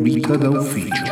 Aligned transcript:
Vita 0.00 0.34
da 0.36 0.48
ufficio. 0.48 1.04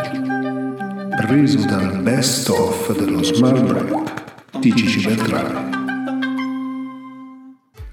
Preso 1.21 1.59
dal 1.67 2.01
best 2.01 2.49
of 2.49 2.97
dello 2.97 3.23
Smart 3.23 3.63
Break 3.63 4.59
di 4.61 4.73
Gigi 4.73 5.07
Beltrame. 5.07 5.77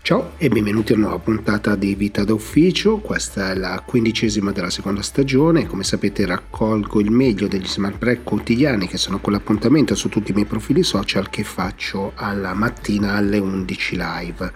Ciao 0.02 0.32
e 0.38 0.48
benvenuti 0.48 0.94
a 0.94 0.96
una 0.96 1.08
nuova 1.08 1.22
puntata 1.22 1.76
di 1.76 1.96
Vita 1.96 2.24
d'Ufficio, 2.24 3.00
questa 3.00 3.52
è 3.52 3.56
la 3.56 3.84
quindicesima 3.86 4.54
della 4.54 4.70
seconda 4.70 5.02
stagione, 5.02 5.66
come 5.66 5.84
sapete 5.84 6.26
raccolgo 6.26 7.02
il 7.02 7.12
meglio 7.12 7.48
degli 7.48 7.68
smart 7.68 7.98
break 7.98 8.24
quotidiani 8.24 8.88
che 8.88 8.98
sono 8.98 9.20
quell'appuntamento 9.20 9.96
su 9.96 10.08
tutti 10.08 10.32
i 10.32 10.34
miei 10.34 10.46
profili 10.46 10.84
social 10.84 11.30
che 11.30 11.44
faccio 11.44 12.14
alla 12.16 12.54
mattina 12.54 13.16
alle 13.16 13.40
11 13.40 13.96
live. 13.98 14.54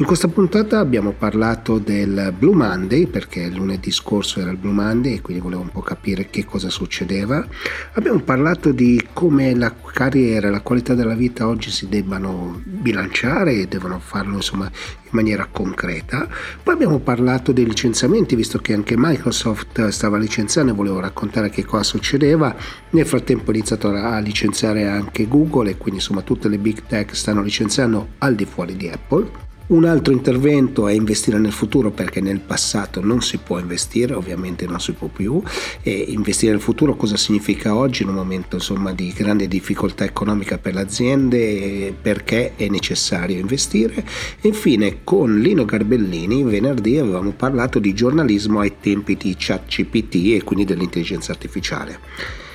In 0.00 0.06
questa 0.06 0.28
puntata 0.28 0.78
abbiamo 0.78 1.12
parlato 1.12 1.76
del 1.76 2.32
Blue 2.36 2.54
Monday, 2.54 3.06
perché 3.06 3.50
lunedì 3.50 3.90
scorso 3.90 4.40
era 4.40 4.50
il 4.50 4.56
Blue 4.56 4.72
Monday 4.72 5.16
e 5.16 5.20
quindi 5.20 5.42
volevo 5.42 5.60
un 5.60 5.68
po' 5.68 5.82
capire 5.82 6.30
che 6.30 6.46
cosa 6.46 6.70
succedeva. 6.70 7.46
Abbiamo 7.92 8.20
parlato 8.20 8.72
di 8.72 9.08
come 9.12 9.54
la 9.54 9.74
carriera 9.92 10.48
e 10.48 10.50
la 10.50 10.62
qualità 10.62 10.94
della 10.94 11.14
vita 11.14 11.46
oggi 11.46 11.70
si 11.70 11.86
debbano 11.86 12.62
bilanciare 12.64 13.52
e 13.52 13.68
devono 13.68 13.98
farlo 13.98 14.36
insomma 14.36 14.64
in 14.64 15.10
maniera 15.10 15.46
concreta. 15.52 16.26
Poi 16.62 16.72
abbiamo 16.72 17.00
parlato 17.00 17.52
dei 17.52 17.66
licenziamenti, 17.66 18.34
visto 18.34 18.58
che 18.58 18.72
anche 18.72 18.94
Microsoft 18.96 19.86
stava 19.88 20.16
licenziando 20.16 20.72
e 20.72 20.74
volevo 20.74 20.98
raccontare 20.98 21.50
che 21.50 21.66
cosa 21.66 21.82
succedeva. 21.82 22.56
Nel 22.88 23.04
frattempo 23.04 23.50
ho 23.50 23.54
iniziato 23.54 23.88
a 23.88 24.18
licenziare 24.18 24.88
anche 24.88 25.28
Google 25.28 25.68
e 25.68 25.76
quindi 25.76 26.00
insomma 26.00 26.22
tutte 26.22 26.48
le 26.48 26.56
big 26.56 26.84
tech 26.86 27.14
stanno 27.14 27.42
licenziando 27.42 28.12
al 28.16 28.34
di 28.34 28.46
fuori 28.46 28.76
di 28.76 28.88
Apple. 28.88 29.48
Un 29.70 29.84
altro 29.84 30.12
intervento 30.12 30.88
è 30.88 30.92
investire 30.92 31.38
nel 31.38 31.52
futuro 31.52 31.92
perché 31.92 32.20
nel 32.20 32.40
passato 32.40 33.00
non 33.00 33.22
si 33.22 33.38
può 33.38 33.60
investire, 33.60 34.14
ovviamente 34.14 34.66
non 34.66 34.80
si 34.80 34.90
può 34.90 35.06
più. 35.06 35.40
E 35.82 36.06
investire 36.08 36.50
nel 36.50 36.60
futuro 36.60 36.96
cosa 36.96 37.16
significa 37.16 37.76
oggi 37.76 38.02
in 38.02 38.08
un 38.08 38.16
momento 38.16 38.56
insomma, 38.56 38.92
di 38.92 39.12
grande 39.16 39.46
difficoltà 39.46 40.02
economica 40.02 40.58
per 40.58 40.74
le 40.74 40.80
aziende, 40.80 41.94
perché 42.02 42.56
è 42.56 42.66
necessario 42.66 43.38
investire. 43.38 44.04
E 44.40 44.48
infine 44.48 45.04
con 45.04 45.38
Lino 45.38 45.64
Garbellini 45.64 46.42
venerdì 46.42 46.98
avevamo 46.98 47.30
parlato 47.30 47.78
di 47.78 47.94
giornalismo 47.94 48.58
ai 48.58 48.74
tempi 48.80 49.16
di 49.16 49.36
ChatGPT 49.38 50.34
e 50.34 50.42
quindi 50.42 50.64
dell'intelligenza 50.64 51.30
artificiale. 51.30 52.49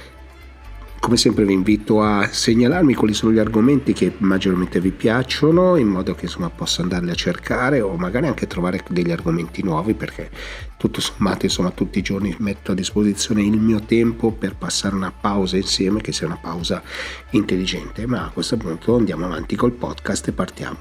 Come 1.06 1.18
sempre 1.18 1.46
vi 1.46 1.54
invito 1.54 2.02
a 2.02 2.28
segnalarmi 2.28 2.96
quali 2.96 3.14
sono 3.14 3.32
gli 3.32 3.38
argomenti 3.38 3.94
che 3.94 4.14
maggiormente 4.18 4.80
vi 4.80 4.90
piacciono 4.90 5.76
in 5.76 5.86
modo 5.86 6.16
che 6.16 6.26
insomma 6.26 6.50
possa 6.50 6.82
andarli 6.82 7.12
a 7.12 7.14
cercare 7.14 7.80
o 7.80 7.96
magari 7.96 8.26
anche 8.26 8.48
trovare 8.48 8.84
degli 8.90 9.12
argomenti 9.12 9.62
nuovi 9.62 9.94
perché 9.94 10.32
tutto 10.78 11.02
sommato 11.02 11.46
insomma 11.46 11.70
tutti 11.70 12.00
i 12.00 12.02
giorni 12.02 12.36
metto 12.40 12.72
a 12.72 12.74
disposizione 12.74 13.44
il 13.44 13.60
mio 13.60 13.82
tempo 13.82 14.32
per 14.32 14.56
passare 14.56 14.96
una 14.96 15.12
pausa 15.12 15.58
insieme 15.58 16.02
che 16.02 16.12
sia 16.12 16.26
una 16.26 16.40
pausa 16.42 16.82
intelligente 17.30 18.08
ma 18.08 18.26
a 18.26 18.32
questo 18.32 18.58
punto 18.58 18.96
andiamo 18.96 19.26
avanti 19.26 19.56
col 19.56 19.74
podcast 19.74 20.30
e 20.30 20.32
partiamo. 20.32 20.78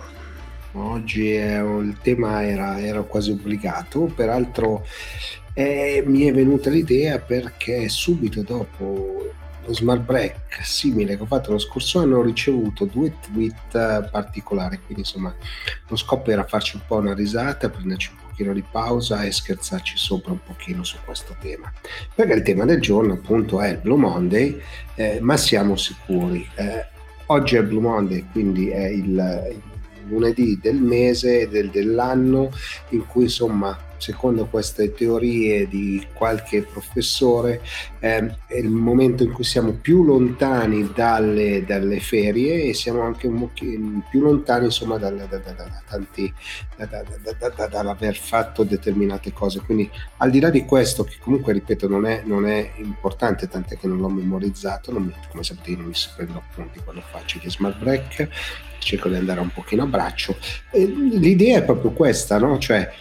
Oggi 0.72 1.32
il 1.32 1.98
tema 2.00 2.42
era, 2.42 2.80
era 2.80 3.02
quasi 3.02 3.30
obbligato, 3.30 4.10
peraltro 4.16 4.86
eh, 5.52 6.02
mi 6.06 6.22
è 6.22 6.32
venuta 6.32 6.70
l'idea 6.70 7.18
perché 7.18 7.90
subito 7.90 8.40
dopo 8.40 9.42
lo 9.66 9.74
smart 9.74 10.00
break 10.00 10.64
simile 10.64 11.16
che 11.16 11.22
ho 11.22 11.26
fatto 11.26 11.52
lo 11.52 11.58
scorso 11.58 12.00
anno 12.00 12.18
ho 12.18 12.22
ricevuto 12.22 12.84
due 12.84 13.14
tweet 13.20 14.10
particolari 14.10 14.78
quindi 14.84 15.02
insomma 15.02 15.34
lo 15.88 15.96
scopo 15.96 16.30
era 16.30 16.44
farci 16.44 16.76
un 16.76 16.82
po' 16.86 16.96
una 16.96 17.14
risata 17.14 17.68
prenderci 17.68 18.10
un 18.10 18.24
pochino 18.34 18.52
di 18.52 18.64
pausa 18.68 19.22
e 19.22 19.30
scherzarci 19.30 19.96
sopra 19.96 20.32
un 20.32 20.40
pochino 20.44 20.82
su 20.82 20.96
questo 21.04 21.36
tema. 21.40 21.72
Perché 22.12 22.32
il 22.32 22.42
tema 22.42 22.64
del 22.64 22.80
giorno 22.80 23.14
appunto 23.14 23.60
è 23.60 23.68
il 23.68 23.78
Blue 23.78 23.96
Monday 23.96 24.60
eh, 24.96 25.20
ma 25.20 25.36
siamo 25.36 25.76
sicuri. 25.76 26.46
Eh, 26.56 26.86
oggi 27.26 27.56
è 27.56 27.62
Blue 27.62 27.80
Monday 27.80 28.26
quindi 28.32 28.68
è 28.70 28.86
il, 28.86 29.52
il 29.52 29.62
lunedì 30.08 30.58
del 30.60 30.80
mese 30.80 31.48
del, 31.48 31.70
dell'anno 31.70 32.50
in 32.90 33.06
cui 33.06 33.24
insomma 33.24 33.78
secondo 33.96 34.46
queste 34.46 34.92
teorie 34.92 35.68
di 35.68 36.06
qualche 36.12 36.62
professore, 36.62 37.62
eh, 38.00 38.36
è 38.46 38.56
il 38.56 38.68
momento 38.68 39.22
in 39.22 39.32
cui 39.32 39.44
siamo 39.44 39.72
più 39.72 40.04
lontani 40.04 40.90
dalle, 40.94 41.64
dalle 41.64 42.00
ferie 42.00 42.64
e 42.64 42.74
siamo 42.74 43.02
anche 43.02 43.26
un 43.26 43.48
più 43.54 44.20
lontani 44.20 44.66
insomma 44.66 44.98
da, 44.98 45.10
da, 45.10 45.26
da, 45.26 45.38
da 45.38 45.82
tanti, 45.88 46.32
dall'aver 47.70 48.16
fatto 48.16 48.64
determinate 48.64 49.32
cose. 49.32 49.60
Quindi 49.60 49.90
al 50.18 50.30
di 50.30 50.40
là 50.40 50.50
di 50.50 50.64
questo, 50.64 51.04
che 51.04 51.16
comunque 51.20 51.52
ripeto 51.52 51.88
non 51.88 52.06
è, 52.06 52.22
non 52.24 52.46
è 52.46 52.72
importante, 52.76 53.48
tant'è 53.48 53.78
che 53.78 53.86
non 53.86 53.98
l'ho 53.98 54.08
memorizzato, 54.08 54.92
non 54.92 55.12
come 55.30 55.42
sapete 55.42 55.70
io 55.70 55.76
non 55.78 55.86
mi 55.86 55.94
prendo 56.16 56.38
appunti 56.38 56.80
quando 56.82 57.02
faccio 57.02 57.38
gli 57.42 57.50
smart 57.50 57.78
break, 57.78 58.28
cerco 58.78 59.08
di 59.08 59.16
andare 59.16 59.40
un 59.40 59.50
pochino 59.50 59.82
a 59.84 59.86
braccio. 59.86 60.36
E 60.70 60.84
l'idea 60.84 61.58
è 61.58 61.64
proprio 61.64 61.92
questa, 61.92 62.38
no? 62.38 62.58
Cioè 62.58 62.92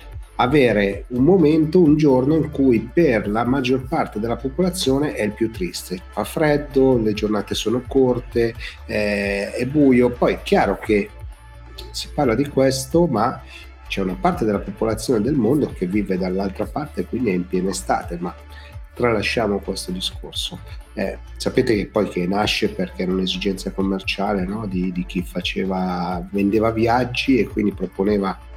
avere 0.44 1.06
un 1.10 1.24
momento, 1.24 1.82
un 1.82 1.96
giorno 1.96 2.36
in 2.36 2.52
cui 2.52 2.80
per 2.94 3.30
la 3.30 3.46
maggior 3.46 3.88
parte 3.88 4.20
della 4.20 4.36
popolazione 4.36 5.14
è 5.14 5.24
il 5.24 5.32
più 5.32 5.52
triste. 5.52 6.02
Fa 6.12 6.24
freddo, 6.24 6.98
le 6.98 7.14
giornate 7.14 7.56
sono 7.56 7.82
corte, 7.88 8.54
eh, 8.86 9.52
è 9.52 9.66
buio. 9.66 10.10
Poi 10.10 10.34
è 10.34 10.42
chiaro 10.44 10.78
che 10.80 11.10
si 11.92 12.10
parla 12.14 12.36
di 12.36 12.48
questo, 12.48 13.08
ma 13.08 13.42
c'è 13.88 14.02
una 14.02 14.18
parte 14.20 14.44
della 14.44 14.60
popolazione 14.60 15.22
del 15.22 15.36
mondo 15.36 15.72
che 15.72 15.86
vive 15.86 16.18
dall'altra 16.18 16.66
parte, 16.66 17.06
quindi 17.06 17.30
è 17.30 17.34
in 17.34 17.48
piena 17.48 17.70
estate, 17.70 18.18
ma 18.20 18.36
tralasciamo 18.94 19.60
questo 19.60 19.92
discorso. 19.92 20.60
Eh, 20.94 21.18
sapete 21.38 21.76
che 21.76 21.88
poi 21.88 22.08
che 22.10 22.28
nasce 22.28 22.70
perché 22.70 23.04
era 23.04 23.12
un'esigenza 23.12 23.72
commerciale 23.72 24.46
no? 24.46 24.68
di, 24.68 24.92
di 24.92 25.06
chi 25.06 25.24
faceva, 25.24 26.24
vendeva 26.32 26.70
viaggi 26.72 27.40
e 27.40 27.48
quindi 27.48 27.74
proponeva 27.74 28.52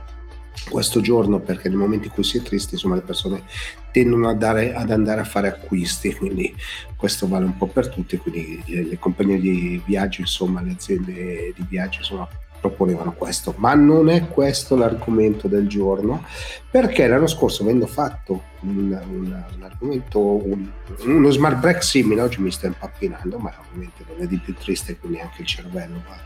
questo 0.69 1.01
giorno 1.01 1.41
perché 1.41 1.69
nel 1.69 1.79
momento 1.79 2.07
in 2.07 2.13
cui 2.13 2.25
si 2.25 2.39
è 2.39 2.43
tristi 2.43 2.75
insomma 2.75 2.97
le 2.97 3.03
persone 3.03 3.45
tendono 3.93 4.29
ad 4.29 4.35
andare, 4.35 4.75
ad 4.75 4.91
andare 4.91 5.21
a 5.21 5.25
fare 5.25 5.49
acquisti 5.49 6.15
quindi 6.15 6.55
questo 6.97 7.29
vale 7.29 7.45
un 7.45 7.57
po' 7.57 7.67
per 7.67 7.89
tutti 7.89 8.17
quindi 8.17 8.63
le, 8.67 8.85
le 8.85 8.99
compagnie 8.99 9.39
di 9.39 9.81
viaggio 9.85 10.21
insomma 10.21 10.63
le 10.63 10.73
aziende 10.73 11.53
di 11.57 11.67
viaggio 11.69 11.99
insomma 11.99 12.29
proponevano 12.69 13.13
questo, 13.13 13.55
ma 13.57 13.75
non 13.75 14.09
è 14.09 14.27
questo 14.29 14.77
l'argomento 14.77 15.49
del 15.49 15.67
giorno, 15.69 16.25
perché 16.71 17.07
l'anno 17.07 17.27
scorso 17.27 17.63
avendo 17.63 17.87
fatto 17.87 18.43
un, 18.61 18.99
un, 19.09 19.45
un 19.57 19.63
argomento, 19.63 20.21
un, 20.21 20.69
uno 21.05 21.31
smart 21.31 21.59
break 21.59 21.83
simile, 21.83 22.23
oggi 22.23 22.41
mi 22.41 22.51
sta 22.51 22.67
impappinando, 22.67 23.39
ma 23.39 23.53
ovviamente 23.61 24.05
non 24.09 24.23
è 24.23 24.27
di 24.27 24.39
più 24.39 24.55
triste, 24.55 24.97
quindi 24.99 25.21
anche 25.21 25.43
il 25.43 25.47
cervello 25.47 26.03
va 26.07 26.17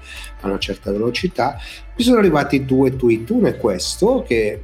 a 0.41 0.47
una 0.47 0.59
certa 0.59 0.91
velocità, 0.91 1.59
mi 1.97 2.03
sono 2.03 2.19
arrivati 2.19 2.65
due 2.65 2.97
tweet, 2.97 3.29
uno 3.31 3.49
è 3.49 3.57
questo, 3.57 4.25
che 4.27 4.63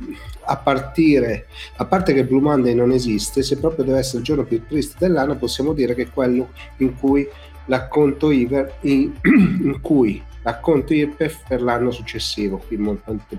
a 0.48 0.56
partire, 0.56 1.46
a 1.76 1.84
parte 1.84 2.14
che 2.14 2.24
Blue 2.24 2.40
Monday 2.40 2.74
non 2.74 2.92
esiste, 2.92 3.42
se 3.42 3.58
proprio 3.58 3.84
deve 3.84 3.98
essere 3.98 4.18
il 4.18 4.24
giorno 4.24 4.44
più 4.44 4.64
triste 4.66 4.96
dell'anno, 4.98 5.36
possiamo 5.36 5.72
dire 5.72 5.94
che 5.94 6.02
è 6.02 6.10
quello 6.10 6.50
in 6.78 6.96
cui 6.98 7.28
l'acconto 7.66 8.30
IVER, 8.30 8.78
in, 8.82 9.12
in 9.22 9.78
cui 9.80 10.22
l'acconto 10.46 10.94
IRPEF 10.94 11.42
per 11.48 11.60
l'anno 11.60 11.90
successivo, 11.90 12.62
qui 12.64 12.78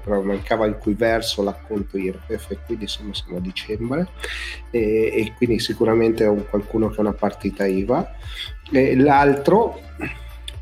però 0.03 0.21
mancava 0.21 0.65
in 0.65 0.77
cui 0.77 0.93
verso 0.93 1.41
l'acconto 1.41 1.97
IRPEF 1.97 2.51
e 2.51 2.57
quindi 2.65 2.83
insomma 2.83 3.13
siamo 3.13 3.37
a 3.37 3.39
dicembre 3.39 4.09
e, 4.71 5.13
e 5.15 5.33
quindi 5.37 5.59
sicuramente 5.59 6.25
è 6.25 6.27
un, 6.27 6.45
qualcuno 6.49 6.89
che 6.89 6.97
ha 6.97 7.01
una 7.01 7.13
partita 7.13 7.65
IVA. 7.65 8.13
E 8.69 8.97
l'altro, 8.97 9.79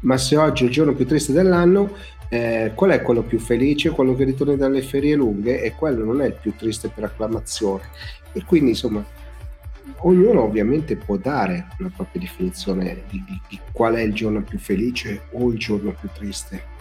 ma 0.02 0.18
se 0.18 0.38
oggi 0.38 0.64
è 0.64 0.68
il 0.68 0.72
giorno 0.72 0.94
più 0.94 1.08
triste 1.08 1.34
dell'anno, 1.34 1.96
eh, 2.30 2.74
qual 2.76 2.92
è 2.92 3.02
quello 3.02 3.24
più 3.24 3.40
felice? 3.40 3.90
Quello 3.90 4.14
che 4.14 4.24
ritorna 4.24 4.56
dalle 4.56 4.84
ferie 4.84 5.16
lunghe 5.16 5.64
e 5.64 5.72
quello 5.72 6.06
non 6.06 6.22
è 6.22 6.28
il 6.28 6.38
più 6.40 6.54
triste 6.56 6.90
per 6.94 7.06
acclamazione. 7.06 7.90
E 8.34 8.44
quindi 8.46 8.72
insomma 8.72 9.04
ognuno 10.00 10.44
ovviamente 10.44 10.96
può 10.96 11.18
dare 11.18 11.68
una 11.80 11.92
propria 11.96 12.22
definizione 12.22 13.04
di, 13.10 13.24
di, 13.26 13.42
di, 13.50 13.60
qual 13.72 13.96
è 13.96 14.02
il 14.02 14.14
giorno 14.14 14.42
più 14.42 14.58
felice 14.60 15.24
o 15.32 15.52
il 15.52 15.58
giorno 15.58 15.92
più 15.92 16.10
triste. 16.14 16.74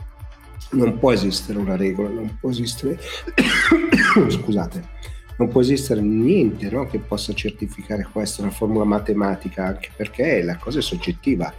Non 0.71 0.99
può 0.99 1.13
esistere 1.13 1.59
una 1.59 1.77
regola, 1.77 2.09
non 2.09 2.37
può 2.41 2.51
esistere, 2.51 2.99
scusate, 4.29 4.93
non 5.37 5.49
può 5.49 5.61
esistere 5.61 6.01
niente 6.01 6.71
no, 6.71 6.87
che 6.87 6.99
possa 6.99 7.33
certificare 7.33 8.07
questo, 8.11 8.43
una 8.43 8.51
formula 8.51 8.85
matematica, 8.85 9.67
anche 9.67 9.91
perché 9.95 10.43
la 10.43 10.57
cosa 10.57 10.79
è 10.79 10.83
soggettiva. 10.83 11.53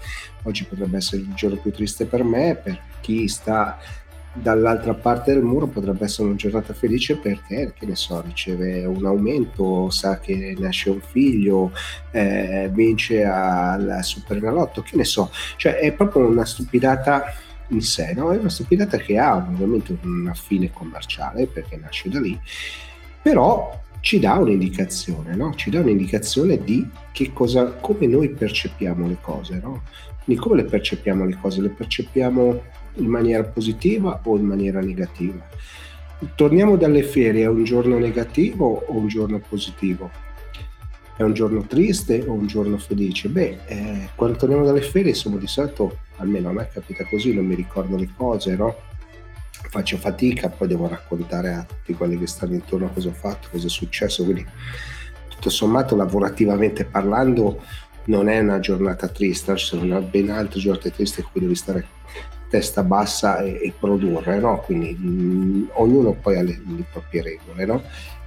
Oggi 0.43 0.65
potrebbe 0.65 0.97
essere 0.97 1.21
il 1.21 1.33
giorno 1.33 1.57
più 1.57 1.71
triste 1.71 2.05
per 2.05 2.23
me, 2.23 2.55
per 2.61 2.79
chi 3.01 3.27
sta 3.27 3.77
dall'altra 4.37 4.93
parte 4.93 5.33
del 5.33 5.41
muro 5.41 5.67
potrebbe 5.67 6.03
essere 6.03 6.27
una 6.27 6.35
giornata 6.35 6.73
felice 6.73 7.15
perché, 7.17 7.73
che 7.77 7.85
ne 7.85 7.95
so, 7.95 8.21
riceve 8.21 8.85
un 8.85 9.05
aumento, 9.05 9.89
sa 9.89 10.19
che 10.19 10.55
nasce 10.59 10.89
un 10.89 10.99
figlio, 10.99 11.71
eh, 12.11 12.69
vince 12.71 13.23
al 13.23 13.99
Superenalotto, 14.01 14.81
che 14.81 14.97
ne 14.97 15.05
so, 15.05 15.31
cioè 15.55 15.75
è 15.75 15.93
proprio 15.93 16.27
una 16.27 16.45
stupidata 16.45 17.33
in 17.69 17.81
sé, 17.81 18.13
no? 18.13 18.31
è 18.31 18.37
una 18.37 18.49
stupidata 18.49 18.97
che 18.97 19.17
ha 19.17 19.37
ovviamente 19.37 19.97
una 20.03 20.33
fine 20.33 20.71
commerciale 20.71 21.47
perché 21.47 21.77
nasce 21.77 22.09
da 22.09 22.19
lì, 22.19 22.37
però 23.21 23.83
ci 24.05 24.19
dà 24.19 24.35
un'indicazione, 24.35 25.35
no? 25.35 25.55
ci 25.55 25.71
dà 25.71 25.79
un'indicazione 25.79 26.63
di 26.63 26.87
cosa, 27.33 27.71
come 27.71 28.05
noi 28.05 28.29
percepiamo 28.29 29.07
le 29.07 29.17
cose. 29.19 29.59
No? 29.59 29.81
Quindi 30.23 30.39
come 30.39 30.57
le 30.57 30.65
percepiamo 30.65 31.25
le 31.25 31.35
cose? 31.41 31.59
Le 31.59 31.69
percepiamo 31.69 32.61
in 32.97 33.07
maniera 33.07 33.41
positiva 33.41 34.21
o 34.25 34.37
in 34.37 34.45
maniera 34.45 34.79
negativa? 34.79 35.43
Torniamo 36.35 36.77
dalle 36.77 37.01
ferie, 37.01 37.45
è 37.45 37.47
un 37.47 37.63
giorno 37.63 37.97
negativo 37.97 38.83
o 38.85 38.95
un 38.95 39.07
giorno 39.07 39.39
positivo? 39.39 40.11
È 41.17 41.23
un 41.23 41.33
giorno 41.33 41.65
triste 41.65 42.23
o 42.27 42.33
un 42.33 42.45
giorno 42.45 42.77
felice? 42.77 43.27
Beh, 43.29 43.57
eh, 43.65 44.09
quando 44.13 44.37
torniamo 44.37 44.65
dalle 44.65 44.83
ferie 44.83 45.15
siamo 45.15 45.37
di 45.37 45.47
solito, 45.47 45.97
almeno 46.17 46.49
a 46.49 46.51
me 46.51 46.69
capita 46.71 47.03
così, 47.05 47.33
non 47.33 47.47
mi 47.47 47.55
ricordo 47.55 47.97
le 47.97 48.09
cose, 48.15 48.55
no? 48.55 48.75
Faccio 49.75 49.97
fatica, 49.97 50.47
poi 50.47 50.69
devo 50.69 50.87
raccontare 50.87 51.51
a 51.51 51.65
tutti 51.67 51.93
quelli 51.95 52.17
che 52.17 52.27
stanno 52.27 52.53
intorno 52.53 52.89
cosa 52.93 53.09
ho 53.09 53.11
fatto, 53.11 53.49
cosa 53.51 53.67
è 53.67 53.69
successo, 53.69 54.23
quindi 54.23 54.45
tutto 55.27 55.49
sommato 55.49 55.97
lavorativamente 55.97 56.85
parlando 56.85 57.61
non 58.05 58.29
è 58.29 58.39
una 58.39 58.59
giornata 58.59 59.09
triste, 59.09 59.53
ci 59.57 59.65
sono 59.65 60.01
ben 60.01 60.29
altre 60.29 60.61
giornate 60.61 60.93
tristi 60.93 61.19
in 61.19 61.25
cui 61.29 61.41
devi 61.41 61.55
stare 61.55 61.85
testa 62.47 62.83
bassa 62.83 63.39
e, 63.39 63.59
e 63.63 63.73
produrre, 63.77 64.39
no? 64.39 64.61
quindi 64.61 64.95
mh, 64.97 65.07
mm, 65.09 65.63
ognuno 65.73 66.13
poi 66.13 66.37
ha 66.37 66.41
le, 66.41 66.61
le 66.65 66.85
proprie 66.89 67.21
regole. 67.21 67.65
No? 67.65 67.83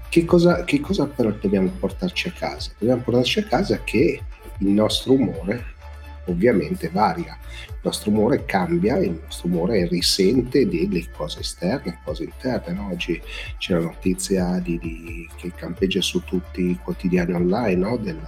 Che 0.06 0.26
cosa, 0.26 0.64
che 0.64 0.80
cosa 0.80 1.06
però 1.06 1.30
dobbiamo 1.30 1.70
portarci 1.70 2.28
a 2.28 2.32
casa? 2.32 2.72
Dobbiamo 2.76 3.00
portarci 3.00 3.38
a 3.38 3.44
casa 3.44 3.80
che 3.82 4.20
il 4.58 4.68
nostro 4.68 5.14
umore 5.14 5.76
ovviamente 6.30 6.88
varia, 6.88 7.36
il 7.66 7.78
nostro 7.82 8.10
umore 8.10 8.44
cambia, 8.44 8.98
il 8.98 9.20
nostro 9.24 9.48
umore 9.48 9.86
risente 9.86 10.68
delle 10.68 11.08
cose 11.10 11.40
esterne, 11.40 12.00
cose 12.04 12.24
interne. 12.24 12.72
No? 12.72 12.88
Oggi 12.92 13.20
c'è 13.58 13.74
la 13.74 13.80
notizia 13.80 14.58
di, 14.60 14.78
di, 14.78 15.28
che 15.36 15.52
campeggia 15.54 16.00
su 16.00 16.22
tutti 16.24 16.70
i 16.70 16.78
quotidiani 16.82 17.32
online 17.32 17.76
no? 17.76 17.96
Del, 17.96 18.20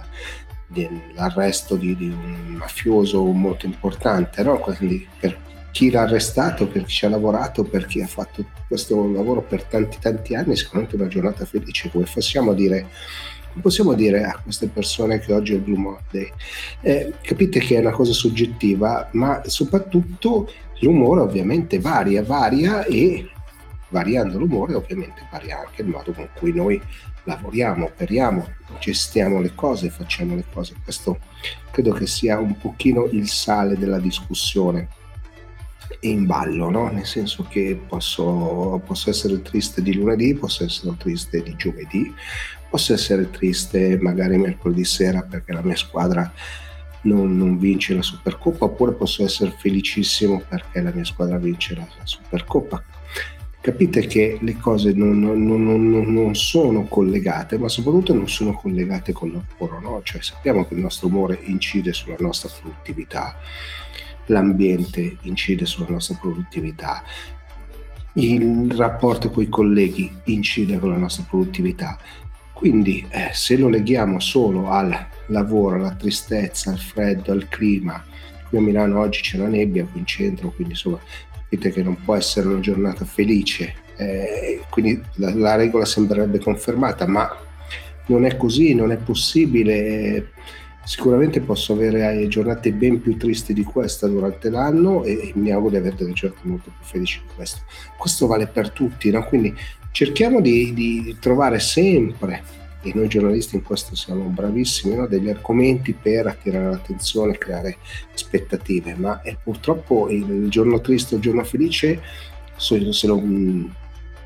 dell'arresto 0.67 1.75
di, 1.75 1.95
di, 1.95 2.07
un 2.07 2.55
mafioso 2.55 3.23
molto 3.25 3.65
importante, 3.65 4.41
no? 4.43 4.57
Quindi 4.57 5.07
per 5.19 5.37
chi 5.71 5.89
l'ha 5.89 6.01
arrestato, 6.01 6.67
per 6.67 6.83
chi 6.83 6.93
ci 6.93 7.05
ha 7.05 7.09
lavorato, 7.09 7.63
per 7.63 7.85
chi 7.85 8.01
ha 8.01 8.07
fatto 8.07 8.45
questo 8.67 9.09
lavoro 9.11 9.41
per 9.41 9.63
tanti 9.63 9.97
tanti 9.99 10.35
anni, 10.35 10.55
sicuramente 10.55 10.95
una 10.95 11.07
giornata 11.07 11.45
felice. 11.45 11.89
Come 11.89 12.05
possiamo 12.11 12.53
dire, 12.53 12.87
possiamo 13.59 13.93
dire 13.93 14.23
a 14.23 14.39
queste 14.41 14.67
persone 14.67 15.19
che 15.19 15.33
oggi 15.33 15.53
è 15.53 15.55
il 15.55 15.61
Blue 15.61 15.77
Monday? 15.77 16.31
Eh, 16.81 17.13
capite 17.21 17.59
che 17.59 17.75
è 17.75 17.79
una 17.79 17.91
cosa 17.91 18.13
soggettiva, 18.13 19.09
ma 19.13 19.41
soprattutto 19.45 20.49
l'umore 20.79 21.21
ovviamente 21.21 21.79
varia, 21.79 22.23
varia 22.23 22.85
e 22.85 23.29
variando 23.89 24.39
l'umore 24.39 24.73
ovviamente 24.73 25.27
varia 25.29 25.59
anche 25.59 25.81
il 25.81 25.89
modo 25.89 26.13
con 26.13 26.29
cui 26.33 26.53
noi 26.53 26.81
lavoriamo, 27.23 27.85
operiamo, 27.85 28.47
gestiamo 28.79 29.41
le 29.41 29.53
cose, 29.53 29.89
facciamo 29.89 30.35
le 30.35 30.45
cose. 30.51 30.75
Questo 30.83 31.19
credo 31.71 31.91
che 31.91 32.07
sia 32.07 32.39
un 32.39 32.57
pochino 32.57 33.05
il 33.11 33.27
sale 33.27 33.77
della 33.77 33.99
discussione 33.99 34.87
in 36.01 36.25
ballo, 36.25 36.69
no? 36.69 36.89
nel 36.89 37.05
senso 37.05 37.45
che 37.47 37.79
posso, 37.87 38.81
posso, 38.85 39.09
essere 39.09 39.41
triste 39.41 39.81
di 39.81 39.93
lunedì, 39.93 40.33
posso 40.33 40.63
essere 40.63 40.95
triste 40.97 41.43
di 41.43 41.55
giovedì, 41.55 42.11
posso 42.71 42.93
essere 42.93 43.29
triste 43.29 43.99
magari 44.01 44.37
mercoledì 44.37 44.85
sera 44.85 45.21
perché 45.21 45.51
la 45.51 45.61
mia 45.61 45.75
squadra 45.75 46.31
non, 47.01 47.35
non 47.37 47.57
vince 47.57 47.93
la 47.93 48.01
Supercoppa, 48.01 48.65
oppure 48.65 48.93
posso 48.93 49.23
essere 49.25 49.53
felicissimo 49.57 50.41
perché 50.47 50.81
la 50.81 50.91
mia 50.93 51.03
squadra 51.03 51.37
vince 51.37 51.75
la, 51.75 51.87
Supercoppa. 52.03 52.81
Capite 53.59 54.07
che 54.07 54.39
le 54.41 54.57
cose 54.57 54.91
non, 54.93 55.19
non, 55.19 56.13
non, 56.13 56.35
sono 56.35 56.85
collegate, 56.85 57.59
ma 57.59 57.67
soprattutto 57.67 58.13
non 58.13 58.27
sono 58.27 58.53
collegate 58.53 59.11
con 59.11 59.27
il 59.27 59.43
lavoro, 59.57 59.79
no? 59.79 60.01
Cioè 60.03 60.21
sappiamo 60.21 60.65
che 60.65 60.73
il 60.73 60.79
nostro 60.79 61.07
umore 61.07 61.39
incide 61.43 61.93
sulla 61.93 62.15
nostra 62.19 62.49
produttività, 62.49 63.37
l'ambiente 64.27 65.17
incide 65.21 65.67
sulla 65.67 65.89
nostra 65.89 66.17
produttività, 66.19 67.03
il 68.13 68.71
rapporto 68.75 69.29
con 69.29 69.43
i 69.43 69.49
colleghi 69.49 70.11
incide 70.25 70.79
con 70.79 70.89
la 70.89 70.97
nostra 70.97 71.23
produttività. 71.29 71.99
Quindi 72.61 73.03
eh, 73.09 73.31
se 73.33 73.57
lo 73.57 73.69
leghiamo 73.69 74.19
solo 74.19 74.69
al 74.69 74.95
lavoro, 75.29 75.77
alla 75.77 75.95
tristezza, 75.95 76.69
al 76.69 76.77
freddo, 76.77 77.31
al 77.31 77.47
clima, 77.47 78.05
qui 78.49 78.59
a 78.59 78.61
Milano 78.61 78.99
oggi 78.99 79.21
c'è 79.21 79.39
la 79.39 79.47
nebbia 79.47 79.83
qui 79.83 80.01
in 80.01 80.05
centro, 80.05 80.51
quindi 80.51 80.73
insomma 80.73 80.99
capite 81.33 81.71
che 81.71 81.81
non 81.81 81.97
può 82.03 82.13
essere 82.13 82.49
una 82.49 82.59
giornata 82.59 83.03
felice, 83.03 83.73
eh, 83.95 84.61
quindi 84.69 85.01
la, 85.15 85.33
la, 85.33 85.55
regola 85.55 85.85
sembrerebbe 85.85 86.37
confermata, 86.37 87.07
ma 87.07 87.35
non 88.05 88.25
è 88.25 88.37
così, 88.37 88.75
non 88.75 88.91
è 88.91 88.97
possibile 88.97 90.29
Sicuramente 90.83 91.41
posso 91.41 91.73
avere 91.73 92.21
eh, 92.21 92.27
giornate 92.27 92.71
ben 92.73 93.01
più 93.01 93.15
tristi 93.15 93.53
di 93.53 93.63
questa 93.63 94.07
durante 94.07 94.49
l'anno 94.49 95.03
e 95.03 95.31
mi 95.35 95.51
auguro 95.51 95.71
di 95.71 95.77
avere 95.77 95.95
delle 95.95 96.13
giornate 96.13 96.47
molto 96.47 96.71
più 96.75 96.85
felici 96.85 97.21
di 97.21 97.33
questo. 97.35 97.61
Questo 97.97 98.25
vale 98.25 98.47
per 98.47 98.71
tutti, 98.71 99.11
no? 99.11 99.23
quindi 99.25 99.55
cerchiamo 99.91 100.41
di, 100.41 100.73
di, 100.73 101.17
trovare 101.19 101.59
sempre, 101.59 102.59
e 102.81 102.91
noi 102.95 103.07
giornalisti 103.07 103.55
in 103.55 103.63
questo 103.63 103.95
siamo 103.95 104.23
bravissimi, 104.23 104.95
no? 104.95 105.05
degli 105.05 105.29
argomenti 105.29 105.93
per 105.93 106.27
attirare 106.27 106.69
l'attenzione, 106.69 107.37
creare 107.37 107.77
aspettative, 108.13 108.95
ma 108.95 109.21
è 109.21 109.37
purtroppo 109.41 110.09
il 110.09 110.49
giorno 110.49 110.81
triste 110.81 111.13
o 111.13 111.17
il 111.17 111.23
giorno 111.23 111.43
felice, 111.43 112.01
se 112.55 113.07
lo 113.07 113.19
mm, 113.19 113.65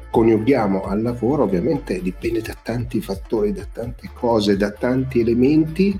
coniughiamo 0.10 0.84
al 0.84 1.02
lavoro, 1.02 1.44
ovviamente 1.44 2.02
dipende 2.02 2.42
da 2.42 2.56
tanti 2.62 3.02
fattori, 3.02 3.52
da 3.52 3.68
tante 3.70 4.10
cose, 4.14 4.56
da 4.56 4.72
tanti 4.72 5.20
elementi 5.20 6.00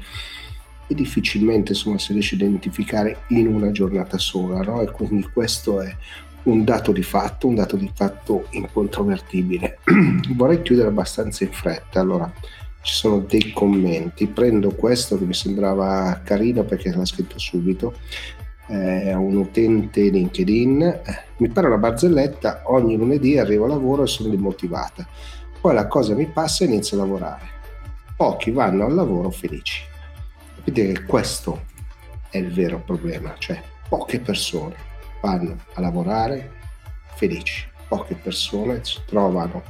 e 0.88 0.94
difficilmente 0.94 1.72
insomma, 1.72 1.98
si 1.98 2.14
riesce 2.14 2.36
a 2.36 2.38
identificare 2.38 3.24
in 3.30 3.48
una 3.48 3.72
giornata 3.72 4.18
sola 4.18 4.62
no? 4.62 4.82
e 4.82 4.92
quindi 4.92 5.28
questo 5.34 5.82
è 5.82 5.94
un 6.46 6.64
dato 6.64 6.92
di 6.92 7.04
fatto, 7.04 7.48
un 7.48 7.56
dato 7.56 7.76
di 7.76 7.90
fatto 7.94 8.48
incontrovertibile. 8.52 9.80
Vorrei 10.36 10.62
chiudere 10.62 10.90
abbastanza 10.90 11.44
in 11.44 11.52
fretta, 11.52 12.00
allora 12.00 12.32
ci 12.82 12.94
sono 12.94 13.20
dei 13.20 13.52
commenti, 13.52 14.28
prendo 14.28 14.70
questo 14.76 15.18
che 15.18 15.26
mi 15.26 15.34
sembrava 15.34 16.22
carino 16.24 16.64
perché 16.64 16.94
l'ha 16.94 17.06
scritto 17.06 17.40
subito, 17.40 17.96
è 18.68 19.14
un 19.14 19.36
utente 19.36 20.02
LinkedIn, 20.02 21.02
mi 21.38 21.48
pare 21.50 21.68
una 21.68 21.78
barzelletta, 21.78 22.64
ogni 22.66 22.96
lunedì 22.96 23.38
arrivo 23.38 23.66
a 23.66 23.70
lavoro 23.70 24.04
e 24.04 24.08
sono 24.08 24.30
demotivata, 24.30 25.08
poi 25.60 25.74
la 25.74 25.88
cosa 25.88 26.14
mi 26.14 26.28
passa 26.28 26.64
e 26.64 26.68
inizio 26.68 26.98
a 26.98 27.02
lavorare, 27.02 27.48
pochi 28.16 28.52
vanno 28.52 28.86
al 28.86 28.94
lavoro 28.94 29.32
felici. 29.32 29.82
Capite 30.58 30.94
che 30.94 31.04
questo 31.06 31.64
è 32.30 32.38
il 32.38 32.54
vero 32.54 32.82
problema, 32.86 33.34
cioè 33.40 33.60
poche 33.88 34.20
persone 34.20 34.94
vanno 35.26 35.58
a 35.74 35.82
lavorare 35.82 36.52
felici, 37.16 37.68
poche 37.88 38.14
persone 38.14 38.82
trovano 39.08 39.64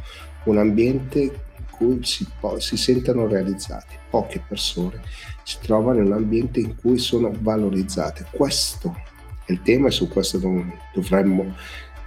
un 0.43 0.57
ambiente 0.57 1.19
in 1.19 1.31
cui 1.71 2.03
si, 2.03 2.27
si 2.57 2.75
sentono 2.75 3.25
realizzati, 3.25 3.95
poche 4.09 4.43
persone 4.45 5.01
si 5.43 5.57
trovano 5.62 6.00
in 6.00 6.07
un 6.07 6.13
ambiente 6.13 6.59
in 6.59 6.75
cui 6.75 6.97
sono 6.97 7.31
valorizzate. 7.39 8.25
Questo 8.31 8.95
è 9.45 9.51
il 9.53 9.62
tema 9.62 9.88
e 9.88 9.91
su 9.91 10.09
questo 10.09 10.39
dovremmo 10.93 11.55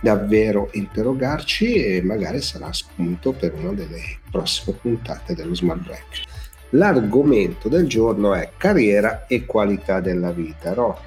davvero 0.01 0.69
interrogarci 0.73 1.75
e 1.75 2.03
magari 2.03 2.43
sarà 2.43 2.71
spunto 2.73 3.33
per 3.33 3.55
una 3.55 3.73
delle 3.73 4.19
prossime 4.31 4.77
puntate 4.77 5.35
dello 5.35 5.55
Smart 5.55 5.81
Break. 5.81 6.23
L'argomento 6.71 7.71
del 7.71 7.87
giorno 7.87 8.35
è 8.35 8.51
carriera 8.59 9.27
e 9.27 9.47
qualità 9.47 10.01
della 10.01 10.33
vita, 10.33 10.75
no? 10.75 10.99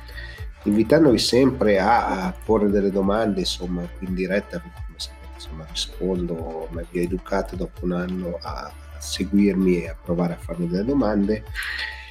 Invitandovi 0.64 1.18
sempre 1.18 1.80
a, 1.80 2.34
porre 2.44 2.70
delle 2.70 2.92
domande, 2.92 3.42
insomma, 3.42 3.82
in 4.00 4.14
diretta, 4.14 4.60
come 4.60 4.98
sapete, 4.98 5.34
insomma, 5.36 5.66
rispondo, 5.70 6.68
mi 6.72 6.84
vi 6.90 7.02
educato 7.02 7.56
dopo 7.56 7.86
un 7.86 7.94
anno 7.94 8.38
a 8.42 8.72
seguirmi 9.00 9.84
e 9.84 9.90
a 9.90 9.96
provare 10.02 10.34
a 10.34 10.38
farmi 10.38 10.68
delle 10.68 10.86
domande. 10.86 11.44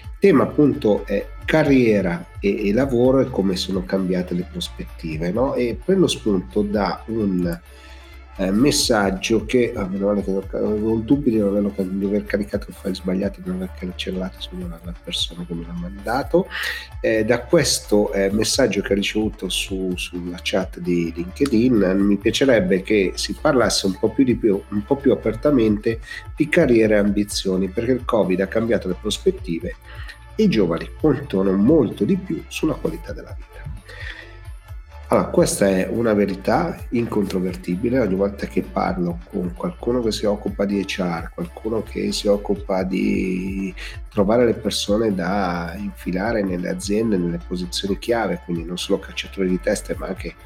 Il 0.02 0.28
tema 0.28 0.42
appunto 0.44 1.06
è 1.06 1.26
carriera 1.44 2.26
e, 2.40 2.68
e 2.68 2.72
lavoro 2.72 3.20
e 3.20 3.30
come 3.30 3.56
sono 3.56 3.84
cambiate 3.84 4.34
le 4.34 4.46
prospettive, 4.50 5.30
no? 5.30 5.54
E 5.54 5.78
prendo 5.82 6.06
spunto 6.06 6.62
da 6.62 7.02
un 7.06 7.58
eh, 8.40 8.50
messaggio 8.50 9.44
che 9.44 9.74
ah, 9.76 9.82
avevo 9.82 10.92
un 10.92 11.04
dubbio 11.04 11.30
di, 11.30 11.38
averlo, 11.40 11.74
di 11.76 12.06
aver 12.06 12.24
caricato 12.24 12.70
il 12.70 12.74
file 12.74 12.94
sbagliato, 12.94 13.42
di 13.42 13.50
non 13.50 13.56
aver 13.56 13.72
cancellato 13.78 14.40
sulla 14.40 14.80
la 14.82 14.94
persona 15.04 15.44
che 15.46 15.52
me 15.52 15.66
l'ha 15.66 15.74
mandato. 15.74 16.48
Eh, 17.02 17.26
da 17.26 17.40
questo 17.42 18.10
eh, 18.14 18.30
messaggio 18.30 18.80
che 18.80 18.92
ho 18.94 18.96
ricevuto 18.96 19.50
su, 19.50 19.92
sulla 19.94 20.38
chat 20.42 20.78
di 20.78 21.12
LinkedIn 21.14 21.96
mi 21.98 22.16
piacerebbe 22.16 22.80
che 22.80 23.12
si 23.14 23.36
parlasse 23.38 23.84
un 23.86 23.98
po' 23.98 24.08
più, 24.08 24.24
di 24.24 24.36
più, 24.36 24.58
un 24.70 24.84
po' 24.84 24.96
più 24.96 25.12
apertamente 25.12 26.00
di 26.34 26.48
carriere 26.48 26.94
e 26.94 26.98
ambizioni, 26.98 27.68
perché 27.68 27.92
il 27.92 28.06
Covid 28.06 28.40
ha 28.40 28.46
cambiato 28.46 28.88
le 28.88 28.96
prospettive 28.98 29.76
e 30.34 30.44
i 30.44 30.48
giovani 30.48 30.88
puntano 30.98 31.52
molto 31.52 32.04
di 32.04 32.16
più 32.16 32.42
sulla 32.48 32.72
qualità 32.72 33.12
della 33.12 33.36
vita. 33.36 33.79
Allora, 35.12 35.26
questa 35.26 35.66
è 35.66 35.88
una 35.90 36.12
verità 36.14 36.78
incontrovertibile. 36.90 37.98
Ogni 37.98 38.14
volta 38.14 38.46
che 38.46 38.62
parlo 38.62 39.18
con 39.28 39.52
qualcuno 39.56 40.00
che 40.02 40.12
si 40.12 40.24
occupa 40.24 40.64
di 40.64 40.84
HR, 40.84 41.32
qualcuno 41.34 41.82
che 41.82 42.12
si 42.12 42.28
occupa 42.28 42.84
di 42.84 43.74
trovare 44.08 44.44
le 44.44 44.54
persone 44.54 45.12
da 45.12 45.74
infilare 45.76 46.44
nelle 46.44 46.68
aziende, 46.68 47.16
nelle 47.16 47.40
posizioni 47.44 47.98
chiave, 47.98 48.40
quindi 48.44 48.62
non 48.64 48.78
solo 48.78 49.00
cacciatori 49.00 49.48
di 49.48 49.58
teste, 49.58 49.96
ma 49.98 50.06
anche 50.06 50.36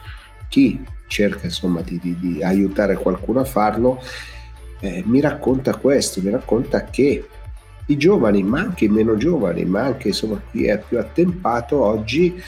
chi 0.48 0.82
cerca 1.08 1.44
insomma 1.44 1.82
di, 1.82 1.98
di, 1.98 2.18
di 2.18 2.42
aiutare 2.42 2.94
qualcuno 2.96 3.40
a 3.40 3.44
farlo, 3.44 4.00
eh, 4.80 5.02
mi 5.04 5.20
racconta 5.20 5.76
questo, 5.76 6.22
mi 6.22 6.30
racconta 6.30 6.84
che 6.84 7.28
i 7.88 7.98
giovani, 7.98 8.42
ma 8.42 8.60
anche 8.60 8.86
i 8.86 8.88
meno 8.88 9.18
giovani, 9.18 9.66
ma 9.66 9.82
anche 9.82 10.08
insomma 10.08 10.40
chi 10.50 10.64
è 10.64 10.78
più 10.78 10.98
attempato 10.98 11.82
oggi 11.82 12.42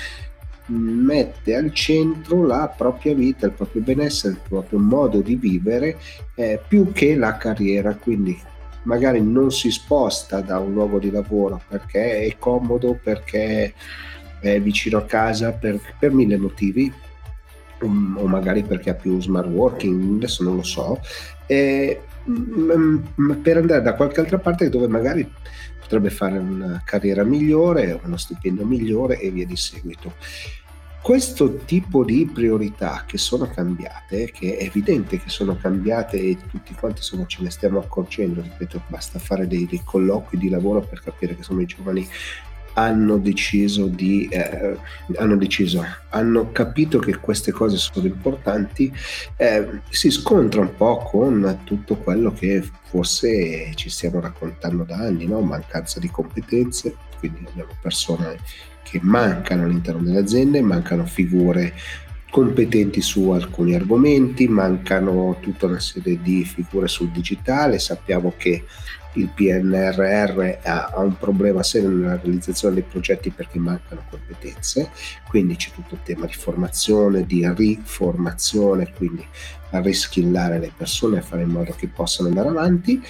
mette 0.67 1.55
al 1.55 1.73
centro 1.73 2.45
la 2.45 2.73
propria 2.77 3.15
vita, 3.15 3.47
il 3.47 3.53
proprio 3.53 3.83
benessere, 3.83 4.35
il 4.35 4.41
proprio 4.49 4.79
modo 4.79 5.21
di 5.21 5.37
vivere 5.37 5.99
eh, 6.35 6.61
più 6.67 6.93
che 6.93 7.15
la 7.17 7.37
carriera, 7.37 7.95
quindi 7.95 8.39
magari 8.83 9.21
non 9.21 9.51
si 9.51 9.71
sposta 9.71 10.41
da 10.41 10.59
un 10.59 10.73
luogo 10.73 10.99
di 10.99 11.11
lavoro 11.11 11.61
perché 11.69 12.21
è 12.21 12.37
comodo, 12.39 12.99
perché 13.01 13.75
è 14.41 14.61
vicino 14.61 14.99
a 14.99 15.05
casa, 15.05 15.53
per, 15.53 15.81
per 15.99 16.13
mille 16.13 16.37
motivi, 16.37 16.93
o 17.81 18.27
magari 18.27 18.63
perché 18.63 18.91
ha 18.91 18.95
più 18.95 19.21
smart 19.21 19.49
working, 19.49 20.17
adesso 20.17 20.43
non 20.43 20.57
lo 20.57 20.63
so, 20.63 21.01
eh, 21.47 22.01
per 23.43 23.57
andare 23.57 23.83
da 23.83 23.95
qualche 23.95 24.21
altra 24.21 24.39
parte 24.39 24.69
dove 24.69 24.89
magari 24.89 25.31
potrebbe 25.87 26.11
fare 26.11 26.37
una 26.37 26.83
carriera 26.85 27.23
migliore, 27.23 27.99
uno 28.03 28.17
stipendio 28.17 28.67
migliore 28.67 29.21
e 29.21 29.31
via 29.31 29.47
di 29.47 29.57
seguito. 29.57 30.15
Questo 31.01 31.59
tipo 31.59 32.05
di 32.05 32.29
priorità 32.35 33.05
che 33.07 33.17
sono 33.17 33.49
cambiate, 33.49 34.33
che 34.33 34.57
è 34.57 34.65
evidente 34.65 35.21
che 35.21 35.29
sono 35.29 35.57
cambiate 35.57 36.19
e 36.19 36.37
tutti 36.51 36.75
quanti 36.75 36.99
insomma, 36.99 37.27
ce 37.27 37.45
ne 37.45 37.51
stiamo 37.51 37.79
accorgendo, 37.79 38.43
ripeto, 38.43 38.83
basta 38.89 39.21
fare 39.21 39.47
dei, 39.47 39.67
dei 39.67 39.83
colloqui 39.85 40.37
di 40.37 40.49
lavoro 40.49 40.81
per 40.81 41.01
capire 41.01 41.35
che 41.35 41.39
insomma, 41.39 41.63
i 41.63 41.67
giovani 41.67 42.09
hanno 42.77 43.17
deciso 43.17 43.87
di 43.87 44.29
eh, 44.31 44.77
hanno 45.17 45.37
deciso 45.37 45.85
hanno 46.11 46.53
capito 46.53 46.99
che 46.99 47.17
queste 47.17 47.51
cose 47.51 47.77
sono 47.79 48.07
importanti 48.07 48.93
eh, 49.37 49.81
si 49.89 50.11
scontra 50.11 50.61
un 50.61 50.75
po' 50.75 50.99
con 50.99 51.61
tutto 51.65 51.97
quello 51.97 52.33
che 52.33 52.63
forse 52.85 53.73
ci 53.75 53.89
stiamo 53.89 54.21
raccontando 54.21 54.85
da 54.85 54.97
anni 54.97 55.27
no? 55.27 55.41
mancanza 55.41 56.01
di 56.01 56.11
competenze 56.11 56.95
quindi 57.19 57.47
abbiamo 57.49 57.73
persone 57.81 58.39
che 58.83 59.01
mancano 59.03 59.65
all'interno 59.65 60.03
delle 60.03 60.19
aziende 60.19 60.61
mancano 60.61 61.07
figure 61.07 61.73
competenti 62.31 63.01
su 63.01 63.31
alcuni 63.31 63.75
argomenti 63.75 64.49
mancano 64.49 65.39
tutta 65.41 65.65
una 65.65 65.81
serie 65.81 66.21
di 66.21 66.45
figure 66.45 66.89
sul 66.89 67.09
digitale 67.09 67.79
sappiamo 67.79 68.35
che 68.37 68.65
il 69.17 69.29
PNRR 69.29 70.59
ha, 70.63 70.93
ha, 70.95 71.01
un 71.01 71.17
problema 71.17 71.63
serio 71.63 71.89
nella 71.89 72.19
realizzazione 72.23 72.75
dei 72.75 72.83
progetti 72.83 73.31
perché 73.31 73.59
mancano 73.59 74.05
competenze, 74.09 74.91
quindi 75.29 75.57
c'è 75.57 75.71
tutto 75.71 75.95
il 75.95 76.01
tema 76.03 76.27
di 76.27 76.35
formazione, 76.35 77.25
di 77.25 77.47
riformazione, 77.55 78.93
quindi 78.95 79.27
a 79.71 79.81
riskillare 79.81 80.59
le 80.59 80.73
persone, 80.77 81.19
a 81.19 81.23
fare 81.23 81.43
in 81.43 81.51
modo 81.51 81.75
che 81.77 81.89
possano 81.89 82.29
andare 82.29 82.49
avanti 82.49 83.03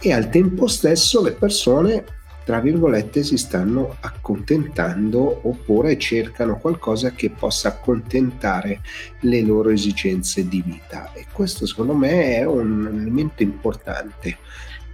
e 0.00 0.12
al 0.12 0.30
tempo 0.30 0.66
stesso 0.66 1.22
le 1.22 1.32
persone 1.32 2.04
tra 2.48 2.60
virgolette 2.60 3.22
si 3.24 3.36
stanno 3.36 3.96
accontentando 4.00 5.40
oppure 5.46 5.98
cercano 5.98 6.56
qualcosa 6.56 7.10
che 7.10 7.28
possa 7.28 7.68
accontentare 7.68 8.80
le 9.20 9.42
loro 9.42 9.68
esigenze 9.68 10.48
di 10.48 10.62
vita. 10.62 11.12
E 11.12 11.26
questo 11.30 11.66
secondo 11.66 11.92
me 11.92 12.36
è 12.36 12.46
un 12.46 12.86
elemento 12.90 13.42
importante 13.42 14.38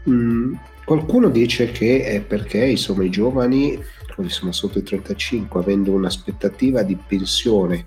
Mm, 0.08 0.54
qualcuno 0.84 1.28
dice 1.28 1.70
che 1.70 2.04
è 2.04 2.20
perché 2.20 2.64
insomma, 2.64 3.04
i 3.04 3.10
giovani, 3.10 3.82
quelli 4.14 4.30
sono 4.30 4.52
sotto 4.52 4.78
i 4.78 4.82
35, 4.82 5.60
avendo 5.60 5.92
un'aspettativa 5.92 6.82
di 6.82 6.96
pensione 6.96 7.86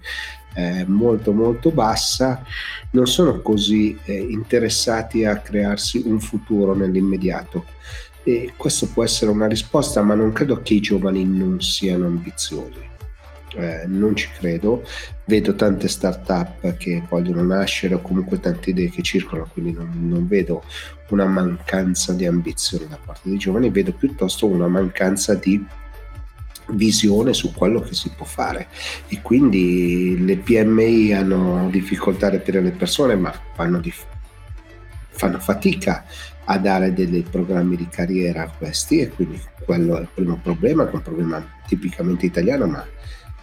eh, 0.56 0.86
molto 0.88 1.32
molto 1.32 1.72
bassa, 1.72 2.44
non 2.92 3.08
sono 3.08 3.42
così 3.42 3.98
eh, 4.06 4.18
interessati 4.18 5.26
a 5.26 5.38
crearsi 5.38 6.02
un 6.06 6.20
futuro 6.20 6.74
nell'immediato. 6.74 7.66
E 8.24 8.54
questa 8.58 8.88
può 8.88 9.04
essere 9.04 9.32
una 9.32 9.48
risposta, 9.48 10.02
ma 10.02 10.16
non 10.16 10.34
credo 10.34 10.62
che 10.62 10.74
i 10.74 10.82
giovani 10.82 11.24
non 11.24 11.62
siano 11.62 12.08
ambiziosi 12.08 12.96
eh, 13.56 13.84
non 13.88 14.16
ci 14.16 14.30
credo. 14.38 14.84
Vedo 15.25 15.56
tante 15.56 15.88
start-up 15.88 16.77
che 16.77 17.04
vogliono 17.08 17.44
nascere 17.44 17.96
o 17.96 18.01
comunque 18.01 18.39
tante 18.39 18.70
idee 18.70 18.89
che 18.89 19.01
circolano, 19.01 19.50
quindi 19.51 19.74
non, 19.74 19.92
non 20.08 20.27
vedo 20.27 20.63
una 21.10 21.25
mancanza 21.25 22.13
di 22.13 22.25
ambizione 22.25 22.88
da 22.88 22.98
parte 23.04 23.30
dei 23.30 23.38
giovani, 23.38 23.70
vedo 23.70 23.92
piuttosto 23.94 24.46
una 24.46 24.68
mancanza 24.68 25.36
di 25.36 25.66
visione 26.72 27.34
su 27.34 27.54
quello 27.54 27.80
che 27.80 27.94
si 27.94 28.12
può 28.16 28.25
fare 28.25 28.68
e 29.08 29.22
quindi 29.22 30.18
le 30.25 30.38
PMI 30.38 31.13
hanno 31.13 31.70
difficoltà 31.72 32.27
a 32.27 32.32
reperire 32.32 32.63
le 32.63 32.72
persone 32.72 33.16
ma 33.16 33.34
fanno, 33.54 33.80
dif- 33.80 34.06
fanno 35.10 35.39
fatica 35.39 36.04
a 36.46 36.58
dare 36.58 36.94
dei 36.94 37.25
programmi 37.30 37.75
di 37.75 37.88
carriera 37.88 38.44
a 38.44 38.50
questi 38.50 39.00
e 39.00 39.10
quindi 39.10 39.39
quello 39.66 39.98
è 39.98 40.01
il 40.01 40.10
primo 40.13 40.39
problema, 40.42 40.86
che 40.86 40.92
è 40.92 40.96
un 40.96 41.01
problema 41.01 41.46
tipicamente 41.68 42.25
italiano 42.25 42.68
ma 42.68 42.86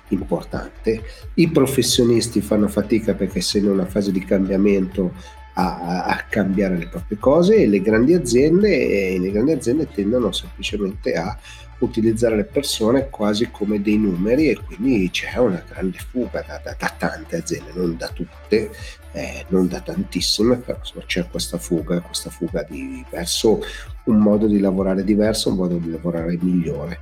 importante. 0.09 1.03
I 1.35 1.49
professionisti 1.51 2.41
fanno 2.41 2.69
fatica 2.69 3.15
perché 3.15 3.41
in 3.59 3.69
una 3.69 3.87
fase 3.87 4.13
di 4.13 4.25
cambiamento 4.25 5.13
a, 5.55 6.05
a, 6.05 6.17
cambiare 6.29 6.77
le 6.77 6.89
proprie 6.89 7.19
cose 7.19 7.57
e 7.57 7.67
le 7.67 7.81
grandi 7.81 8.13
aziende, 8.13 9.19
le 9.19 9.31
grandi 9.31 9.53
aziende 9.53 9.89
tendono 9.89 10.33
semplicemente 10.33 11.15
a 11.15 11.39
utilizzare 11.79 12.37
le 12.37 12.45
persone 12.45 13.09
quasi 13.11 13.51
come 13.51 13.81
dei 13.81 13.99
numeri 13.99 14.49
e 14.49 14.59
quindi 14.61 15.11
c'è 15.11 15.37
una 15.37 15.63
grande 15.69 15.99
fuga 15.99 16.45
da, 16.47 16.61
da, 16.63 16.75
da 16.79 16.95
tante 16.97 17.37
aziende, 17.37 17.73
non 17.75 17.97
da 17.97 18.09
tutte, 18.09 18.71
eh, 19.13 19.45
non 19.49 19.69
da 19.69 19.81
tantissime, 19.81 20.57
però 20.57 20.79
c'è 21.07 21.29
questa 21.29 21.59
fuga, 21.59 22.01
questa 22.01 22.31
fuga 22.31 22.65
di, 22.69 23.05
verso 23.11 23.61
un 24.05 24.17
modo 24.17 24.47
di 24.47 24.59
lavorare 24.61 25.05
diverso, 25.05 25.51
un 25.51 25.57
modo 25.57 25.77
di 25.77 25.91
lavorare 25.91 26.39
migliore. 26.41 26.99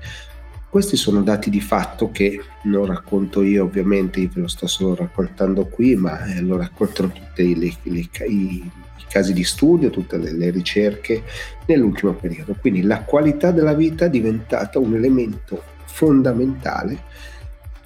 Questi 0.73 0.97
sono 0.97 1.21
dati 1.21 1.51
di 1.51 1.61
fatto 1.61 2.11
che 2.11 2.41
non 2.63 2.87
racconto 2.87 3.43
io, 3.43 3.65
ovviamente, 3.65 4.21
io 4.21 4.31
ve 4.33 4.41
lo 4.41 4.49
sto 4.49 4.67
solo 4.67 4.95
raccontando 4.95 5.67
qui, 5.67 5.97
ma 5.97 6.25
eh, 6.25 6.41
lo 6.41 6.57
raccontano 6.57 7.13
tutti 7.13 7.43
i, 7.43 8.09
i, 8.25 8.71
casi 9.07 9.35
di 9.35 9.45
studio, 9.45 9.91
tutte 9.91 10.17
le, 10.17 10.33
le 10.33 10.49
ricerche 10.49 11.25
nell'ultimo 11.67 12.15
periodo. 12.15 12.57
Quindi 12.59 12.81
la 12.81 13.03
qualità 13.03 13.51
della 13.51 13.75
vita 13.75 14.07
è 14.07 14.09
diventata 14.09 14.79
un 14.79 14.95
elemento 14.95 15.63
fondamentale 15.85 17.03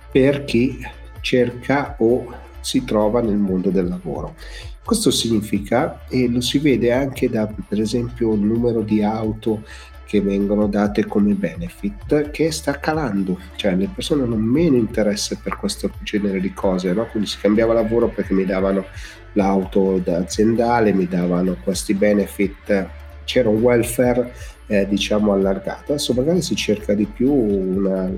per 0.08 0.44
chi 0.44 0.78
cerca 1.20 1.96
o 1.98 2.32
si 2.60 2.84
trova 2.84 3.20
nel 3.20 3.34
mondo 3.34 3.70
del 3.70 3.88
lavoro. 3.88 4.36
Questo 4.84 5.10
significa, 5.10 6.06
e 6.08 6.28
lo 6.28 6.40
si 6.40 6.60
vede 6.60 6.92
anche 6.92 7.28
da 7.28 7.52
per 7.68 7.80
esempio 7.80 8.32
il 8.34 8.42
numero 8.42 8.82
di 8.82 9.02
auto 9.02 9.64
che 10.06 10.20
vengono 10.20 10.68
date 10.68 11.04
come 11.04 11.34
benefit 11.34 12.30
che 12.30 12.52
sta 12.52 12.78
calando, 12.78 13.38
cioè 13.56 13.74
le 13.74 13.90
persone 13.92 14.22
hanno 14.22 14.36
meno 14.36 14.76
interesse 14.76 15.38
per 15.42 15.56
questo 15.56 15.90
genere 16.02 16.40
di 16.40 16.52
cose, 16.52 16.92
no? 16.92 17.06
quindi 17.06 17.28
si 17.28 17.38
cambiava 17.38 17.74
lavoro 17.74 18.08
perché 18.08 18.32
mi 18.32 18.44
davano 18.44 18.86
l'auto 19.32 20.00
aziendale, 20.06 20.92
mi 20.92 21.06
davano 21.08 21.56
questi 21.62 21.92
benefit, 21.92 22.88
c'era 23.24 23.48
un 23.48 23.60
welfare 23.60 24.32
eh, 24.66 24.86
diciamo 24.88 25.32
allargato, 25.32 25.92
adesso 25.92 26.12
magari 26.12 26.40
si 26.40 26.54
cerca 26.54 26.94
di 26.94 27.06
più 27.06 27.32
una, 27.32 28.08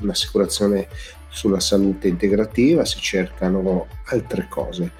un'assicurazione 0.00 0.86
sulla 1.28 1.60
salute 1.60 2.08
integrativa, 2.08 2.84
si 2.84 3.00
cercano 3.00 3.86
altre 4.06 4.46
cose. 4.48 4.90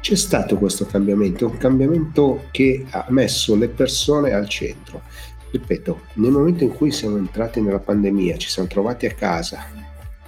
C'è 0.00 0.14
stato 0.14 0.56
questo 0.56 0.86
cambiamento, 0.86 1.46
un 1.46 1.58
cambiamento 1.58 2.46
che 2.50 2.86
ha 2.90 3.04
messo 3.10 3.54
le 3.54 3.68
persone 3.68 4.32
al 4.32 4.48
centro 4.48 5.02
ripeto, 5.50 6.00
nel 6.14 6.30
momento 6.30 6.64
in 6.64 6.70
cui 6.70 6.90
siamo 6.90 7.16
entrati 7.16 7.60
nella 7.60 7.80
pandemia, 7.80 8.36
ci 8.36 8.48
siamo 8.48 8.68
trovati 8.68 9.06
a 9.06 9.12
casa, 9.12 9.66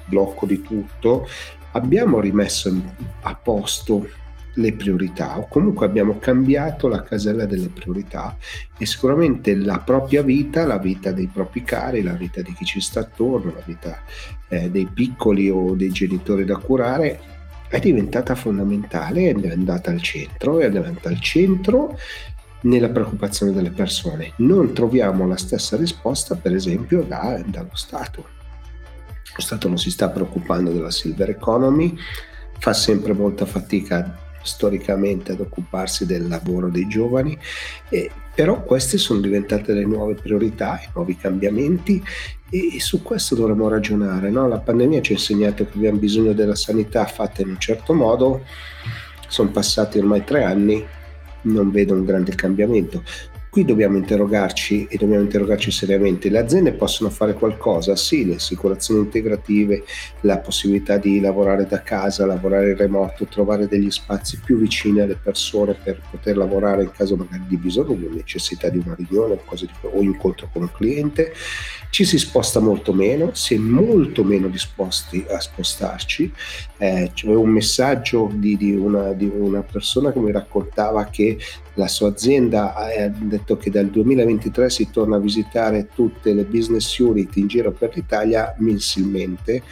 blocco 0.05 0.47
di 0.47 0.61
tutto, 0.61 1.27
abbiamo 1.73 2.21
rimesso 2.21 2.75
a 3.23 3.35
posto 3.35 4.09
le 4.57 4.73
priorità 4.75 5.39
o 5.39 5.49
comunque 5.49 5.87
abbiamo 5.87 6.19
cambiato 6.19 6.87
la 6.87 7.03
casella 7.03 7.47
delle 7.47 7.69
priorità 7.69 8.37
e 8.77 8.85
sicuramente 8.85 9.55
la 9.55 9.79
propria 9.79 10.23
vita, 10.23 10.67
la 10.67 10.79
vita 10.79 11.11
dei 11.11 11.27
propri 11.27 11.63
cari, 11.65 12.03
la 12.03 12.13
vita 12.13 12.43
di 12.43 12.53
chi 12.53 12.65
ci 12.65 12.81
sta 12.81 13.01
attorno, 13.01 13.53
la 13.55 13.63
vita 13.65 14.03
eh, 14.49 14.71
dei 14.71 14.87
piccoli 14.93 15.49
o 15.49 15.75
dei 15.75 15.91
genitori 15.91 16.45
da 16.45 16.59
curare 16.59 17.21
è 17.69 17.79
diventata 17.79 18.35
fondamentale 18.35 19.31
è 19.31 19.51
andata 19.51 19.91
al 19.91 20.03
centro, 20.03 20.59
è 20.59 20.67
andata 20.67 21.09
al 21.09 21.21
centro 21.21 21.99
nella 22.63 22.89
preoccupazione 22.89 23.53
delle 23.53 23.71
persone. 23.71 24.33
Non 24.37 24.73
troviamo 24.73 25.27
la 25.27 25.37
stessa 25.37 25.77
risposta, 25.77 26.35
per 26.35 26.55
esempio, 26.55 27.03
da, 27.03 27.43
dallo 27.47 27.75
Stato. 27.75 28.25
Lo 29.35 29.41
Stato 29.41 29.69
non 29.69 29.79
si 29.79 29.91
sta 29.91 30.11
preoccupando 30.11 30.71
della 30.71 30.91
silver 30.91 31.31
economy, 31.31 31.97
fa 32.59 32.73
sempre 32.73 33.13
molta 33.13 33.47
fatica 33.47 34.19
storicamente 34.43 35.33
ad 35.33 35.41
occuparsi 35.41 36.05
del 36.05 36.29
lavoro 36.29 36.69
dei 36.69 36.87
giovani, 36.89 37.39
e, 37.89 38.11
però 38.35 38.63
queste 38.63 38.99
sono 38.99 39.21
diventate 39.21 39.73
le 39.73 39.85
nuove 39.85 40.15
priorità, 40.15 40.81
i 40.83 40.89
nuovi 40.95 41.17
cambiamenti 41.17 42.03
e, 42.51 42.81
su 42.81 43.03
questo 43.03 43.35
dovremmo 43.35 43.69
ragionare. 43.69 44.31
No? 44.31 44.49
La 44.49 44.59
pandemia 44.59 45.01
ci 45.01 45.13
ha 45.13 45.17
insegnato 45.17 45.65
che 45.65 45.77
abbiamo 45.77 45.99
bisogno 45.99 46.33
della 46.33 46.55
sanità 46.55 47.07
fatta 47.07 47.43
in 47.43 47.51
un 47.51 47.59
certo 47.59 47.95
modo, 47.95 48.45
sono 49.29 49.51
passati 49.51 49.99
ormai 49.99 50.25
tre 50.25 50.45
anni, 50.45 50.85
non 51.43 51.71
vedo 51.71 51.95
un 51.95 52.05
grande 52.05 52.35
cambiamento. 52.35 53.03
Qui 53.53 53.67
dobbiamo 53.67 53.99
interrogarci 53.99 54.87
e 54.89 54.97
dobbiamo 54.97 55.25
interrogarci 55.25 55.71
seriamente. 55.71 56.31
Le 56.31 56.39
aziende 56.39 56.73
possono 56.73 57.11
fare 57.11 57.35
qualcosa? 57.35 57.95
Sì, 57.97 58.25
le 58.25 58.37
assicurazioni 58.37 59.01
integrative, 59.01 59.85
la 60.23 60.39
possibilità 60.39 60.97
di 60.97 61.21
lavorare 61.21 61.67
da 61.67 61.83
casa, 61.83 62.25
lavorare 62.25 62.71
in 62.71 62.79
remoto, 62.79 63.27
trovare 63.27 63.69
degli 63.69 63.91
spazi 63.91 64.41
più 64.43 64.57
vicini 64.57 65.01
alle 65.01 65.19
persone 65.23 65.75
per 65.75 66.01
poter 66.11 66.39
lavorare 66.39 66.85
in 66.85 66.93
caso 66.93 67.15
magari 67.15 67.45
di 67.47 67.59
bisogno, 67.59 67.95
di 67.95 68.09
necessità 68.11 68.71
di 68.71 68.81
una 68.83 68.95
riunione 68.95 69.39
o 69.83 70.01
incontro 70.01 70.49
con 70.51 70.63
un 70.63 70.73
cliente. 70.73 71.35
Ci 71.93 72.07
si 72.07 72.17
sposta 72.17 72.59
molto 72.59 72.95
meno, 72.95 73.35
si 73.35 73.53
è 73.53 73.59
molto 73.59 74.25
meno 74.25 74.49
disposti 74.49 75.27
a 75.29 75.39
spostarci. 75.39 76.33
Eh, 76.79 77.11
c'è 77.13 77.27
un 77.27 77.51
messaggio 77.51 78.31
di, 78.33 78.57
di, 78.57 78.75
una, 78.75 79.13
di 79.13 79.31
una 79.31 79.61
persona 79.61 80.11
che 80.11 80.19
mi 80.19 80.33
raccontava 80.33 81.05
che 81.09 81.37
la 81.75 81.89
sua 81.89 82.09
azienda 82.09 82.75
ha 82.75 83.09
detto 83.09 83.59
che 83.59 83.69
dal 83.69 83.91
2023 83.91 84.71
si 84.71 84.89
torna 84.91 85.17
a 85.17 85.21
visitare 85.21 85.89
tutte 85.95 86.33
le 86.33 86.45
business 86.45 86.97
unit 86.97 87.37
in 87.37 87.47
giro 87.47 87.73
per 87.73 87.91
l'Italia 87.93 88.55
mensilmente, 88.61 89.63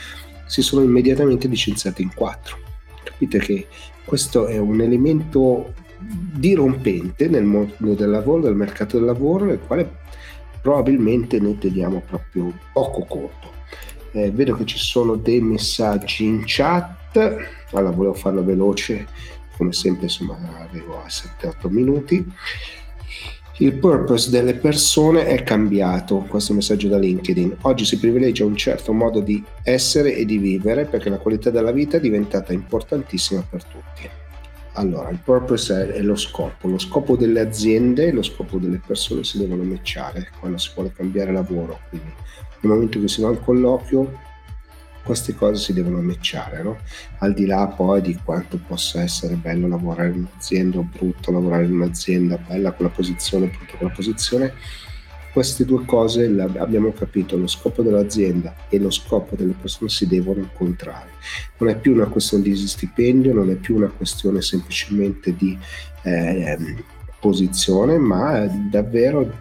si 0.45 0.61
sono 0.61 0.83
immediatamente 0.83 1.49
licenziati 1.49 2.03
in 2.03 2.13
quattro. 2.13 2.59
Capite 3.03 3.39
che 3.39 3.67
questo 4.05 4.47
è 4.47 4.59
un 4.59 4.83
elemento 4.83 5.73
dirompente 5.99 7.29
nel 7.29 7.45
mondo 7.45 7.95
del 7.95 8.11
lavoro, 8.11 8.43
del 8.43 8.55
mercato 8.55 8.99
del 8.99 9.07
lavoro, 9.07 9.47
nel 9.47 9.61
quale 9.67 10.01
probabilmente 10.61 11.39
noi 11.39 11.59
teniamo 11.59 12.03
proprio 12.07 12.53
poco 12.73 13.05
conto. 13.05 13.59
Eh, 14.13 14.31
vedo 14.31 14.57
che 14.57 14.67
ci 14.67 14.79
sono 14.79 15.15
dei 15.17 15.41
messaggi 15.41 16.25
in 16.25 16.43
chat, 16.45 17.17
allora 17.73 17.95
volevo 17.95 18.15
farlo 18.15 18.45
veloce 18.45 19.07
come 19.57 19.73
sempre 19.73 20.05
insomma 20.05 20.39
arrivo 20.59 21.03
a 21.03 21.07
7-8 21.07 21.69
minuti. 21.69 22.33
Il 23.59 23.75
purpose 23.75 24.31
delle 24.31 24.55
persone 24.55 25.27
è 25.27 25.43
cambiato, 25.43 26.25
questo 26.29 26.55
messaggio 26.55 26.89
da 26.89 26.97
LinkedIn. 26.97 27.59
Oggi 27.63 27.85
si 27.85 27.99
privilegia 27.99 28.47
un 28.47 28.57
certo 28.57 28.95
modo 28.95 29.21
di 29.21 29.45
essere 29.63 30.17
e 30.17 30.25
di 30.25 30.39
vivere 30.39 30.87
perché 30.87 31.11
la 31.11 31.19
qualità 31.19 31.51
della 31.51 31.71
vita 31.71 31.99
è 31.99 32.01
diventata 32.01 32.55
importantissima 32.55 33.45
per 33.47 33.63
tutti. 33.65 34.09
Allora, 34.75 35.11
il 35.11 35.19
purpose 35.19 35.93
è, 35.93 36.01
lo 36.01 36.15
scopo, 36.15 36.69
lo 36.69 36.79
scopo 36.79 37.17
delle 37.17 37.41
aziende 37.41 38.07
e 38.07 38.13
lo 38.13 38.23
scopo 38.23 38.59
delle 38.59 38.81
persone 38.85 39.25
si 39.25 39.39
devono 39.39 39.65
matchare 39.65 40.31
quando 40.39 40.59
si 40.59 40.71
vuole 40.75 40.93
cambiare 40.93 41.33
lavoro. 41.33 41.81
Quindi 41.89 42.13
nel 42.61 42.73
momento 42.73 43.01
che 43.01 43.09
si 43.09 43.21
va 43.21 43.29
al 43.29 43.43
colloquio 43.43 44.29
queste 45.03 45.35
cose 45.35 45.61
si 45.61 45.73
devono 45.73 46.01
matchare, 46.01 46.63
no? 46.63 46.79
al 47.19 47.33
di 47.33 47.47
là 47.47 47.67
poi 47.67 48.01
di 48.01 48.19
quanto 48.23 48.61
possa 48.65 49.03
essere 49.03 49.35
bello 49.35 49.67
lavorare 49.67 50.11
in 50.11 50.19
un'azienda 50.19 50.79
o 50.79 50.83
brutto 50.83 51.33
lavorare 51.33 51.65
in 51.65 51.73
un'azienda, 51.73 52.37
bella 52.37 52.73
quella 52.73 52.91
posizione, 52.91 53.47
brutta 53.47 53.77
quella 53.77 53.93
posizione, 53.93 54.53
queste 55.33 55.65
due 55.65 55.85
cose 55.85 56.27
abbiamo 56.59 56.93
capito, 56.93 57.37
lo 57.37 57.47
scopo 57.47 57.83
dell'azienda 57.83 58.55
e 58.69 58.79
lo 58.79 58.91
scopo 58.91 59.37
delle 59.37 59.55
persone 59.61 59.89
si 59.89 60.07
devono 60.07 60.41
incontrare. 60.41 61.11
Non 61.59 61.71
è 61.71 61.79
più 61.79 61.95
una 61.95 62.07
questione 62.07 62.43
di 62.43 62.57
stipendio, 62.57 63.33
non 63.33 63.51
è 63.51 63.55
più 63.55 63.77
una 63.77 63.89
questione 63.89 64.43
semplicemente 64.43 65.35
di 65.37 65.57
eh, 66.03 66.59
posizione, 67.21 67.99
ma 67.99 68.47
davvero 68.47 69.33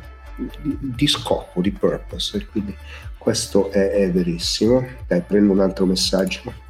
di, 0.80 1.08
scopo, 1.08 1.62
di 1.62 1.72
purpose. 1.72 2.46
Quindi 2.46 2.76
questo 3.18 3.72
è, 3.72 3.90
è 3.90 4.12
verissimo. 4.12 4.86
Dai, 5.08 5.22
prendo 5.22 5.52
un 5.52 5.60
altro 5.60 5.86
messaggio. 5.86 6.68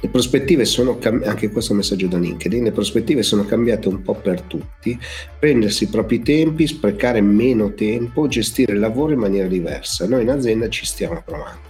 Le 0.00 0.08
prospettive 0.08 0.64
sono 0.64 0.98
cambiate, 0.98 1.30
anche 1.30 1.50
questo 1.50 1.74
messaggio 1.74 2.06
da 2.06 2.18
LinkedIn, 2.18 2.64
le 2.64 2.72
prospettive 2.72 3.22
sono 3.22 3.44
cambiate 3.44 3.88
un 3.88 4.02
po' 4.02 4.14
per 4.14 4.42
tutti, 4.42 4.98
prendersi 5.38 5.84
i 5.84 5.88
propri 5.88 6.22
tempi, 6.22 6.66
sprecare 6.66 7.20
meno 7.20 7.74
tempo, 7.74 8.28
gestire 8.28 8.72
il 8.72 8.78
lavoro 8.78 9.12
in 9.12 9.18
maniera 9.18 9.48
diversa. 9.48 10.06
Noi 10.06 10.22
in 10.22 10.30
azienda 10.30 10.68
ci 10.68 10.86
stiamo 10.86 11.22
provando. 11.24 11.66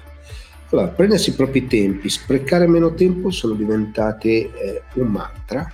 Allora, 0.70 0.88
prendersi 0.88 1.30
i 1.30 1.34
propri 1.34 1.66
tempi, 1.66 2.10
sprecare 2.10 2.66
meno 2.66 2.92
tempo 2.92 3.30
sono 3.30 3.54
diventate 3.54 4.28
eh, 4.28 4.82
un 4.94 5.06
mantra 5.06 5.72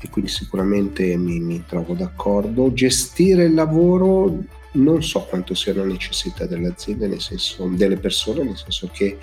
e 0.00 0.08
quindi 0.10 0.30
sicuramente 0.30 1.16
mi, 1.16 1.40
mi 1.40 1.64
trovo 1.66 1.94
d'accordo. 1.94 2.72
Gestire 2.74 3.44
il 3.44 3.54
lavoro 3.54 4.36
non 4.78 5.02
so 5.02 5.20
quanto 5.20 5.54
sia 5.54 5.72
una 5.72 5.84
necessità 5.84 6.46
delle 6.46 6.68
aziende, 6.68 7.06
nel 7.06 7.20
senso 7.20 7.66
delle 7.66 7.96
persone, 7.96 8.42
nel 8.42 8.56
senso 8.56 8.90
che 8.92 9.18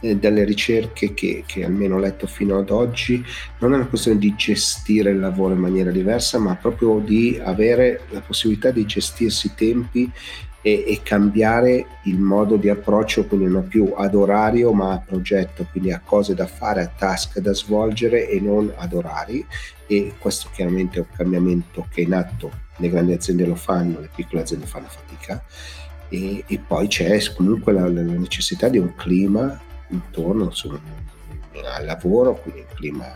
eh, 0.00 0.16
dalle 0.16 0.44
ricerche 0.44 1.14
che, 1.14 1.44
che, 1.46 1.64
almeno 1.64 1.96
ho 1.96 1.98
letto 1.98 2.26
fino 2.26 2.58
ad 2.58 2.70
oggi 2.70 3.22
non 3.58 3.72
è 3.72 3.76
una 3.76 3.86
questione 3.86 4.18
di 4.18 4.34
gestire 4.36 5.10
il 5.10 5.18
lavoro 5.18 5.54
in 5.54 5.60
maniera 5.60 5.90
diversa, 5.90 6.38
ma 6.38 6.54
proprio 6.54 7.00
di 7.00 7.40
avere 7.42 8.02
la 8.10 8.20
possibilità 8.20 8.70
di 8.70 8.86
gestirsi 8.86 9.48
i 9.48 9.54
tempi 9.54 10.10
e, 10.60 10.84
e 10.86 11.00
cambiare 11.02 11.86
il 12.04 12.18
modo 12.18 12.56
di 12.56 12.68
approccio, 12.68 13.26
quindi 13.26 13.46
non 13.46 13.68
più 13.68 13.92
ad 13.96 14.14
orario 14.14 14.72
ma 14.72 14.92
a 14.92 14.98
progetto, 14.98 15.66
quindi 15.70 15.92
a 15.92 16.00
cose 16.04 16.34
da 16.34 16.46
fare, 16.46 16.82
a 16.82 16.88
task 16.88 17.38
da 17.38 17.54
svolgere 17.54 18.28
e 18.28 18.40
non 18.40 18.72
ad 18.76 18.92
orari. 18.92 19.44
E 19.86 20.14
questo 20.18 20.48
chiaramente 20.52 20.98
è 20.98 21.00
un 21.00 21.16
cambiamento 21.16 21.86
che 21.90 22.02
è 22.02 22.04
in 22.04 22.14
atto 22.14 22.66
le 22.78 22.88
grandi 22.88 23.12
aziende 23.12 23.44
lo 23.44 23.54
fanno, 23.54 24.00
le 24.00 24.10
piccole 24.14 24.42
aziende 24.42 24.66
fanno 24.66 24.88
fatica. 24.88 25.42
E, 26.08 26.44
e 26.46 26.58
poi 26.58 26.88
c'è 26.88 27.18
comunque 27.34 27.72
la, 27.72 27.86
la, 27.88 28.02
necessità 28.02 28.68
di 28.68 28.78
un 28.78 28.94
clima 28.94 29.60
intorno 29.88 30.44
insomma, 30.44 30.80
al 31.64 31.84
lavoro, 31.84 32.34
quindi 32.34 32.60
un 32.60 32.74
clima 32.74 33.06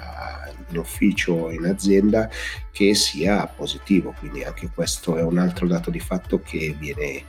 in 0.68 0.78
ufficio, 0.78 1.50
in 1.50 1.66
azienda 1.66 2.28
che 2.70 2.94
sia 2.94 3.46
positivo, 3.46 4.14
quindi 4.18 4.42
anche 4.42 4.70
questo 4.74 5.16
è 5.16 5.22
un 5.22 5.38
altro 5.38 5.66
dato 5.66 5.90
di 5.90 6.00
fatto 6.00 6.40
che 6.40 6.74
viene 6.78 7.24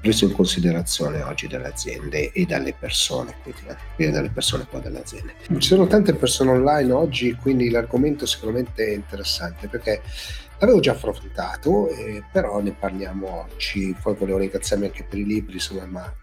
preso 0.00 0.24
in 0.24 0.32
considerazione 0.32 1.22
oggi 1.22 1.48
dalle 1.48 1.68
aziende 1.68 2.30
e 2.32 2.46
dalle 2.46 2.74
persone, 2.78 3.34
quindi 3.42 3.62
viene 3.96 4.12
dalle 4.12 4.30
persone 4.30 4.66
poi 4.68 4.80
dalle 4.80 5.00
aziende. 5.00 5.34
Ci 5.58 5.68
sono 5.68 5.86
tante 5.86 6.14
persone 6.14 6.50
online 6.50 6.92
oggi, 6.92 7.34
quindi 7.34 7.70
l'argomento 7.70 8.24
sicuramente 8.24 8.86
è 8.86 8.94
interessante 8.94 9.68
perché 9.68 10.02
L'avevo 10.58 10.80
già 10.80 10.92
affrontato, 10.92 11.90
eh, 11.90 12.22
però 12.32 12.62
ne 12.62 12.72
parliamo 12.72 13.46
oggi. 13.46 13.94
Poi 14.00 14.14
volevo 14.14 14.38
ringraziarmi 14.38 14.86
anche 14.86 15.04
per 15.04 15.18
i 15.18 15.26
libri, 15.26 15.54
insomma, 15.54 15.84
ma 15.84 16.14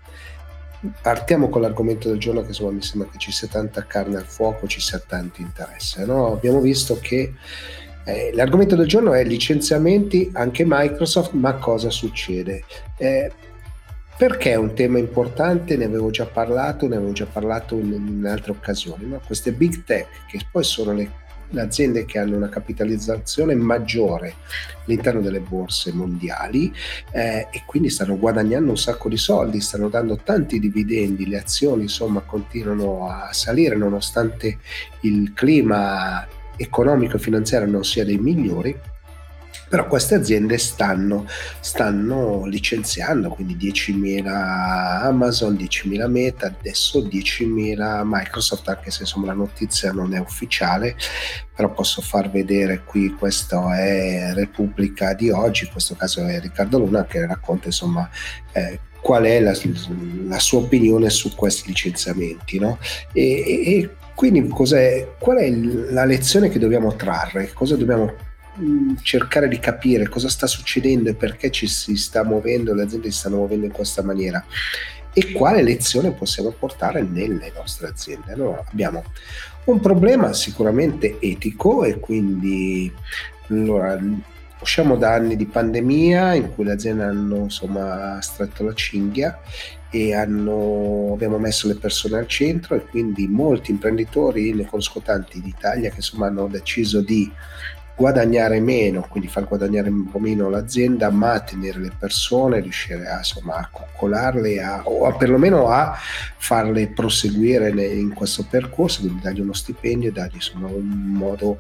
partiamo 1.02 1.50
con 1.50 1.62
l'argomento 1.62 2.10
del 2.10 2.20
giorno 2.20 2.42
che 2.42 2.48
insomma 2.48 2.72
mi 2.72 2.82
sembra 2.82 3.10
che 3.10 3.18
ci 3.18 3.32
sia 3.32 3.48
tanta 3.48 3.86
carne 3.86 4.18
al 4.18 4.26
fuoco, 4.26 4.68
ci 4.68 4.82
sia 4.82 5.00
tanto 5.00 5.42
interesse. 5.42 6.06
No? 6.06 6.32
Abbiamo 6.32 6.60
visto 6.60 7.00
che 7.02 7.34
eh, 8.06 8.32
l'argomento 8.34 8.76
del 8.76 8.88
giorno 8.88 9.14
è 9.14 9.24
licenziamenti 9.24 10.30
anche 10.34 10.64
Microsoft, 10.66 11.32
ma 11.34 11.54
cosa 11.56 11.90
succede? 11.90 12.64
Eh, 12.98 13.32
perché 14.16 14.52
è 14.52 14.56
un 14.56 14.74
tema 14.74 15.00
importante, 15.00 15.76
ne 15.76 15.86
avevo 15.86 16.12
già 16.12 16.26
parlato, 16.26 16.88
ne 16.88 16.98
avevo 16.98 17.14
già 17.14 17.26
parlato 17.26 17.76
in, 17.76 17.94
in 17.94 18.26
altre 18.28 18.52
occasioni, 18.52 19.08
no? 19.08 19.22
queste 19.26 19.52
big 19.54 19.84
tech 19.84 20.26
che 20.28 20.40
poi 20.52 20.64
sono 20.64 20.94
le 20.94 21.10
aziende 21.62 22.06
che 22.06 22.20
hanno 22.20 22.36
una 22.36 22.50
capitalizzazione 22.50 23.56
maggiore 23.56 24.36
all'interno 24.86 25.22
delle 25.22 25.40
borse 25.40 25.94
mondiali 25.94 26.74
eh, 27.12 27.48
e 27.52 27.64
quindi 27.66 27.90
stanno 27.90 28.18
guadagnando 28.18 28.72
un 28.72 28.78
sacco 28.78 29.10
di 29.10 29.18
soldi, 29.18 29.62
stanno 29.62 29.90
dando 29.90 30.18
tanti 30.18 30.60
dividendi, 30.60 31.28
le 31.28 31.38
azioni 31.38 31.84
insomma 31.84 32.22
continuano 32.22 33.08
a 33.10 33.32
salire 33.32 33.76
nonostante 33.76 34.58
il 35.02 35.34
clima 35.34 36.28
economico 36.56 37.18
e 37.18 37.20
finanziario 37.20 37.68
non 37.68 37.84
sia 37.84 38.06
dei 38.06 38.18
migliori 38.18 38.78
però 39.70 39.88
queste 39.88 40.16
aziende 40.16 40.58
stanno, 40.58 41.26
stanno 41.60 42.46
licenziando, 42.46 43.30
quindi 43.30 43.56
10.000 43.56 44.28
Amazon, 44.28 45.56
10.000 45.56 46.08
Meta, 46.08 46.48
adesso 46.48 47.00
10.000 47.00 48.02
Microsoft, 48.04 48.68
anche 48.70 48.92
se 48.92 49.02
insomma 49.02 49.28
la 49.28 49.34
notizia 49.34 49.92
non 49.92 50.14
è 50.14 50.20
ufficiale, 50.20 50.96
però 51.56 51.72
posso 51.72 52.02
far 52.02 52.30
vedere 52.30 52.84
qui, 52.84 53.16
questa 53.18 53.78
è 53.78 54.34
Repubblica 54.34 55.14
di 55.14 55.30
oggi, 55.30 55.66
in 55.66 55.72
questo 55.72 55.96
caso 55.96 56.26
è 56.26 56.40
Riccardo 56.40 56.80
Luna 56.80 57.06
che 57.06 57.26
racconta 57.26 57.68
insomma 57.68 58.10
eh, 58.52 58.80
qual 59.02 59.24
è 59.24 59.40
la, 59.40 59.54
la, 60.28 60.40
sua 60.40 60.60
opinione 60.60 61.10
su 61.10 61.36
questi 61.36 61.68
licenziamenti. 61.68 62.58
No? 62.58 62.80
E, 63.12 63.22
e, 63.22 63.96
quindi 64.16 64.48
qual 64.48 65.38
è 65.38 65.50
la 65.50 66.06
lezione 66.06 66.50
che 66.50 66.60
dobbiamo 66.60 66.96
trarre? 66.96 67.52
Cosa 67.54 67.76
dobbiamo 67.76 68.14
Mm, 68.60 68.96
cercare 69.02 69.48
di 69.48 69.58
capire 69.58 70.08
cosa 70.08 70.30
sta 70.30 70.46
succedendo 70.46 71.10
e 71.10 71.16
perché 71.16 71.50
ci 71.50 71.66
si 71.66 71.96
sta 71.96 72.24
muovendo, 72.24 72.76
le 72.76 72.84
aziende 72.84 73.10
si 73.10 73.18
stanno 73.18 73.38
muovendo 73.38 73.66
in 73.66 73.72
questa 73.72 74.04
maniera. 74.04 74.44
e 75.16 75.32
quale 75.32 75.62
lezione 75.62 76.12
possiamo 76.12 76.50
portare 76.52 77.04
nelle 77.04 77.52
nostre 77.56 77.88
aziende. 77.88 78.34
Allora 78.34 78.64
abbiamo 78.68 79.04
un 79.66 79.80
problema 79.80 80.34
sicuramente 80.34 81.18
etico 81.20 81.84
e 81.84 82.00
quindi 82.00 82.92
allora, 83.50 84.00
usciamo 84.60 84.98
da 84.98 85.14
anni 85.14 85.36
di 85.36 85.46
pandemia 85.46 86.34
in 86.34 86.50
cui 86.52 86.64
le 86.66 86.72
aziende 86.72 87.04
hanno 87.04 87.38
insomma 87.44 88.20
stretto 88.22 88.64
la 88.64 88.74
cinghia 88.74 89.40
e 89.92 90.16
hanno, 90.16 91.12
abbiamo 91.14 91.38
messo 91.38 91.68
le 91.68 91.76
persone 91.76 92.18
al 92.18 92.28
centro 92.28 92.76
e 92.76 92.84
quindi 92.86 93.28
molti 93.28 93.70
imprenditori, 93.70 94.52
ne 94.54 94.66
conosco 94.66 95.02
tanti 95.02 95.40
d'Italia 95.42 95.90
che 95.90 95.98
insomma 95.98 96.26
hanno 96.28 96.48
deciso 96.48 97.02
di 97.02 97.32
guadagnare 98.04 98.60
meno, 98.60 99.08
quindi 99.08 99.30
far 99.30 99.48
guadagnare 99.48 99.88
un 99.88 100.10
po' 100.10 100.20
meno 100.20 100.50
l'azienda, 100.50 101.10
ma 101.10 101.40
tenere 101.40 101.80
le 101.80 101.92
persone, 101.98 102.60
riuscire 102.60 103.08
a, 103.08 103.20
insomma, 103.20 103.56
a 103.56 103.70
coccolarle 103.72 104.62
a, 104.62 104.82
o 104.84 105.06
a, 105.06 105.14
perlomeno 105.16 105.70
a 105.70 105.98
farle 106.36 106.90
proseguire 106.90 107.70
in 107.70 108.14
questo 108.14 108.46
percorso, 108.50 109.00
quindi 109.00 109.22
dargli 109.22 109.40
uno 109.40 109.54
stipendio, 109.54 110.12
dargli 110.12 110.36
insomma, 110.36 110.68
un 110.68 111.14
modo 111.14 111.60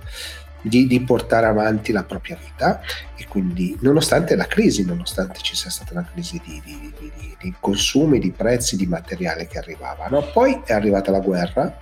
di, 0.59 0.85
di, 0.85 0.99
portare 0.99 1.45
avanti 1.45 1.93
la 1.93 2.03
propria 2.03 2.37
vita 2.37 2.81
e 3.15 3.25
quindi 3.25 3.77
nonostante 3.79 4.35
la 4.35 4.45
crisi, 4.45 4.83
nonostante 4.83 5.39
ci 5.41 5.55
sia 5.55 5.69
stata 5.69 5.93
una 5.93 6.09
crisi 6.11 6.41
di, 6.43 6.61
di, 6.65 6.93
di 7.39 7.53
consumi, 7.57 8.19
di 8.19 8.31
prezzi, 8.31 8.75
di 8.75 8.85
materiale 8.85 9.47
che 9.47 9.59
arrivava. 9.59 10.07
No? 10.09 10.29
Poi 10.33 10.61
è 10.65 10.73
arrivata 10.73 11.09
la 11.09 11.19
guerra 11.19 11.77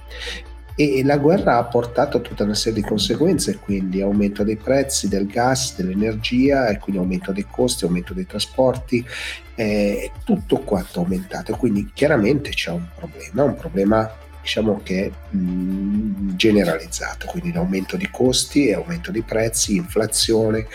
e 0.81 1.03
la 1.03 1.17
guerra 1.17 1.57
ha 1.57 1.63
portato 1.65 2.21
tutta 2.21 2.43
una 2.43 2.53
serie 2.53 2.81
di 2.81 2.87
conseguenze, 2.87 3.57
quindi 3.57 4.01
aumento 4.01 4.43
dei 4.43 4.57
prezzi 4.57 5.07
del 5.07 5.27
gas, 5.27 5.75
dell'energia 5.75 6.67
e 6.69 6.79
quindi 6.79 7.01
aumento 7.01 7.31
dei 7.31 7.45
costi, 7.49 7.85
aumento 7.85 8.13
dei 8.13 8.25
trasporti, 8.25 9.05
eh, 9.55 10.11
tutto 10.23 10.59
quanto 10.59 10.99
aumentato, 10.99 11.55
quindi 11.55 11.91
chiaramente 11.93 12.49
c'è 12.49 12.71
un 12.71 12.87
problema, 12.95 13.43
un 13.43 13.55
problema 13.55 14.11
diciamo 14.41 14.81
che 14.83 15.11
mh, 15.29 16.35
generalizzato, 16.35 17.27
quindi 17.27 17.51
l'aumento 17.51 17.95
di 17.95 18.09
costi 18.09 18.73
aumento 18.73 19.11
di 19.11 19.21
prezzi, 19.21 19.75
inflazione, 19.75 20.65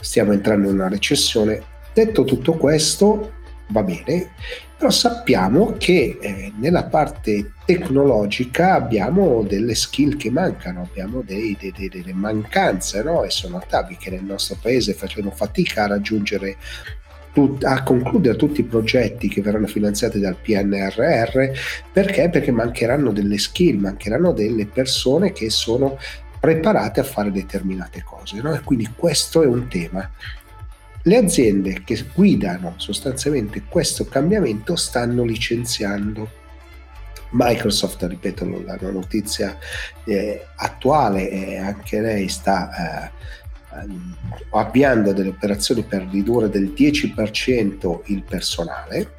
stiamo 0.00 0.32
entrando 0.32 0.68
in 0.68 0.74
una 0.74 0.88
recessione. 0.88 1.62
Detto 1.94 2.24
tutto 2.24 2.52
questo, 2.54 3.32
va 3.68 3.82
bene, 3.82 4.32
però 4.76 4.90
sappiamo 4.90 5.74
che 5.78 6.18
eh, 6.20 6.52
nella 6.58 6.84
parte 6.84 7.52
tecnologica 7.64 8.74
abbiamo 8.74 9.42
delle 9.42 9.74
skill 9.74 10.16
che 10.16 10.30
mancano, 10.30 10.82
abbiamo 10.82 11.22
dei, 11.22 11.56
dei, 11.58 11.72
dei, 11.74 11.88
delle 11.88 12.12
mancanze 12.12 13.02
no? 13.02 13.24
e 13.24 13.30
sono 13.30 13.56
notabili 13.56 13.96
che 13.98 14.10
nel 14.10 14.24
nostro 14.24 14.58
paese 14.60 14.92
facciamo 14.92 15.30
fatica 15.30 15.84
a 15.84 15.88
raggiungere 15.88 16.56
a 17.64 17.82
concludere 17.82 18.36
tutti 18.36 18.60
i 18.60 18.64
progetti 18.64 19.28
che 19.28 19.42
verranno 19.42 19.66
finanziati 19.66 20.18
dal 20.18 20.36
PNRR 20.36 21.50
perché? 21.92 22.30
Perché 22.30 22.50
mancheranno 22.50 23.12
delle 23.12 23.36
skill, 23.36 23.78
mancheranno 23.78 24.32
delle 24.32 24.66
persone 24.66 25.32
che 25.32 25.50
sono 25.50 25.98
preparate 26.40 27.00
a 27.00 27.04
fare 27.04 27.30
determinate 27.30 28.02
cose. 28.02 28.40
No? 28.40 28.58
Quindi 28.64 28.88
questo 28.96 29.42
è 29.42 29.46
un 29.46 29.68
tema. 29.68 30.08
Le 31.06 31.16
aziende 31.16 31.84
che 31.84 32.04
guidano 32.12 32.74
sostanzialmente 32.78 33.62
questo 33.68 34.06
cambiamento 34.06 34.74
stanno 34.74 35.22
licenziando. 35.22 36.28
Microsoft, 37.30 38.02
ripeto, 38.02 38.64
la 38.64 38.76
notizia 38.90 39.56
eh, 40.04 40.46
attuale, 40.56 41.30
e 41.30 41.58
anche 41.58 42.00
lei 42.00 42.26
sta 42.26 43.12
eh, 43.12 43.86
avviando 44.50 45.12
delle 45.12 45.28
operazioni 45.28 45.84
per 45.84 46.08
ridurre 46.10 46.48
del 46.48 46.72
10% 46.76 48.00
il 48.06 48.24
personale, 48.24 49.10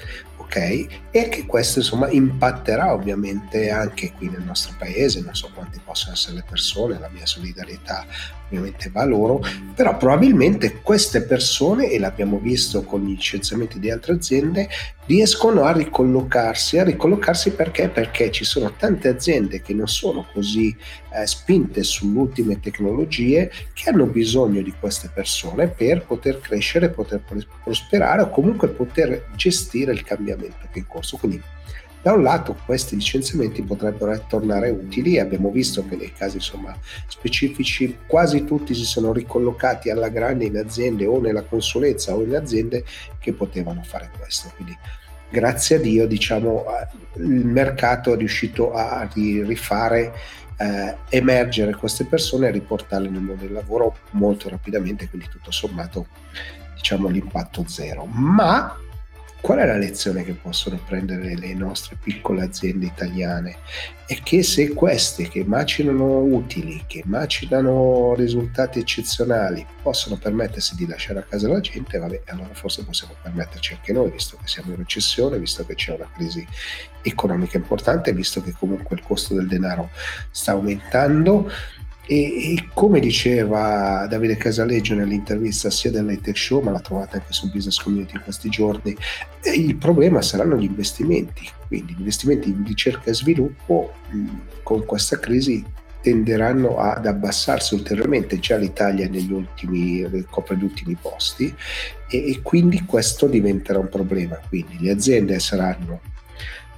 ok? 0.47 0.87
E 1.11 1.29
che 1.29 1.45
questo 1.45 1.79
insomma 1.79 2.09
impatterà 2.09 2.93
ovviamente 2.93 3.69
anche 3.69 4.13
qui 4.13 4.29
nel 4.29 4.43
nostro 4.43 4.73
paese, 4.77 5.21
non 5.21 5.35
so 5.35 5.51
quante 5.53 5.79
possono 5.83 6.13
essere 6.13 6.37
le 6.37 6.45
persone, 6.47 6.97
la 6.97 7.09
mia 7.09 7.25
solidarietà 7.25 8.05
ovviamente 8.47 8.89
va 8.89 9.03
loro, 9.03 9.41
però 9.75 9.97
probabilmente 9.97 10.79
queste 10.81 11.21
persone, 11.23 11.89
e 11.89 11.99
l'abbiamo 11.99 12.39
visto 12.39 12.83
con 12.83 13.03
gli 13.03 13.09
licenziamenti 13.09 13.77
di 13.77 13.91
altre 13.91 14.13
aziende, 14.13 14.69
riescono 15.07 15.63
a 15.63 15.71
ricollocarsi, 15.71 16.77
a 16.77 16.83
ricollocarsi 16.83 17.51
perché? 17.51 17.89
Perché 17.89 18.29
ci 18.31 18.43
sono 18.45 18.73
tante 18.73 19.07
aziende 19.07 19.61
che 19.61 19.73
non 19.73 19.87
sono 19.87 20.27
così 20.31 20.75
eh, 21.13 21.25
spinte 21.25 21.83
sulle 21.83 22.19
ultime 22.19 22.59
tecnologie 22.59 23.51
che 23.73 23.89
hanno 23.89 24.05
bisogno 24.05 24.61
di 24.61 24.73
queste 24.79 25.09
persone 25.13 25.69
per 25.69 26.05
poter 26.05 26.39
crescere, 26.39 26.89
poter 26.89 27.21
prosperare 27.63 28.21
o 28.21 28.29
comunque 28.29 28.67
poter 28.67 29.27
gestire 29.35 29.91
il 29.91 30.03
cambiamento 30.03 30.67
che 30.71 30.75
è 30.75 30.77
in 30.79 30.87
corso. 30.87 31.17
Quindi 31.17 31.41
da 32.07 32.13
un 32.13 32.23
lato 32.23 32.55
questi 32.65 32.95
licenziamenti 32.95 33.61
potrebbero 33.63 34.17
tornare 34.29 34.69
utili, 34.69 35.19
abbiamo 35.19 35.51
visto 35.51 35.85
che 35.85 35.97
nei 35.97 36.13
casi 36.13 36.37
insomma, 36.37 36.73
specifici 37.05 37.97
quasi 38.07 38.45
tutti 38.45 38.73
si 38.73 38.85
sono 38.85 39.11
ricollocati 39.11 39.89
alla 39.89 40.07
grande 40.07 40.45
in 40.45 40.55
aziende 40.55 41.05
o 41.05 41.19
nella 41.19 41.41
consulenza 41.41 42.15
o 42.15 42.23
in 42.23 42.33
aziende 42.33 42.85
che 43.19 43.33
potevano 43.33 43.83
fare 43.83 44.09
questo. 44.17 44.49
Quindi 44.55 44.77
grazie 45.29 45.75
a 45.75 45.79
Dio 45.79 46.07
diciamo, 46.07 46.63
il 47.15 47.45
mercato 47.45 48.13
è 48.13 48.15
riuscito 48.15 48.71
a 48.71 49.05
rifare 49.11 50.13
eh, 50.59 50.95
emergere 51.09 51.75
queste 51.75 52.05
persone 52.05 52.47
e 52.47 52.51
riportarle 52.51 53.09
nel 53.09 53.19
mondo 53.19 53.43
del 53.43 53.51
lavoro 53.51 53.97
molto 54.11 54.47
rapidamente, 54.47 55.09
quindi 55.09 55.27
tutto 55.29 55.51
sommato 55.51 56.07
diciamo 56.73 57.09
l'impatto 57.09 57.65
zero. 57.67 58.05
Ma 58.05 58.77
Qual 59.39 59.59
è 59.59 59.65
la 59.65 59.77
lezione 59.77 60.23
che 60.23 60.33
possono 60.33 60.79
prendere 60.83 61.35
le 61.35 61.53
nostre 61.53 61.95
piccole 62.01 62.43
aziende 62.43 62.87
italiane? 62.87 63.57
È 64.05 64.19
che 64.21 64.41
se 64.41 64.73
queste 64.73 65.29
che 65.29 65.43
macinano 65.45 66.19
utili, 66.19 66.83
che 66.87 67.03
macinano 67.05 68.13
risultati 68.15 68.79
eccezionali, 68.79 69.65
possono 69.81 70.17
permettersi 70.17 70.75
di 70.75 70.87
lasciare 70.87 71.19
a 71.19 71.23
casa 71.23 71.47
la 71.47 71.61
gente, 71.61 71.97
vabbè, 71.97 72.23
allora 72.25 72.53
forse 72.53 72.83
possiamo 72.83 73.15
permetterci 73.21 73.73
anche 73.73 73.93
noi, 73.93 74.11
visto 74.11 74.37
che 74.41 74.47
siamo 74.47 74.71
in 74.71 74.77
recessione, 74.77 75.37
visto 75.37 75.65
che 75.65 75.75
c'è 75.75 75.93
una 75.93 76.09
crisi 76.13 76.45
economica 77.03 77.57
importante, 77.57 78.11
visto 78.13 78.41
che 78.41 78.51
comunque 78.51 78.95
il 78.97 79.03
costo 79.03 79.33
del 79.33 79.47
denaro 79.47 79.91
sta 80.31 80.53
aumentando 80.53 81.49
e, 82.07 82.53
e, 82.53 82.69
come 82.73 83.01
diceva 83.01 84.07
Davide 84.07 84.37
Casaleggio 84.37 84.95
nell'intervista 84.95 85.69
sia 85.69 85.91
dell'Hightech 85.91 86.37
Show, 86.37 86.61
ma 86.61 86.71
l'ha 86.71 86.79
trovata 86.79 87.17
anche 87.17 87.33
sul 87.33 87.51
Business 87.51 87.81
Community 87.81 88.15
in 88.15 88.23
questi 88.23 88.49
giorni, 88.49 88.95
il 89.53 89.75
problema 89.75 90.21
saranno 90.21 90.55
gli 90.55 90.63
investimenti. 90.63 91.49
Quindi 91.67 91.93
gli 91.93 91.99
investimenti 91.99 92.49
in 92.49 92.63
ricerca 92.65 93.09
e 93.09 93.13
sviluppo 93.13 93.93
mh, 94.09 94.25
con 94.63 94.85
questa 94.85 95.19
crisi 95.19 95.63
tenderanno 96.01 96.77
ad 96.77 97.05
abbassarsi 97.05 97.73
ulteriormente. 97.73 98.39
Già 98.39 98.55
l'Italia 98.55 99.09
negli 99.09 99.33
ultimi, 99.33 100.25
copre 100.29 100.55
gli 100.55 100.63
ultimi 100.63 100.97
posti 100.99 101.53
e, 102.09 102.31
e 102.31 102.39
quindi 102.41 102.85
questo 102.85 103.27
diventerà 103.27 103.79
un 103.79 103.89
problema. 103.89 104.39
Quindi 104.47 104.77
le 104.79 104.91
aziende 104.91 105.37
saranno 105.39 105.99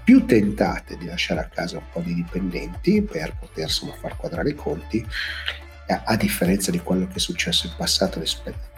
più 0.09 0.25
tentate 0.25 0.97
di 0.97 1.05
lasciare 1.05 1.39
a 1.39 1.49
casa 1.53 1.77
un 1.77 1.83
po' 1.93 1.99
di 1.99 2.15
dipendenti 2.15 3.03
per 3.03 3.35
poter 3.39 3.65
insomma, 3.65 3.93
far 3.93 4.17
quadrare 4.17 4.49
i 4.49 4.55
conti, 4.55 5.05
a 5.85 6.15
differenza 6.15 6.71
di 6.71 6.79
quello 6.79 7.05
che 7.05 7.17
è 7.17 7.19
successo 7.19 7.67
in 7.67 7.73
passato, 7.77 8.19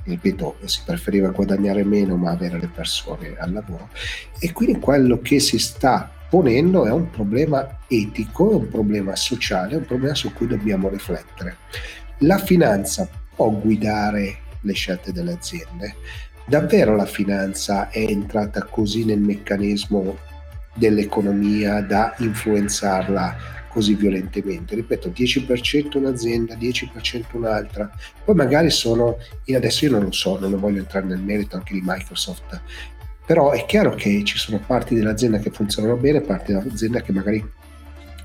ripeto, 0.04 0.58
si 0.66 0.82
preferiva 0.84 1.30
guadagnare 1.30 1.86
meno 1.86 2.18
ma 2.18 2.32
avere 2.32 2.60
le 2.60 2.68
persone 2.68 3.38
al 3.38 3.54
lavoro 3.54 3.88
e 4.40 4.52
quindi 4.52 4.78
quello 4.78 5.22
che 5.22 5.40
si 5.40 5.58
sta 5.58 6.12
ponendo 6.30 6.84
è 6.86 6.92
un 6.92 7.10
problema 7.10 7.80
etico, 7.88 8.52
è 8.52 8.56
un 8.56 8.68
problema 8.68 9.16
sociale, 9.16 9.76
è 9.76 9.78
un 9.78 9.86
problema 9.86 10.16
su 10.16 10.34
cui 10.34 10.48
dobbiamo 10.48 10.90
riflettere. 10.90 11.56
La 12.20 12.40
finanza 12.40 13.08
può 13.34 13.52
guidare 13.52 14.40
le 14.60 14.74
scelte 14.74 15.14
delle 15.14 15.32
aziende? 15.32 15.96
Davvero 16.46 16.94
la 16.94 17.06
finanza 17.06 17.90
è 17.90 18.00
entrata 18.00 18.66
così 18.66 19.06
nel 19.06 19.22
meccanismo 19.22 20.18
dell'economia 20.74 21.82
da 21.82 22.16
influenzarla 22.20 23.60
così 23.68 23.96
violentemente. 23.96 24.76
Ripeto, 24.76 25.10
10% 25.10 25.98
un'azienda, 25.98 26.56
10% 26.56 27.24
un'altra, 27.34 27.90
poi 28.24 28.36
magari 28.36 28.70
sono, 28.70 29.18
adesso 29.54 29.86
io 29.86 29.92
non 29.92 30.04
lo 30.04 30.12
so, 30.12 30.38
non 30.40 30.60
voglio 30.60 30.80
entrare 30.80 31.06
nel 31.06 31.20
merito 31.20 31.56
anche 31.56 31.74
di 31.74 31.82
Microsoft, 31.84 32.62
però 33.26 33.52
è 33.52 33.66
chiaro 33.66 33.96
che 33.96 34.24
ci 34.26 34.38
sono 34.38 34.60
parti 34.66 34.94
dell'azienda 34.94 35.40
che 35.40 35.52
funzionano 35.52 35.96
bene, 35.96 36.22
parti 36.22 36.54
dell'azienda 36.54 37.02
che 37.02 37.14
magari 37.14 37.60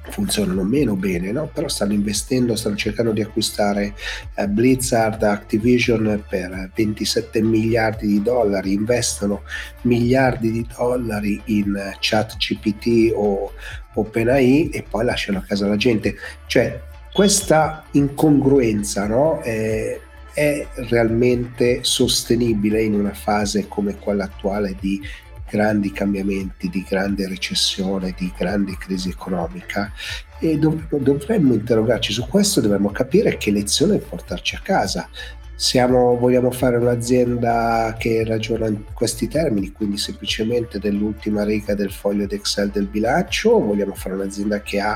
funzionano 0.09 0.63
meno 0.63 0.95
bene, 0.95 1.33
no? 1.33 1.51
però 1.53 1.69
stanno 1.69 1.93
investendo, 1.93 2.57
stanno 2.57 2.77
cercando 2.77 3.13
di 3.13 3.23
acquistare 3.23 3.95
eh, 4.35 4.49
Blizzard, 4.49 5.23
Activision 5.23 6.25
per 6.29 6.71
27 6.75 7.43
miliardi 7.43 8.07
di 8.07 8.23
dollari, 8.23 8.73
investono 8.73 9.43
miliardi 9.83 10.51
di 10.51 10.67
dollari 10.77 11.41
in 11.47 11.75
eh, 11.77 11.97
chat 12.01 12.37
GPT 12.37 13.13
o 13.15 13.53
OpenAI 13.95 14.71
e 14.71 14.85
poi 14.89 15.05
lasciano 15.05 15.39
a 15.39 15.45
casa 15.47 15.67
la 15.67 15.77
gente. 15.77 16.17
Cioè 16.47 16.81
questa 17.13 17.85
incongruenza 17.93 19.07
no? 19.07 19.41
è, 19.41 19.99
è 20.35 20.67
realmente 20.75 21.79
sostenibile 21.83 22.83
in 22.83 22.95
una 22.95 23.15
fase 23.15 23.69
come 23.69 23.97
quella 23.97 24.25
attuale 24.25 24.77
di 24.79 25.01
grandi 25.49 25.93
cambiamenti, 25.93 26.69
di 26.69 26.85
grande 26.89 27.29
recessione, 27.29 28.15
di 28.17 28.33
grande 28.37 28.77
crisi 28.77 29.11
economica 29.11 29.93
e 30.39 30.59
dov- 30.59 30.95
dovremmo 30.97 31.55
interrogarci 31.55 32.13
su 32.13 32.27
questo, 32.27 32.61
dovremmo 32.61 32.91
capire 32.91 33.37
che 33.37 33.51
lezione 33.51 33.99
portarci 33.99 34.57
a 34.57 34.61
casa. 34.63 35.09
Siamo, 35.55 36.19
vogliamo 36.19 36.51
fare 36.51 36.77
un'azienda 36.77 37.97
che 37.99 38.23
ragiona 38.25 38.67
in 38.67 38.85
questi 38.93 39.27
termini, 39.27 39.73
quindi 39.73 39.97
semplicemente 39.97 40.79
dell'ultima 40.79 41.45
riga 41.45 41.75
del 41.75 41.91
foglio 41.91 42.27
d'Excel 42.27 42.69
del 42.69 42.89
bilancio, 42.89 43.53
o 43.53 43.61
vogliamo 43.61 43.95
fare 43.95 44.17
un'azienda 44.17 44.61
che 44.61 44.81
ha 44.81 44.95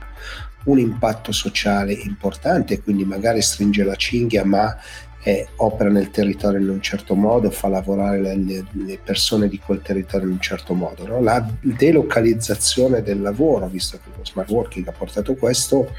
un 0.65 0.79
impatto 0.79 1.33
sociale 1.33 1.95
importante, 1.95 2.83
quindi 2.83 3.07
magari 3.07 3.41
stringe 3.41 3.85
la 3.85 3.95
cinghia, 3.95 4.45
ma 4.45 4.77
eh, 5.23 5.49
opera 5.57 5.91
nel 5.91 6.11
territorio 6.11 6.59
in 6.61 6.69
un 6.69 6.81
certo 6.81 7.15
modo, 7.15 7.51
fa 7.51 7.69
lavorare 7.69 8.21
le, 8.21 8.65
le 8.73 8.99
persone 9.03 9.49
di 9.49 9.59
quel 9.59 9.83
territorio 9.83 10.27
in 10.27 10.35
un 10.35 10.41
certo 10.41 10.75
modo. 10.75 11.07
No? 11.07 11.21
La 11.21 11.47
delocalizzazione 11.61 13.03
del 13.03 13.21
lavoro, 13.21 13.67
visto 13.69 13.99
che 13.99 14.11
lo 14.17 14.25
smart 14.25 14.51
working 14.51 14.87
ha 14.89 14.93
portato 14.93 15.35
questo, 15.35 15.93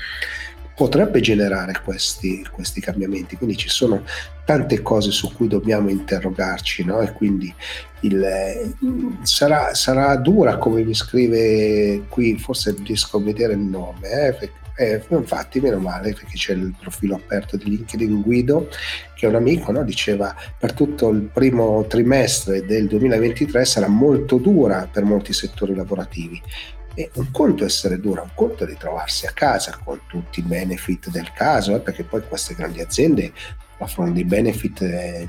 potrebbe 0.76 1.20
generare 1.20 1.80
questi, 1.84 2.46
questi 2.52 2.82
cambiamenti. 2.82 3.36
Quindi 3.36 3.58
ci 3.58 3.70
sono 3.70 4.04
tante 4.46 4.82
cose 4.82 5.12
su 5.12 5.32
cui 5.34 5.48
dobbiamo 5.48 5.90
interrogarci 5.90 6.84
no? 6.84 7.00
e 7.02 7.12
quindi 7.12 7.54
il, 8.02 8.74
sarà, 9.24 9.74
sarà, 9.74 10.16
dura 10.16 10.58
come 10.58 10.84
mi 10.84 10.94
scrive 10.94 12.06
qui, 12.10 12.38
forse 12.38 12.76
riesco 12.84 13.18
a 13.18 13.22
vedere 13.22 13.54
il 13.54 13.60
nome, 13.60 14.10
eh, 14.10 14.50
eh, 14.76 15.04
infatti, 15.10 15.60
meno 15.60 15.78
male 15.78 16.14
perché 16.14 16.36
c'è 16.36 16.54
il 16.54 16.74
profilo 16.80 17.16
aperto 17.16 17.56
di 17.56 17.70
LinkedIn 17.70 18.22
Guido, 18.22 18.68
che 19.16 19.26
è 19.26 19.30
un 19.30 19.36
amico, 19.36 19.72
no? 19.72 19.84
diceva 19.84 20.36
per 20.58 20.74
tutto 20.74 21.10
il 21.10 21.22
primo 21.22 21.86
trimestre 21.88 22.66
del 22.66 22.88
2023 22.88 23.64
sarà 23.64 23.88
molto 23.88 24.38
dura 24.38 24.90
per 24.92 25.04
molti 25.04 25.34
settori 25.34 25.76
lavorativi. 25.76 26.42
E 26.94 27.10
un 27.16 27.32
conto 27.32 27.64
essere 27.64 28.00
dura, 28.00 28.22
un 28.22 28.32
conto 28.36 28.64
è 28.64 28.68
ritrovarsi 28.68 29.26
a 29.26 29.32
casa 29.32 29.80
con 29.84 30.02
tutti 30.08 30.40
i 30.40 30.44
benefit 30.44 31.10
del 31.10 31.32
caso, 31.32 31.76
eh, 31.76 31.80
perché 31.80 32.04
poi 32.04 32.22
queste 32.28 32.54
grandi 32.54 32.82
aziende 32.82 33.32
offrono 33.84 34.12
dei 34.12 34.26
benefit, 34.26 34.82
eh, 34.82 35.28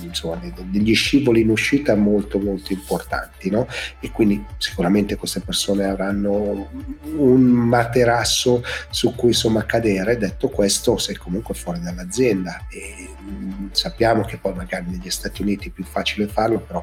insomma, 0.00 0.40
degli 0.70 0.94
scivoli 0.94 1.42
in 1.42 1.50
uscita 1.50 1.94
molto 1.94 2.38
molto 2.38 2.72
importanti, 2.72 3.50
no? 3.50 3.66
E 4.00 4.10
quindi 4.10 4.42
sicuramente 4.56 5.16
queste 5.16 5.40
persone 5.40 5.84
avranno 5.84 6.70
un 7.16 7.40
materasso 7.42 8.62
su 8.88 9.14
cui 9.14 9.28
insomma 9.28 9.66
cadere. 9.66 10.16
Detto 10.16 10.48
questo, 10.48 10.96
sei 10.96 11.16
comunque 11.16 11.54
fuori 11.54 11.80
dall'azienda 11.80 12.66
e 12.70 13.08
mh, 13.20 13.68
sappiamo 13.72 14.22
che 14.22 14.38
poi 14.38 14.54
magari 14.54 14.86
negli 14.88 15.10
Stati 15.10 15.42
Uniti 15.42 15.68
è 15.68 15.72
più 15.72 15.84
facile 15.84 16.26
farlo, 16.26 16.60
però 16.60 16.82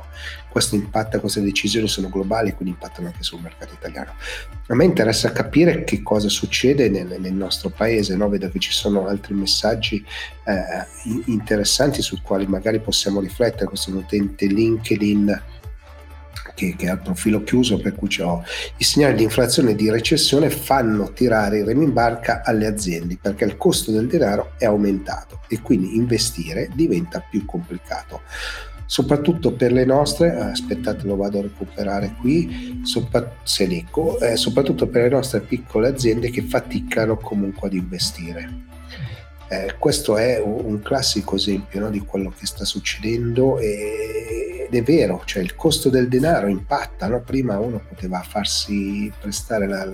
questo 0.58 0.74
impatta, 0.74 1.20
queste 1.20 1.43
decisioni 1.43 1.88
sono 1.88 2.10
globali, 2.10 2.52
quindi 2.54 2.74
impattano 2.74 3.10
anche 3.10 3.22
sul 3.22 3.39
mercato 3.41 3.76
italiano. 3.76 4.13
A 4.70 4.74
me 4.74 4.86
interessa 4.86 5.32
capire 5.32 5.84
che 5.84 6.02
cosa 6.02 6.30
succede 6.30 6.89
nel, 6.89 7.17
nel 7.20 7.34
nostro 7.34 7.70
paese, 7.70 8.15
no? 8.15 8.28
vedo 8.28 8.50
che 8.50 8.58
ci 8.58 8.72
sono 8.72 9.06
altri 9.06 9.36
messaggi 9.36 10.04
eh, 10.46 11.24
interessanti 11.26 12.02
sul 12.02 12.24
quali 12.24 12.48
magari 12.48 12.80
possiamo 12.80 13.20
riflettere. 13.20 13.67
Questo 13.67 13.91
è 13.91 13.93
un 13.93 14.00
utente 14.00 14.48
LinkedIn 14.48 15.43
che, 16.56 16.76
che, 16.76 16.89
ha 16.89 16.93
il 16.93 17.02
profilo 17.02 17.43
chiuso, 17.43 17.78
per 17.78 17.93
cui 17.93 18.10
ho 18.22 18.43
i 18.78 18.84
segnali 18.84 19.13
di 19.13 19.24
inflazione 19.24 19.72
e 19.72 19.76
di 19.76 19.91
recessione 19.91 20.50
fanno 20.50 21.13
tirare 21.13 21.60
i 21.60 21.63
remi 21.63 21.84
in 21.84 21.93
barca 21.93 22.41
alle 22.43 22.65
aziende 22.65 23.20
perché 23.22 23.46
il 23.46 23.58
costo 23.58 23.91
del 23.91 24.08
denaro 24.08 24.54
è 24.58 24.65
aumentato 24.65 25.41
e 25.48 25.62
quindi 25.62 25.96
investire 25.96 26.72
diventa 26.74 27.24
più 27.30 27.46
complicato 27.46 28.22
soprattutto 28.88 29.52
per 29.52 29.73
le 29.73 29.86
nostre, 29.86 30.32
aspettate 30.32 31.06
lo 31.06 31.17
vado 31.17 31.39
a 31.39 31.43
recuperare 31.43 32.15
qui, 32.19 32.80
sopra, 32.84 33.36
Seleco, 33.43 34.19
eh, 34.19 34.38
soprattutto 34.38 34.88
per 34.88 35.04
le 35.04 35.10
nostre 35.10 35.41
piccole 35.41 35.89
aziende 35.89 36.32
che 36.32 36.41
faticano 36.41 37.17
comunque 37.17 37.67
ad 37.67 37.73
investire. 37.73 38.65
Eh, 39.50 39.76
questo 39.78 40.17
è 40.17 40.41
un 40.43 40.82
classico 40.82 41.36
esempio 41.36 41.82
no, 41.82 41.89
di 41.89 42.00
quello 42.00 42.34
che 42.36 42.45
sta 42.45 42.65
succedendo 42.65 43.60
ed 44.67 44.75
è 44.75 44.84
vero, 44.84 45.21
cioè 45.25 45.41
il 45.41 45.56
costo 45.56 45.89
del 45.89 46.10
denaro 46.10 46.47
impatta, 46.47 47.08
no? 47.08 47.21
prima 47.21 47.58
uno 47.58 47.82
poteva 47.88 48.21
farsi 48.21 49.12
prestare 49.17 49.65
la, 49.65 49.88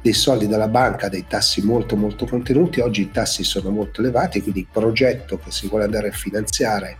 dei 0.00 0.12
soldi 0.12 0.46
dalla 0.46 0.68
banca 0.68 1.08
dei 1.08 1.26
tassi 1.26 1.62
molto 1.62 1.96
molto 1.96 2.26
contenuti, 2.26 2.80
oggi 2.80 3.02
i 3.02 3.10
tassi 3.10 3.42
sono 3.42 3.70
molto 3.70 4.00
elevati, 4.00 4.40
quindi 4.40 4.60
il 4.60 4.68
progetto 4.70 5.38
che 5.38 5.50
si 5.50 5.66
vuole 5.68 5.84
andare 5.84 6.08
a 6.08 6.12
finanziare 6.12 6.96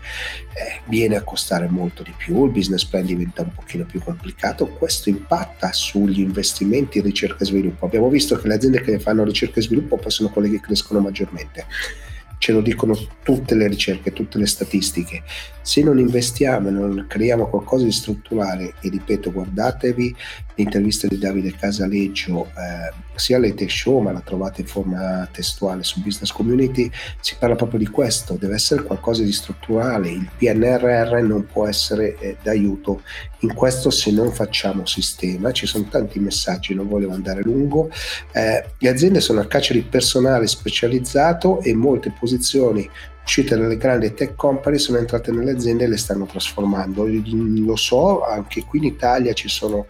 eh, 0.55 0.81
viene 0.87 1.17
a 1.17 1.23
costare 1.23 1.69
molto 1.69 2.03
di 2.03 2.15
più, 2.17 2.45
il 2.45 2.51
business 2.51 2.85
plan 2.85 3.07
diventa 3.07 3.43
un 3.43 3.53
pochino 3.55 3.85
più 3.85 4.01
complicato, 4.03 4.67
questo 4.67 5.09
impatta 5.09 5.73
sugli 5.73 6.21
investimenti 6.21 6.99
in 6.99 7.05
ricerca 7.05 7.45
e 7.45 7.47
sviluppo. 7.47 7.87
Abbiamo 7.87 8.09
visto 8.09 8.37
che 8.37 8.49
le 8.49 8.55
aziende 8.55 8.81
che 8.81 8.99
fanno 8.99 9.25
ricerca 9.25 9.61
e 9.61 9.63
sviluppo 9.63 9.97
poi 9.97 10.11
sono 10.11 10.31
quelle 10.31 10.51
che 10.51 10.61
crescono 10.61 11.01
maggiormente 11.01 11.67
ce 12.43 12.51
lo 12.51 12.61
dicono 12.61 12.99
tutte 13.23 13.55
le 13.55 13.69
ricerche, 13.69 14.13
tutte 14.13 14.37
le 14.37 14.47
statistiche. 14.47 15.23
Se 15.63 15.81
non 15.81 16.01
investiamo 16.01 16.67
e 16.67 16.71
non 16.73 17.05
creiamo 17.07 17.47
qualcosa 17.47 17.85
di 17.85 17.93
strutturale, 17.93 18.75
e 18.81 18.89
ripeto, 18.89 19.31
guardatevi 19.31 20.17
l'intervista 20.55 21.07
di 21.07 21.19
Davide 21.19 21.55
Casaleggio, 21.55 22.47
eh, 22.47 22.93
sia 23.15 23.37
alle 23.37 23.55
show, 23.69 24.01
ma 24.01 24.13
la 24.13 24.21
trovate 24.21 24.63
in 24.63 24.67
forma 24.67 25.29
testuale 25.31 25.83
su 25.83 26.03
Business 26.03 26.33
Community, 26.33 26.91
si 27.21 27.37
parla 27.39 27.57
proprio 27.57 27.79
di 27.79 27.87
questo, 27.87 28.37
deve 28.39 28.55
essere 28.55 28.83
qualcosa 28.83 29.23
di 29.23 29.33
strutturale, 29.33 30.11
il 30.11 30.29
PNRR 30.37 31.23
non 31.23 31.47
può 31.47 31.67
essere 31.67 32.19
eh, 32.19 32.37
d'aiuto 32.43 33.03
in 33.41 33.55
questo 33.55 33.91
se 33.91 34.11
non 34.13 34.33
facciamo 34.33 34.87
sistema, 34.87 35.53
ci 35.53 35.67
sono 35.67 35.89
tanti 35.89 36.19
messaggi, 36.21 36.75
non 36.75 36.89
volevo 36.89 37.13
andare 37.13 37.43
lungo, 37.43 37.91
eh, 38.33 38.65
le 38.79 38.89
aziende 38.89 39.21
sono 39.21 39.41
a 39.41 39.47
caccia 39.47 39.73
di 39.73 39.83
personale 39.83 40.47
specializzato 40.47 41.61
e 41.61 41.75
molte 41.75 42.13
posizioni 42.19 42.89
uscite 43.25 43.57
dalle 43.57 43.77
grandi 43.77 44.15
tech 44.15 44.35
company 44.35 44.79
sono 44.79 44.99
entrate 44.99 45.31
nelle 45.31 45.53
aziende 45.53 45.85
e 45.85 45.89
le 45.89 45.97
stanno 45.97 46.27
trasformando. 46.27 47.07
Lo 47.07 47.77
so, 47.77 48.25
anche 48.25 48.65
qui 48.65 48.81
in 48.81 48.87
Italia 48.87 49.33
ci 49.33 49.49
sono 49.49 49.87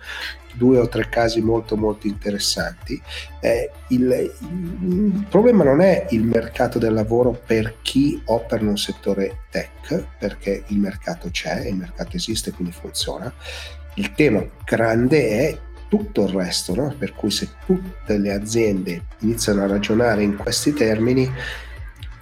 due 0.52 0.78
o 0.78 0.88
tre 0.88 1.08
casi 1.08 1.40
molto 1.40 1.76
molto 1.76 2.06
interessanti. 2.06 3.00
Eh, 3.40 3.70
il, 3.88 4.32
il, 4.40 5.26
problema 5.28 5.64
non 5.64 5.80
è 5.80 6.06
il 6.10 6.22
mercato 6.24 6.78
del 6.78 6.92
lavoro 6.92 7.32
per 7.32 7.76
chi 7.82 8.20
opera 8.26 8.62
in 8.62 8.68
un 8.68 8.78
settore 8.78 9.44
tech, 9.50 10.04
perché 10.18 10.64
il 10.68 10.78
mercato 10.78 11.30
c'è, 11.30 11.66
il 11.66 11.76
mercato 11.76 12.16
esiste, 12.16 12.52
quindi 12.52 12.72
funziona. 12.72 13.32
Il 13.94 14.12
tema 14.14 14.44
grande 14.64 15.48
è 15.48 15.58
tutto 15.88 16.24
il 16.24 16.32
resto, 16.32 16.74
no? 16.74 16.94
per 16.98 17.12
cui 17.12 17.30
se 17.30 17.50
tutte 17.66 18.16
le 18.16 18.32
aziende 18.32 19.04
iniziano 19.18 19.62
a 19.62 19.66
ragionare 19.66 20.22
in 20.22 20.36
questi 20.36 20.72
termini, 20.72 21.30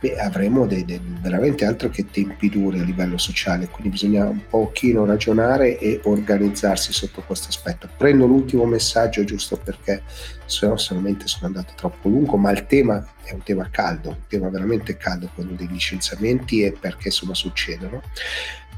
beh, 0.01 0.17
avremo 0.17 0.67
dei, 0.67 0.85
dei, 0.85 1.01
veramente 1.21 1.65
altro 1.65 1.91
che 1.91 2.07
tempi 2.11 2.49
duri 2.49 2.81
a 2.81 2.85
livello 2.85 3.19
sociale, 3.19 3.69
quindi 3.69 3.91
bisogna 3.91 4.25
un 4.25 4.41
pochino 4.49 5.05
ragionare 5.05 5.79
e 5.79 6.01
organizzarsi 6.05 6.93
sotto 6.93 7.23
questo 7.23 7.49
aspetto. 7.49 7.89
Prendo 7.97 8.27
l'ultimo 8.27 8.65
messaggio 8.65 9.23
giusto 9.25 9.57
perché 9.57 10.03
se 10.47 10.67
no 10.67 10.77
solamente 10.77 11.29
sono 11.29 11.47
andato 11.47 11.75
troppo 11.77 12.09
lungo, 12.09 12.37
ma 12.37 12.51
il 12.51 12.67
tema 12.67 13.07
è 13.23 13.33
un 13.33 13.43
tema 13.43 13.69
caldo, 13.71 14.09
un 14.09 14.27
tema 14.27 14.49
veramente 14.49 14.97
caldo, 14.97 15.31
quello 15.35 15.53
dei 15.53 15.69
licenziamenti 15.69 16.63
e 16.65 16.73
perché 16.73 17.09
insomma 17.09 17.35
succedono 17.35 18.03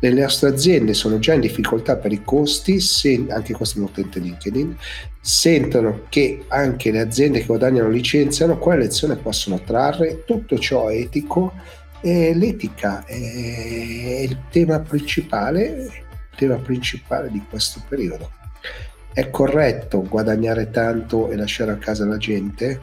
le 0.08 0.20
nostre 0.22 0.48
aziende 0.48 0.94
sono 0.94 1.20
già 1.20 1.32
in 1.34 1.40
difficoltà 1.40 1.96
per 1.96 2.10
i 2.10 2.22
costi, 2.24 2.80
se, 2.80 3.24
anche 3.28 3.52
questo 3.52 3.78
è 3.78 3.82
un 3.82 3.88
utente 3.88 4.18
LinkedIn, 4.18 4.76
sentono 5.20 6.06
che 6.08 6.44
anche 6.48 6.90
le 6.90 6.98
aziende 6.98 7.38
che 7.38 7.46
guadagnano 7.46 7.88
licenziano, 7.88 8.58
quale 8.58 8.80
lezione 8.80 9.14
possono 9.14 9.60
trarre? 9.62 10.24
Tutto 10.24 10.58
ciò 10.58 10.88
è 10.88 10.96
etico 10.96 11.52
e 12.00 12.34
l'etica 12.34 13.04
è 13.04 13.14
il 13.14 14.38
tema 14.50 14.80
principale, 14.80 15.62
il 15.66 16.36
tema 16.36 16.56
principale 16.56 17.30
di 17.30 17.40
questo 17.48 17.80
periodo. 17.88 18.28
È 19.12 19.30
corretto 19.30 20.02
guadagnare 20.02 20.70
tanto 20.70 21.30
e 21.30 21.36
lasciare 21.36 21.70
a 21.70 21.76
casa 21.76 22.04
la 22.06 22.16
gente? 22.16 22.80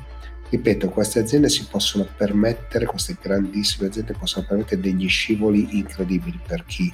Ripeto, 0.49 0.89
queste 0.89 1.19
aziende 1.19 1.49
si 1.49 1.67
possono 1.69 2.07
permettere, 2.17 2.85
queste 2.85 3.17
grandissime 3.21 3.87
aziende 3.87 4.13
possono 4.13 4.45
permettere 4.47 4.81
degli 4.81 5.07
scivoli 5.07 5.77
incredibili 5.77 6.39
per 6.45 6.65
chi 6.65 6.91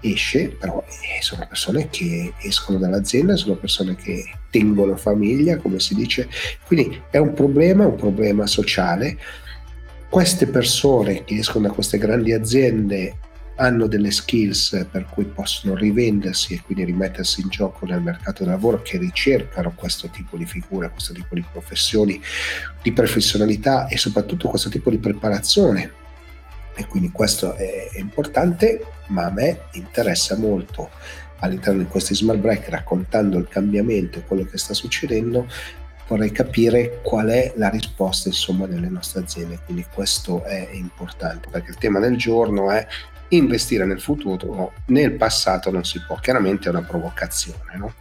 esce, 0.00 0.48
però 0.48 0.84
eh, 0.86 1.22
sono 1.22 1.46
persone 1.46 1.88
che 1.88 2.34
escono 2.42 2.78
dall'azienda, 2.78 3.36
sono 3.36 3.54
persone 3.54 3.94
che 3.94 4.24
tengono 4.50 4.96
famiglia, 4.96 5.56
come 5.56 5.80
si 5.80 5.94
dice, 5.94 6.28
quindi 6.66 7.00
è 7.10 7.18
un 7.18 7.32
problema, 7.32 7.86
un 7.86 7.96
problema 7.96 8.46
sociale. 8.46 9.18
Queste 10.08 10.46
persone 10.46 11.24
che 11.24 11.36
escono 11.36 11.66
da 11.68 11.74
queste 11.74 11.98
grandi 11.98 12.32
aziende 12.32 13.16
hanno 13.56 13.86
delle 13.86 14.10
skills 14.10 14.86
per 14.90 15.06
cui 15.06 15.24
possono 15.24 15.74
rivendersi 15.74 16.54
e 16.54 16.62
quindi 16.62 16.84
rimettersi 16.84 17.40
in 17.40 17.48
gioco 17.48 17.86
nel 17.86 18.00
mercato 18.00 18.42
del 18.42 18.52
lavoro 18.52 18.82
che 18.82 18.98
ricercano 18.98 19.72
questo 19.74 20.08
tipo 20.08 20.36
di 20.36 20.44
figure, 20.44 20.90
questo 20.90 21.12
tipo 21.12 21.34
di 21.34 21.44
professioni, 21.50 22.20
di 22.82 22.92
professionalità 22.92 23.86
e 23.88 23.96
soprattutto 23.96 24.48
questo 24.48 24.68
tipo 24.68 24.90
di 24.90 24.98
preparazione. 24.98 26.04
E 26.74 26.86
quindi 26.86 27.10
questo 27.10 27.54
è 27.54 27.88
importante, 27.94 28.84
ma 29.08 29.24
a 29.24 29.30
me 29.30 29.60
interessa 29.72 30.36
molto 30.36 30.90
all'interno 31.38 31.82
di 31.82 31.88
questi 31.88 32.14
smart 32.14 32.38
break 32.38 32.68
raccontando 32.68 33.38
il 33.38 33.48
cambiamento 33.48 34.18
e 34.18 34.24
quello 34.24 34.44
che 34.44 34.58
sta 34.58 34.74
succedendo, 34.74 35.46
vorrei 36.08 36.30
capire 36.30 37.00
qual 37.02 37.28
è 37.28 37.52
la 37.56 37.68
risposta 37.68 38.28
insomma 38.28 38.66
delle 38.66 38.88
nostre 38.88 39.20
aziende. 39.20 39.60
Quindi 39.64 39.84
questo 39.92 40.44
è 40.44 40.68
importante 40.72 41.48
perché 41.50 41.70
il 41.70 41.78
tema 41.78 41.98
del 41.98 42.16
giorno 42.16 42.70
è 42.70 42.86
investire 43.28 43.84
nel 43.84 44.00
futuro, 44.00 44.72
nel 44.86 45.12
passato 45.12 45.70
non 45.70 45.84
si 45.84 46.00
può, 46.06 46.16
chiaramente 46.16 46.68
è 46.68 46.70
una 46.70 46.82
provocazione, 46.82 47.76
no? 47.76 47.94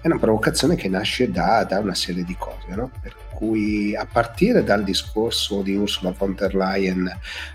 È 0.00 0.06
una 0.06 0.18
provocazione 0.18 0.76
che 0.76 0.88
nasce 0.88 1.30
da, 1.30 1.64
da 1.64 1.78
una 1.78 1.94
serie 1.94 2.24
di 2.24 2.36
cose, 2.38 2.66
no? 2.74 2.90
Per 3.00 3.14
cui 3.36 3.94
a 3.94 4.06
partire 4.10 4.64
dal 4.64 4.82
discorso 4.82 5.60
di 5.60 5.74
Ursula 5.74 6.14
von 6.16 6.34
der 6.34 6.54
Leyen 6.54 7.06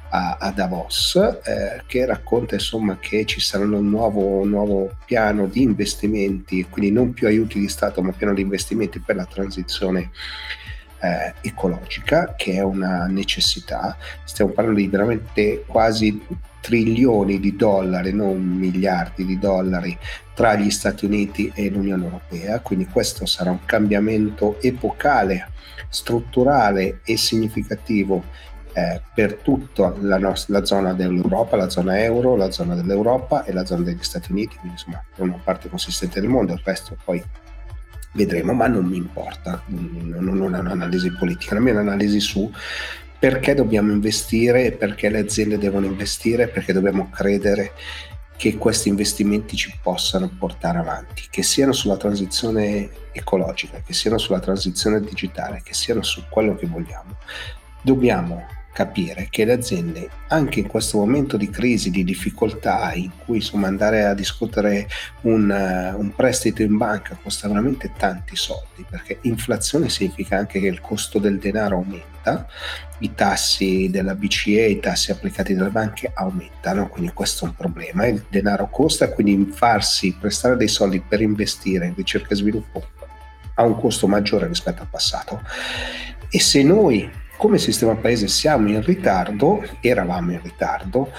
a, 0.10 0.38
a 0.39 0.52
Davos, 0.52 1.15
eh, 1.15 1.82
che 1.88 2.06
racconta 2.06 2.54
insomma 2.54 3.00
che 3.00 3.26
ci 3.26 3.39
saranno 3.39 3.78
un 3.80 3.89
nuovo, 3.89 4.41
un 4.41 4.50
nuovo 4.50 4.96
piano 5.06 5.48
di 5.48 5.63
investimenti, 5.63 6.67
quindi 6.70 6.91
non 6.91 7.13
più 7.13 7.26
aiuti 7.26 7.60
di 7.60 7.67
Stato, 7.67 8.04
ma 8.04 8.12
piano 8.12 8.36
di 8.36 8.41
investimenti 8.41 9.00
per 9.00 9.15
la 9.15 9.26
transizione 9.26 10.12
eh, 11.00 11.34
ecologica, 11.41 12.36
che 12.38 12.54
è 12.54 12.62
una 12.62 13.08
necessità. 13.08 13.98
Stiamo 14.24 14.52
parlando 14.52 14.80
di 14.80 14.88
veramente 14.88 15.63
quasi 15.65 16.24
trilioni 16.62 17.39
di 17.39 17.56
dollari, 17.56 18.13
non 18.13 18.39
miliardi 18.41 19.26
di 19.26 19.38
dollari, 19.38 19.97
tra 20.34 20.56
gli 20.56 20.69
Stati 20.69 21.06
Uniti 21.06 21.52
e 21.54 21.69
l'Unione 21.69 22.06
Europea, 22.06 22.60
quindi 22.62 22.86
questo 22.86 23.26
sarà 23.26 23.52
un 23.52 23.65
cambiamento 23.65 24.62
epocale, 24.62 25.50
strutturale 25.89 27.02
e 27.04 27.17
significativo 27.17 28.24
eh, 28.74 29.02
per 29.13 29.36
tutta 29.36 29.93
la, 30.00 30.17
nostra, 30.17 30.60
la 30.60 30.65
zona 30.65 30.93
dell'Europa, 30.93 31.58
la 31.58 31.69
zona 31.69 32.02
euro, 32.02 32.36
la 32.36 32.52
zona 32.52 32.76
dell'Europa 32.76 33.43
e 33.43 33.52
la 33.52 33.65
zona 33.65 33.84
degli 33.84 34.04
Stati 34.04 34.32
Uniti, 34.32 34.56
quindi 34.56 34.78
insomma 34.78 35.04
una 35.17 35.39
parte 35.43 35.67
consistente 35.67 36.21
del 36.21 36.30
mondo, 36.30 36.54
il 36.54 36.62
resto 36.63 36.95
poi 37.04 37.21
vedremo, 38.13 38.54
ma 38.54 38.67
non 38.67 38.86
mi 38.86 38.97
importa, 38.97 39.62
non 39.67 40.56
è 40.56 40.60
un'analisi 40.60 41.12
politica, 41.12 41.56
la 41.56 41.62
mia 41.62 41.74
è 41.74 41.76
un'analisi 41.76 42.19
su 42.19 42.50
perché 43.22 43.54
dobbiamo 43.54 43.92
investire, 43.92 44.72
perché 44.72 45.08
le 45.08 45.20
aziende 45.20 45.60
devono 45.60 45.86
investire, 45.86 46.48
perché 46.48 46.74
dobbiamo 46.74 47.12
credere 47.12 47.74
che 48.36 48.58
questi 48.58 48.90
investimenti 48.90 49.56
ci 49.56 49.78
possano 49.80 50.28
portare 50.40 50.80
avanti, 50.80 51.28
che 51.30 51.44
siano 51.44 51.72
sulla 51.72 51.98
transizione 51.98 52.90
ecologica, 53.12 53.80
che 53.86 53.94
siano 53.94 54.18
sulla 54.18 54.40
transizione 54.40 55.00
digitale, 55.02 55.62
che 55.64 55.76
siano 55.76 56.02
su 56.02 56.24
quello 56.32 56.56
che 56.56 56.66
vogliamo. 56.66 57.18
Dobbiamo 57.84 58.44
capire 58.74 59.28
che 59.30 59.44
le 59.44 59.54
aziende, 59.54 60.10
anche 60.28 60.60
in 60.60 60.68
questo 60.68 60.98
momento 60.98 61.36
di 61.38 61.50
crisi, 61.50 61.92
di 61.92 62.04
difficoltà, 62.04 62.94
in 62.94 63.12
cui 63.26 63.38
insomma, 63.38 63.68
andare 63.68 64.06
a 64.06 64.14
discutere 64.14 64.88
un, 65.22 65.50
uh, 65.50 66.00
un, 66.00 66.14
prestito 66.16 66.62
in 66.62 66.78
banca 66.78 67.18
costa 67.22 67.48
veramente 67.48 67.92
tanti 67.98 68.36
soldi, 68.36 68.86
perché 68.90 69.20
inflazione 69.24 69.90
significa 69.90 70.38
anche 70.38 70.60
che 70.60 70.68
il 70.68 70.80
costo 70.80 71.20
del 71.20 71.38
denaro 71.38 71.78
aumenta, 71.78 72.48
i 73.00 73.14
tassi 73.14 73.90
della 73.90 74.16
BCE, 74.16 74.68
i 74.68 74.80
tassi 74.80 75.12
applicati 75.12 75.54
dalle 75.54 75.70
banche 75.70 76.12
aumentano, 76.14 76.88
quindi 76.88 77.12
questo 77.14 77.46
è 77.46 77.48
un 77.50 77.56
problema. 77.56 78.06
Il 78.08 78.26
denaro 78.30 78.70
costa, 78.70 79.12
quindi 79.12 79.52
farsi 79.52 80.16
prestare 80.20 80.56
dei 80.56 80.70
soldi 80.70 81.02
per 81.02 81.22
investire 81.22 81.88
in 81.88 81.96
ricerca 81.96 82.30
e 82.34 82.36
sviluppo 82.36 82.86
ha 83.56 83.64
un 83.64 83.78
costo 83.78 84.08
maggiore 84.08 84.48
rispetto 84.48 84.82
al 84.82 84.88
passato. 84.90 85.42
E 86.30 86.40
se 86.40 86.64
noi 86.64 87.10
come 87.42 87.58
sistema 87.58 87.96
paese 87.96 88.28
siamo 88.28 88.70
in 88.70 88.84
ritardo, 88.84 89.64
eravamo 89.80 90.34
in 90.34 90.42
ritardo, 90.44 91.12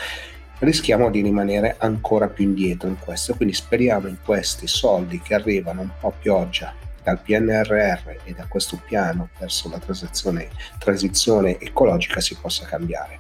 rischiamo 0.61 1.11
di 1.11 1.21
rimanere 1.21 1.75
ancora 1.81 2.29
più 2.29 2.45
indietro 2.45 2.87
in 2.87 2.97
questo, 2.97 3.35
quindi 3.35 3.53
speriamo 3.53 4.07
in 4.07 4.19
questi 4.25 4.69
soldi 4.69 5.21
che 5.21 5.35
arrivano 5.35 5.81
un 5.81 5.91
po' 5.99 6.11
a 6.11 6.13
pioggia 6.13 6.73
dal 7.03 7.21
PNRR 7.21 8.19
e 8.23 8.35
da 8.37 8.47
questo 8.47 8.81
piano 8.85 9.31
verso 9.37 9.69
la 9.69 9.81
transizione, 9.81 10.49
transizione 10.79 11.59
ecologica 11.59 12.21
si 12.21 12.37
possa 12.41 12.67
cambiare. 12.67 13.19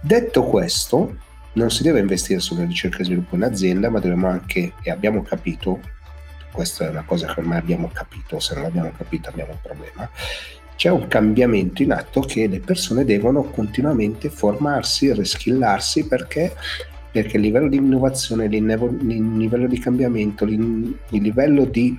Detto 0.00 0.44
questo, 0.44 1.16
non 1.54 1.72
si 1.72 1.82
deve 1.82 1.98
investire 1.98 2.38
sulla 2.38 2.62
ricerca 2.62 2.98
e 2.98 3.04
sviluppo 3.06 3.34
in 3.34 3.42
azienda, 3.42 3.90
ma 3.90 3.98
dobbiamo 3.98 4.28
anche, 4.28 4.74
e 4.80 4.90
abbiamo 4.92 5.24
capito, 5.24 5.80
questa 6.52 6.86
è 6.86 6.88
una 6.90 7.02
cosa 7.04 7.26
che 7.26 7.40
ormai 7.40 7.58
abbiamo 7.58 7.90
capito, 7.92 8.38
se 8.38 8.54
non 8.54 8.62
l'abbiamo 8.62 8.92
capito 8.96 9.28
abbiamo 9.28 9.50
un 9.50 9.60
problema, 9.60 10.08
c'è 10.76 10.90
un 10.90 11.06
cambiamento 11.08 11.82
in 11.82 11.92
atto 11.92 12.20
che 12.20 12.46
le 12.46 12.60
persone 12.60 13.04
devono 13.04 13.44
continuamente 13.44 14.30
formarsi, 14.30 15.12
reskillarsi 15.12 16.06
perché, 16.06 16.54
perché 17.10 17.36
il 17.36 17.42
livello 17.42 17.68
di 17.68 17.76
innovazione, 17.76 18.46
il 18.46 18.64
livello 18.64 19.66
di 19.66 19.78
cambiamento, 19.78 20.44
il 20.44 20.96
livello 21.10 21.64
di 21.64 21.96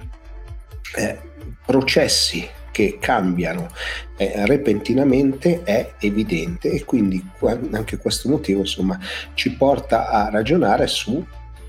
eh, 0.98 1.20
processi 1.66 2.48
che 2.76 2.98
cambiano 3.00 3.70
eh, 4.18 4.46
repentinamente 4.46 5.64
è 5.64 5.94
evidente 6.00 6.70
e 6.70 6.84
quindi 6.84 7.26
anche 7.72 7.96
questo 7.96 8.28
motivo 8.28 8.60
insomma 8.60 9.00
ci 9.34 9.56
porta 9.56 10.10
a 10.10 10.30
ragionare 10.30 10.86
su 10.88 11.26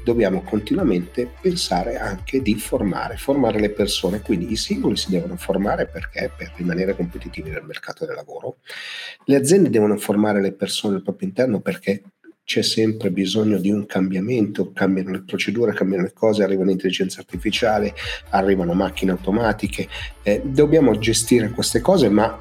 dobbiamo 0.06 0.42
continuamente 0.42 1.28
pensare 1.40 1.96
anche 1.96 2.40
di 2.40 2.54
formare, 2.54 3.16
formare 3.16 3.58
le 3.58 3.70
persone, 3.70 4.20
quindi 4.20 4.52
i 4.52 4.56
singoli 4.56 4.96
si 4.96 5.10
devono 5.10 5.34
formare 5.34 5.88
perché? 5.88 6.30
Per 6.36 6.52
rimanere 6.54 6.94
competitivi 6.94 7.50
nel 7.50 7.64
mercato 7.64 8.06
del 8.06 8.14
lavoro, 8.14 8.58
le 9.24 9.34
aziende 9.34 9.68
devono 9.68 9.96
formare 9.96 10.40
le 10.40 10.52
persone 10.52 10.94
al 10.94 11.02
proprio 11.02 11.26
interno 11.26 11.58
perché 11.58 12.04
c'è 12.44 12.62
sempre 12.62 13.10
bisogno 13.10 13.58
di 13.58 13.72
un 13.72 13.84
cambiamento, 13.84 14.70
cambiano 14.72 15.10
le 15.10 15.24
procedure, 15.24 15.74
cambiano 15.74 16.04
le 16.04 16.12
cose, 16.12 16.44
arriva 16.44 16.62
l'intelligenza 16.62 17.18
artificiale, 17.18 17.92
arrivano 18.28 18.74
macchine 18.74 19.10
automatiche, 19.10 19.88
eh, 20.22 20.40
dobbiamo 20.44 20.96
gestire 20.98 21.50
queste 21.50 21.80
cose 21.80 22.08
ma 22.08 22.38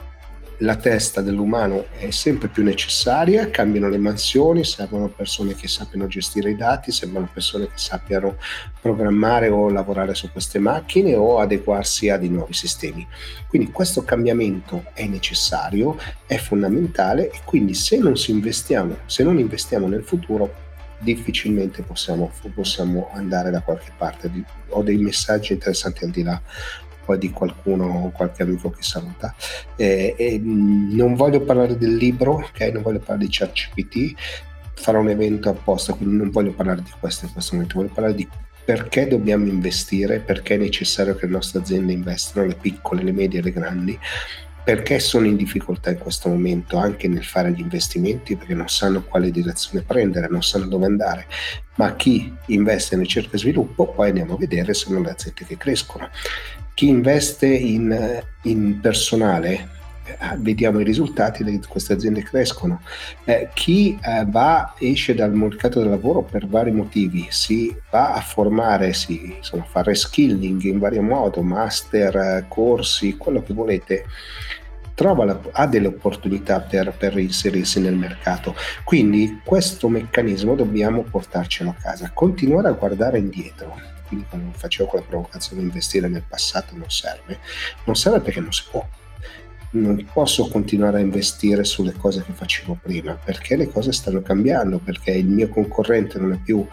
la 0.59 0.75
testa 0.75 1.21
dell'umano 1.21 1.87
è 1.97 2.09
sempre 2.11 2.47
più 2.47 2.63
necessaria, 2.63 3.49
cambiano 3.49 3.89
le 3.89 3.97
mansioni, 3.97 4.63
servono 4.63 5.09
persone 5.09 5.53
che 5.55 5.67
sappiano 5.67 6.07
gestire 6.07 6.51
i 6.51 6.55
dati, 6.55 6.91
servono 6.91 7.29
persone 7.31 7.65
che 7.65 7.77
sappiano 7.77 8.37
programmare 8.79 9.49
o 9.49 9.69
lavorare 9.69 10.13
su 10.13 10.31
queste 10.31 10.59
macchine 10.59 11.15
o 11.15 11.39
adeguarsi 11.39 12.09
a 12.09 12.17
dei 12.17 12.29
nuovi 12.29 12.53
sistemi. 12.53 13.05
Quindi 13.47 13.71
questo 13.71 14.03
cambiamento 14.03 14.85
è 14.93 15.05
necessario, 15.05 15.97
è 16.25 16.37
fondamentale 16.37 17.29
e 17.31 17.41
quindi 17.43 17.73
se 17.73 17.97
non, 17.97 18.13
investiamo, 18.27 18.97
se 19.05 19.23
non 19.23 19.37
investiamo 19.37 19.87
nel 19.87 20.03
futuro 20.03 20.63
difficilmente 20.99 21.81
possiamo, 21.83 22.31
possiamo 22.53 23.09
andare 23.13 23.51
da 23.51 23.61
qualche 23.61 23.91
parte. 23.97 24.31
Ho 24.69 24.81
dei 24.81 24.97
messaggi 24.97 25.53
interessanti 25.53 26.03
al 26.03 26.09
di 26.09 26.23
là 26.23 26.41
poi 27.05 27.17
di 27.17 27.29
qualcuno, 27.29 28.11
qualche 28.13 28.43
amico 28.43 28.69
che 28.71 28.81
saluta. 28.81 29.33
Eh, 29.75 30.15
eh, 30.17 30.39
non 30.39 31.15
voglio 31.15 31.41
parlare 31.41 31.77
del 31.77 31.95
libro, 31.95 32.33
ok? 32.33 32.59
Non 32.73 32.81
voglio 32.81 32.99
parlare 32.99 33.25
di 33.25 33.31
ChatGPT, 33.31 34.13
farò 34.73 34.99
un 34.99 35.09
evento 35.09 35.49
apposta, 35.49 35.93
quindi 35.93 36.17
non 36.17 36.31
voglio 36.31 36.51
parlare 36.51 36.81
di 36.81 36.91
questo 36.99 37.25
in 37.25 37.31
questo 37.31 37.53
momento, 37.53 37.77
voglio 37.77 37.93
parlare 37.93 38.15
di 38.15 38.27
perché 38.65 39.07
dobbiamo 39.07 39.45
investire, 39.45 40.19
perché 40.19 40.55
è 40.55 40.57
necessario 40.57 41.15
che 41.15 41.27
le 41.27 41.33
nostre 41.33 41.59
aziende 41.59 41.93
investano, 41.93 42.47
le 42.47 42.55
piccole, 42.55 43.03
le 43.03 43.11
medie, 43.11 43.43
le 43.43 43.51
grandi, 43.51 43.97
perché 44.65 44.99
sono 44.99 45.27
in 45.27 45.35
difficoltà 45.35 45.91
in 45.91 45.99
questo 45.99 46.27
momento 46.27 46.77
anche 46.77 47.07
nel 47.07 47.23
fare 47.23 47.51
gli 47.51 47.59
investimenti 47.59 48.35
perché 48.35 48.55
non 48.55 48.67
sanno 48.67 49.03
quale 49.03 49.29
direzione 49.29 49.85
prendere, 49.85 50.27
non 50.27 50.41
sanno 50.41 50.65
dove 50.65 50.87
andare, 50.87 51.27
ma 51.75 51.95
chi 51.95 52.33
investe 52.47 52.95
in 52.95 53.01
ricerca 53.01 53.35
e 53.35 53.39
sviluppo 53.39 53.89
poi 53.89 54.07
andiamo 54.07 54.33
a 54.33 54.37
vedere 54.37 54.73
sono 54.73 54.99
le 55.01 55.11
aziende 55.11 55.45
che 55.45 55.55
crescono 55.55 56.09
chi 56.75 56.89
investe 56.89 57.47
in, 57.47 58.21
in 58.43 58.79
personale, 58.81 59.69
eh, 60.05 60.35
vediamo 60.37 60.81
i 60.81 60.83
risultati, 60.83 61.59
queste 61.67 61.93
aziende 61.93 62.21
crescono. 62.21 62.81
Eh, 63.23 63.49
chi 63.53 63.97
eh, 64.01 64.25
va, 64.27 64.75
esce 64.77 65.15
dal 65.15 65.33
mercato 65.33 65.79
del 65.79 65.89
lavoro 65.89 66.21
per 66.21 66.47
vari 66.47 66.71
motivi, 66.71 67.27
si 67.29 67.73
va 67.89 68.13
a 68.13 68.19
formare, 68.19 68.91
si 68.91 69.35
insomma, 69.37 69.63
fa 69.63 69.83
reskilling 69.83 70.61
in 70.63 70.77
vario 70.77 71.01
modo, 71.01 71.41
master, 71.41 72.45
corsi, 72.49 73.15
quello 73.15 73.41
che 73.41 73.53
volete, 73.53 74.05
trova 74.93 75.23
la, 75.23 75.39
ha 75.53 75.67
delle 75.67 75.87
opportunità 75.87 76.59
per, 76.59 76.93
per 76.97 77.17
inserirsi 77.17 77.79
nel 77.79 77.95
mercato. 77.95 78.53
Quindi 78.83 79.39
questo 79.45 79.87
meccanismo 79.87 80.55
dobbiamo 80.55 81.03
portarcelo 81.03 81.69
a 81.69 81.81
casa, 81.81 82.11
continuare 82.13 82.67
a 82.67 82.73
guardare 82.73 83.17
indietro 83.17 83.93
quindi 84.07 84.25
quando 84.27 84.51
facevo 84.55 84.89
quella 84.89 85.05
provocazione 85.05 85.61
di 85.61 85.67
investire 85.67 86.07
nel 86.07 86.23
passato 86.27 86.75
non 86.75 86.89
serve, 86.89 87.39
non 87.85 87.95
serve 87.95 88.19
perché 88.21 88.39
non 88.39 88.51
si 88.51 88.63
può. 88.69 88.87
Non 89.71 90.07
posso 90.13 90.47
continuare 90.47 90.97
a 90.97 91.01
investire 91.01 91.65
sulle 91.65 91.91
cose 91.91 92.23
che 92.23 92.31
facevo 92.31 92.77
prima 92.81 93.15
perché 93.15 93.57
le 93.57 93.69
cose 93.69 93.91
stanno 93.91 94.21
cambiando, 94.21 94.79
perché 94.79 95.11
il 95.11 95.25
mio 95.25 95.49
concorrente 95.49 96.17
non 96.17 96.31
è 96.31 96.37
più 96.37 96.65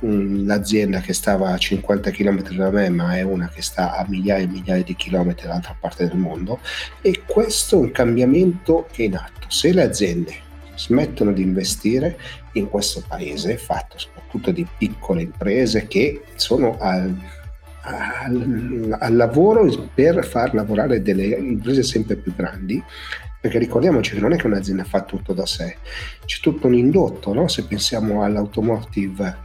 l'azienda 0.00 1.00
che 1.00 1.12
stava 1.12 1.50
a 1.50 1.58
50 1.58 2.10
km 2.10 2.54
da 2.54 2.70
me, 2.70 2.88
ma 2.90 3.16
è 3.16 3.22
una 3.22 3.48
che 3.48 3.62
sta 3.62 3.96
a 3.96 4.04
migliaia 4.06 4.44
e 4.44 4.46
migliaia 4.46 4.84
di 4.84 4.94
chilometri 4.94 5.46
dall'altra 5.46 5.76
parte 5.78 6.06
del 6.06 6.16
mondo. 6.16 6.60
E 7.00 7.22
questo 7.26 7.76
è 7.76 7.80
un 7.80 7.90
cambiamento 7.90 8.86
che 8.92 9.02
è 9.02 9.06
in 9.06 9.16
atto. 9.16 9.48
Se 9.48 9.72
le 9.72 9.82
aziende 9.82 10.46
smettono 10.78 11.32
di 11.32 11.42
investire 11.42 12.18
in 12.52 12.68
questo 12.68 13.02
paese 13.06 13.58
fatto 13.58 13.98
soprattutto 13.98 14.50
di 14.52 14.66
piccole 14.78 15.22
imprese 15.22 15.86
che 15.88 16.22
sono 16.36 16.78
al, 16.78 17.14
al, 17.82 18.96
al 18.98 19.16
lavoro 19.16 19.66
per 19.92 20.24
far 20.24 20.54
lavorare 20.54 21.02
delle 21.02 21.26
imprese 21.26 21.82
sempre 21.82 22.16
più 22.16 22.34
grandi 22.34 22.82
perché 23.40 23.58
ricordiamoci 23.58 24.14
che 24.14 24.20
non 24.20 24.32
è 24.32 24.36
che 24.36 24.46
un'azienda 24.46 24.84
fa 24.84 25.02
tutto 25.02 25.32
da 25.32 25.46
sé, 25.46 25.76
c'è 26.24 26.40
tutto 26.40 26.66
un 26.66 26.74
indotto, 26.74 27.32
no? 27.32 27.46
se 27.46 27.64
pensiamo 27.66 28.24
all'automotive, 28.24 29.36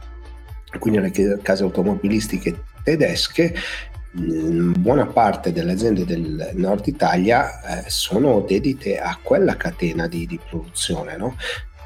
quindi 0.80 0.98
alle 0.98 1.38
case 1.40 1.62
automobilistiche 1.62 2.64
tedesche, 2.82 3.54
buona 4.16 5.06
parte 5.06 5.52
delle 5.52 5.72
aziende 5.72 6.04
del 6.04 6.50
nord 6.54 6.86
Italia 6.86 7.82
eh, 7.84 7.90
sono 7.90 8.44
dedite 8.46 8.98
a 8.98 9.18
quella 9.20 9.56
catena 9.56 10.06
di, 10.06 10.24
di 10.26 10.38
produzione, 10.48 11.16
no? 11.16 11.36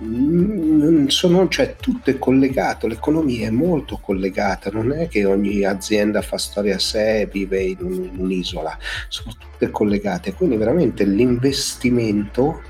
Mm, 0.03 1.07
sono 1.07 1.49
cioè, 1.49 1.74
tutte 1.76 2.18
collegate, 2.18 2.87
l'economia 2.87 3.49
è 3.49 3.51
molto 3.51 3.99
collegata, 4.01 4.70
non 4.70 4.93
è 4.93 5.09
che 5.09 5.24
ogni 5.24 5.64
azienda 5.64 6.22
fa 6.22 6.37
storia 6.37 6.76
a 6.76 6.79
sé 6.79 7.22
e 7.22 7.26
vive 7.26 7.62
in 7.62 8.11
un'isola, 8.16 8.79
sono 9.09 9.33
tutte 9.37 9.70
collegate, 9.70 10.35
quindi 10.35 10.57
veramente 10.57 11.05
l'investimento 11.05 12.62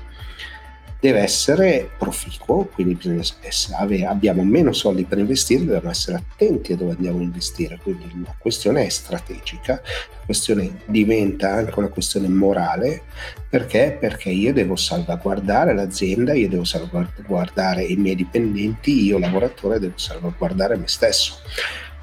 deve 0.99 1.19
essere 1.19 1.89
proficuo, 1.97 2.65
quindi 2.65 2.95
bisogna 2.95 3.23
essere, 3.41 4.05
abbiamo 4.05 4.43
meno 4.43 4.73
soldi 4.73 5.05
per 5.05 5.17
investire, 5.17 5.63
dobbiamo 5.63 5.89
essere 5.89 6.17
attenti 6.17 6.73
a 6.73 6.75
dove 6.75 6.91
andiamo 6.91 7.19
a 7.19 7.23
investire, 7.23 7.79
quindi 7.81 8.11
la 8.23 8.35
questione 8.37 8.85
è 8.85 8.89
strategica, 8.89 9.81
la 9.81 10.25
questione 10.25 10.81
diventa 10.85 11.53
anche 11.53 11.79
una 11.79 11.87
questione 11.87 12.27
morale, 12.27 13.03
perché? 13.47 13.95
Perché 13.97 14.29
io 14.29 14.51
devo 14.51 14.75
salvaguardare 14.75 15.73
l'azienda, 15.73 16.33
io 16.33 16.49
devo 16.49 16.65
salvaguardare 16.65 17.83
i 17.83 17.95
miei 17.95 18.15
dipendenti, 18.15 19.05
io 19.05 19.19
lavoratore 19.19 19.79
devo 19.79 19.97
salvaguardare 19.97 20.75
me 20.75 20.87
stesso. 20.87 21.37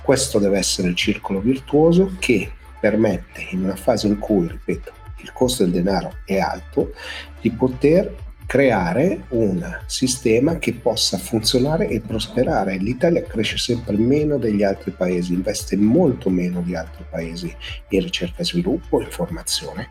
Questo 0.02 0.38
deve 0.38 0.58
essere 0.58 0.88
il 0.88 0.94
circolo 0.94 1.40
virtuoso 1.40 2.14
che 2.18 2.50
permette 2.80 3.48
in 3.50 3.64
una 3.64 3.76
fase 3.76 4.06
in 4.06 4.18
cui, 4.18 4.48
ripeto, 4.48 4.92
il 5.18 5.32
costo 5.32 5.64
del 5.64 5.72
denaro 5.72 6.18
è 6.24 6.38
alto, 6.38 6.94
di 7.40 7.50
poter 7.50 8.24
creare 8.46 9.24
un 9.30 9.80
sistema 9.86 10.58
che 10.58 10.72
possa 10.72 11.18
funzionare 11.18 11.88
e 11.88 12.00
prosperare. 12.00 12.76
L'Italia 12.76 13.22
cresce 13.24 13.58
sempre 13.58 13.96
meno 13.96 14.38
degli 14.38 14.62
altri 14.62 14.92
paesi, 14.92 15.34
investe 15.34 15.76
molto 15.76 16.30
meno 16.30 16.60
di 16.62 16.76
altri 16.76 17.04
paesi 17.08 17.54
in 17.88 18.00
ricerca 18.00 18.42
e 18.42 18.44
sviluppo, 18.44 19.00
in 19.00 19.10
formazione 19.10 19.88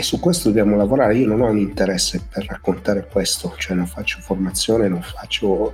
e 0.00 0.02
su 0.02 0.18
questo 0.20 0.48
dobbiamo 0.48 0.76
lavorare. 0.76 1.16
Io 1.16 1.26
non 1.26 1.42
ho 1.42 1.48
un 1.48 1.58
interesse 1.58 2.26
per 2.32 2.46
raccontare 2.46 3.06
questo, 3.10 3.54
cioè 3.58 3.76
non 3.76 3.86
faccio 3.86 4.18
formazione, 4.20 4.88
non 4.88 5.02
faccio... 5.02 5.72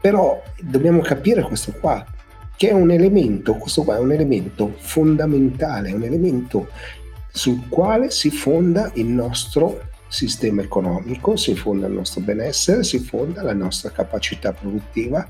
però 0.00 0.40
dobbiamo 0.60 1.00
capire 1.00 1.42
questo 1.42 1.72
qua, 1.72 2.04
che 2.56 2.68
è 2.68 2.72
un 2.72 2.90
elemento, 2.90 3.54
questo 3.54 3.82
qua 3.82 3.96
è 3.96 4.00
un 4.00 4.12
elemento 4.12 4.74
fondamentale, 4.78 5.92
un 5.92 6.04
elemento 6.04 6.68
sul 7.32 7.68
quale 7.68 8.10
si 8.10 8.30
fonda 8.30 8.90
il 8.94 9.06
nostro 9.06 9.88
sistema 10.08 10.62
economico, 10.62 11.36
si 11.36 11.54
fonda 11.54 11.86
il 11.86 11.92
nostro 11.92 12.20
benessere, 12.20 12.84
si 12.84 12.98
fonda 12.98 13.42
la 13.42 13.54
nostra 13.54 13.90
capacità 13.90 14.52
produttiva, 14.52 15.26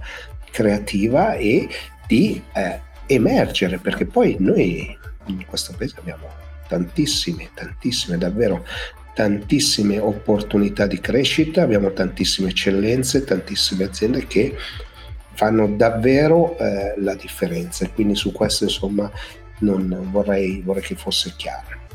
creativa 0.50 1.34
e 1.34 1.68
di 2.06 2.42
eh, 2.52 2.80
emergere, 3.06 3.78
perché 3.78 4.06
poi 4.06 4.36
noi 4.38 4.96
in 5.26 5.44
questo 5.46 5.74
paese 5.76 5.96
abbiamo 5.98 6.28
tantissime, 6.68 7.50
tantissime, 7.54 8.18
davvero 8.18 8.64
tantissime 9.14 9.98
opportunità 9.98 10.86
di 10.86 11.00
crescita, 11.00 11.62
abbiamo 11.62 11.90
tantissime 11.92 12.50
eccellenze, 12.50 13.24
tantissime 13.24 13.84
aziende 13.84 14.26
che 14.26 14.54
fanno 15.32 15.68
davvero 15.68 16.56
eh, 16.58 16.94
la 16.98 17.14
differenza 17.14 17.88
quindi 17.90 18.14
su 18.14 18.32
questo 18.32 18.64
insomma 18.64 19.10
non 19.60 20.08
vorrei, 20.10 20.60
vorrei 20.62 20.82
che 20.82 20.96
fosse 20.96 21.32
chiaro. 21.36 21.85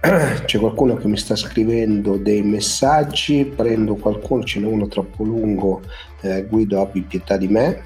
c'è 0.46 0.58
qualcuno 0.58 0.96
che 0.96 1.08
mi 1.08 1.18
sta 1.18 1.36
scrivendo 1.36 2.16
dei 2.16 2.40
messaggi, 2.42 3.44
prendo 3.44 3.96
qualcuno, 3.96 4.44
ce 4.44 4.58
n'è 4.58 4.66
uno 4.66 4.88
troppo 4.88 5.24
lungo, 5.24 5.82
eh, 6.22 6.46
Guido 6.46 6.80
abbi 6.80 7.02
pietà 7.02 7.36
di 7.36 7.48
me. 7.48 7.82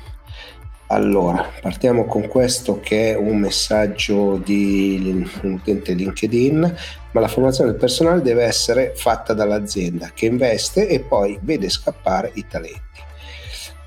Allora, 0.88 1.50
partiamo 1.60 2.04
con 2.04 2.28
questo 2.28 2.78
che 2.78 3.12
è 3.12 3.16
un 3.16 3.38
messaggio 3.38 4.36
di 4.36 5.26
un 5.42 5.52
utente 5.54 5.94
LinkedIn, 5.94 6.76
ma 7.10 7.20
la 7.20 7.26
formazione 7.26 7.70
del 7.70 7.80
personale 7.80 8.22
deve 8.22 8.44
essere 8.44 8.92
fatta 8.94 9.32
dall'azienda 9.32 10.12
che 10.14 10.26
investe 10.26 10.86
e 10.86 11.00
poi 11.00 11.36
vede 11.42 11.68
scappare 11.68 12.30
i 12.34 12.46
talenti. 12.46 12.80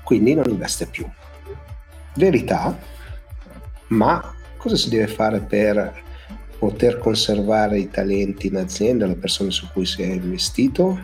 Quindi 0.04 0.34
non 0.34 0.44
investe 0.48 0.84
più. 0.84 1.08
Verità, 2.14 2.78
ma 3.88 4.34
cosa 4.58 4.76
si 4.76 4.90
deve 4.90 5.06
fare 5.06 5.40
per 5.40 6.06
poter 6.58 6.98
conservare 6.98 7.78
i 7.78 7.88
talenti 7.88 8.48
in 8.48 8.56
azienda, 8.56 9.06
le 9.06 9.16
persone 9.16 9.50
su 9.50 9.68
cui 9.72 9.86
si 9.86 10.02
è 10.02 10.06
investito, 10.06 10.98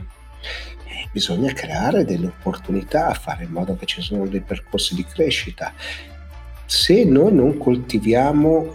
bisogna 1.13 1.53
creare 1.53 2.05
delle 2.05 2.27
opportunità, 2.27 3.13
fare 3.15 3.45
in 3.45 3.51
modo 3.51 3.77
che 3.77 3.87
ci 3.87 4.03
siano 4.03 4.27
dei 4.27 4.41
percorsi 4.41 4.95
di 4.95 5.05
crescita. 5.05 5.73
Se 6.67 7.05
noi 7.05 7.33
non 7.33 7.57
coltiviamo 7.57 8.75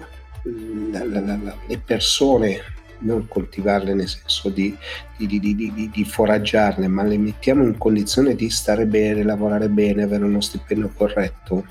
la, 0.92 1.06
la, 1.06 1.20
la, 1.20 1.56
le 1.68 1.78
persone, 1.80 2.62
non 3.00 3.28
coltivarle 3.28 3.94
nel 3.94 4.08
senso 4.08 4.50
di, 4.50 4.76
di, 5.18 5.40
di, 5.40 5.90
di, 5.92 6.06
foraggiarle, 6.06 6.88
ma 6.88 7.04
le 7.04 7.18
mettiamo 7.18 7.64
in 7.64 7.78
condizione 7.78 8.36
di 8.36 8.50
stare 8.50 8.86
bene, 8.86 9.24
lavorare 9.24 9.70
bene, 9.70 10.04
avere 10.04 10.24
uno 10.24 10.42
stipendio 10.42 10.92
corretto, 10.96 11.66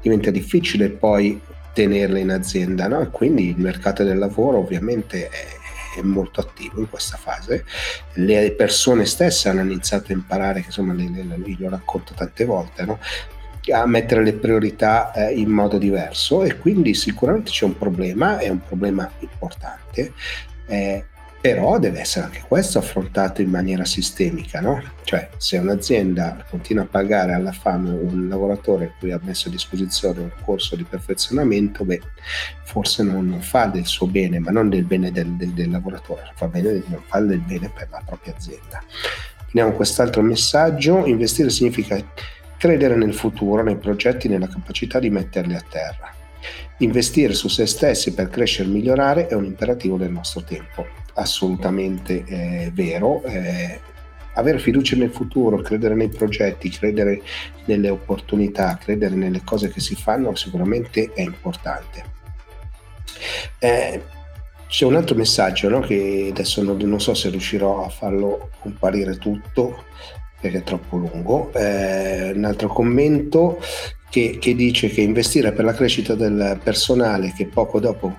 diventa 0.00 0.30
difficile 0.30 0.88
poi 0.90 1.40
tenerle 1.72 2.20
in 2.20 2.30
azienda, 2.30 2.88
no? 2.88 3.08
quindi 3.10 3.48
il 3.48 3.58
mercato 3.58 4.04
del 4.04 4.18
lavoro 4.18 4.58
ovviamente 4.58 5.28
è, 5.28 5.98
è, 5.98 6.02
molto 6.02 6.40
attivo 6.40 6.80
in 6.80 6.88
questa 6.88 7.16
fase. 7.16 7.64
Le 8.14 8.52
persone 8.52 9.06
stesse 9.06 9.48
hanno 9.48 9.62
iniziato 9.62 10.12
a 10.12 10.14
imparare, 10.14 10.60
che 10.60 10.66
insomma 10.66 10.92
le, 10.92 11.08
le, 11.10 11.22
le, 11.24 11.56
lo 11.58 11.68
racconto 11.68 12.14
tante 12.14 12.44
volte, 12.44 12.84
no? 12.84 12.98
a 13.72 13.86
mettere 13.86 14.24
le 14.24 14.32
priorità 14.32 15.12
eh, 15.12 15.34
in 15.34 15.48
modo 15.50 15.78
diverso 15.78 16.42
e 16.42 16.58
quindi 16.58 16.94
sicuramente 16.94 17.52
c'è 17.52 17.64
un 17.64 17.78
problema, 17.78 18.38
è 18.38 18.48
un 18.48 18.60
problema 18.60 19.08
importante. 19.20 20.12
Eh, 20.66 21.04
però 21.42 21.80
deve 21.80 21.98
essere 21.98 22.26
anche 22.26 22.44
questo 22.46 22.78
affrontato 22.78 23.42
in 23.42 23.50
maniera 23.50 23.84
sistemica, 23.84 24.60
no? 24.60 24.80
Cioè, 25.02 25.28
se 25.38 25.58
un'azienda 25.58 26.46
continua 26.48 26.84
a 26.84 26.86
pagare 26.86 27.32
alla 27.32 27.50
fame 27.50 27.90
un 27.90 28.28
lavoratore 28.28 28.94
cui 29.00 29.10
ha 29.10 29.18
messo 29.20 29.48
a 29.48 29.50
disposizione 29.50 30.20
un 30.20 30.30
corso 30.44 30.76
di 30.76 30.84
perfezionamento, 30.84 31.84
beh, 31.84 32.00
forse 32.62 33.02
non, 33.02 33.38
fa 33.40 33.66
del 33.66 33.86
suo 33.86 34.06
bene, 34.06 34.38
ma 34.38 34.52
non 34.52 34.68
del 34.68 34.84
bene 34.84 35.10
del, 35.10 35.32
del, 35.32 35.50
del 35.50 35.68
lavoratore, 35.68 36.30
fa 36.36 36.46
bene, 36.46 36.80
non 36.86 37.02
fa 37.04 37.18
del 37.18 37.40
bene 37.40 37.72
per 37.76 37.88
la 37.90 38.00
propria 38.06 38.34
azienda. 38.36 38.80
Vediamo 39.46 39.72
quest'altro 39.72 40.22
messaggio, 40.22 41.04
investire 41.06 41.50
significa 41.50 42.00
credere 42.56 42.94
nel 42.94 43.14
futuro, 43.14 43.64
nei 43.64 43.78
progetti, 43.78 44.28
nella 44.28 44.46
capacità 44.46 45.00
di 45.00 45.10
metterli 45.10 45.56
a 45.56 45.64
terra. 45.68 46.14
Investire 46.78 47.34
su 47.34 47.48
se 47.48 47.66
stessi 47.66 48.14
per 48.14 48.28
crescere 48.28 48.68
e 48.68 48.72
migliorare 48.72 49.26
è 49.26 49.34
un 49.34 49.44
imperativo 49.44 49.96
del 49.96 50.12
nostro 50.12 50.44
tempo 50.44 51.01
assolutamente 51.14 52.24
eh, 52.24 52.70
vero. 52.72 53.22
Eh, 53.24 53.80
avere 54.34 54.58
fiducia 54.58 54.96
nel 54.96 55.10
futuro, 55.10 55.58
credere 55.58 55.94
nei 55.94 56.08
progetti, 56.08 56.70
credere 56.70 57.22
nelle 57.66 57.90
opportunità, 57.90 58.78
credere 58.80 59.14
nelle 59.14 59.42
cose 59.44 59.70
che 59.70 59.80
si 59.80 59.94
fanno 59.94 60.34
sicuramente 60.34 61.12
è 61.12 61.20
importante. 61.20 62.04
Eh, 63.58 64.02
c'è 64.66 64.86
un 64.86 64.96
altro 64.96 65.16
messaggio 65.16 65.68
no, 65.68 65.80
che 65.80 66.28
adesso 66.30 66.62
non, 66.62 66.78
non, 66.78 67.00
so 67.00 67.12
se 67.12 67.28
riuscirò 67.28 67.84
a 67.84 67.90
farlo 67.90 68.50
comparire 68.58 69.18
tutto 69.18 69.84
perché 70.40 70.58
è 70.58 70.62
troppo 70.62 70.96
lungo. 70.96 71.52
Eh, 71.52 72.32
un 72.34 72.44
altro 72.44 72.68
commento 72.68 73.60
che, 74.08 74.38
che 74.40 74.54
dice 74.54 74.88
che 74.88 75.02
investire 75.02 75.52
per 75.52 75.64
la 75.64 75.74
crescita 75.74 76.14
del 76.14 76.58
personale 76.62 77.32
che 77.36 77.46
poco 77.46 77.80
dopo 77.80 78.16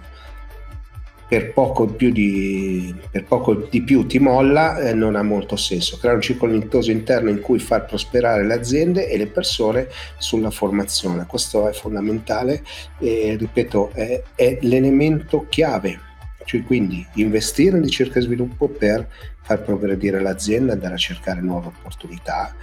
per 1.33 1.51
poco, 1.51 1.87
di, 1.87 2.93
per 3.09 3.23
poco 3.23 3.55
di 3.55 3.81
più 3.81 4.05
ti 4.05 4.19
molla 4.19 4.77
eh, 4.77 4.93
non 4.93 5.15
ha 5.15 5.23
molto 5.23 5.55
senso. 5.55 5.97
Creare 5.97 6.17
un 6.17 6.21
circolo 6.21 6.51
virtuoso 6.51 6.91
interno 6.91 7.31
in 7.31 7.41
cui 7.41 7.57
far 7.57 7.85
prosperare 7.85 8.45
le 8.45 8.53
aziende 8.53 9.09
e 9.09 9.17
le 9.17 9.25
persone 9.25 9.87
sulla 10.19 10.51
formazione. 10.51 11.25
Questo 11.25 11.67
è 11.67 11.73
fondamentale 11.73 12.63
e 12.99 13.35
ripeto, 13.35 13.89
è, 13.93 14.21
è 14.35 14.59
l'elemento 14.61 15.47
chiave. 15.49 15.99
Cioè, 16.45 16.61
quindi 16.61 17.03
investire 17.15 17.77
in 17.77 17.83
ricerca 17.83 18.19
e 18.19 18.21
sviluppo 18.21 18.67
per 18.67 19.07
far 19.41 19.63
progredire 19.63 20.21
l'azienda, 20.21 20.73
andare 20.73 20.93
a 20.93 20.97
cercare 20.97 21.41
nuove 21.41 21.71
opportunità, 21.75 22.53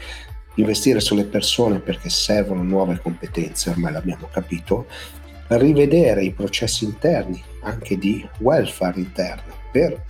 investire 0.54 1.00
sulle 1.00 1.24
persone 1.24 1.80
perché 1.80 2.08
servono 2.08 2.62
nuove 2.62 3.00
competenze, 3.02 3.70
ormai 3.70 3.92
l'abbiamo 3.92 4.28
capito, 4.30 4.86
rivedere 5.56 6.22
i 6.22 6.32
processi 6.32 6.84
interni, 6.84 7.42
anche 7.62 7.98
di 7.98 8.26
welfare 8.38 9.00
interno, 9.00 9.52
per 9.70 10.02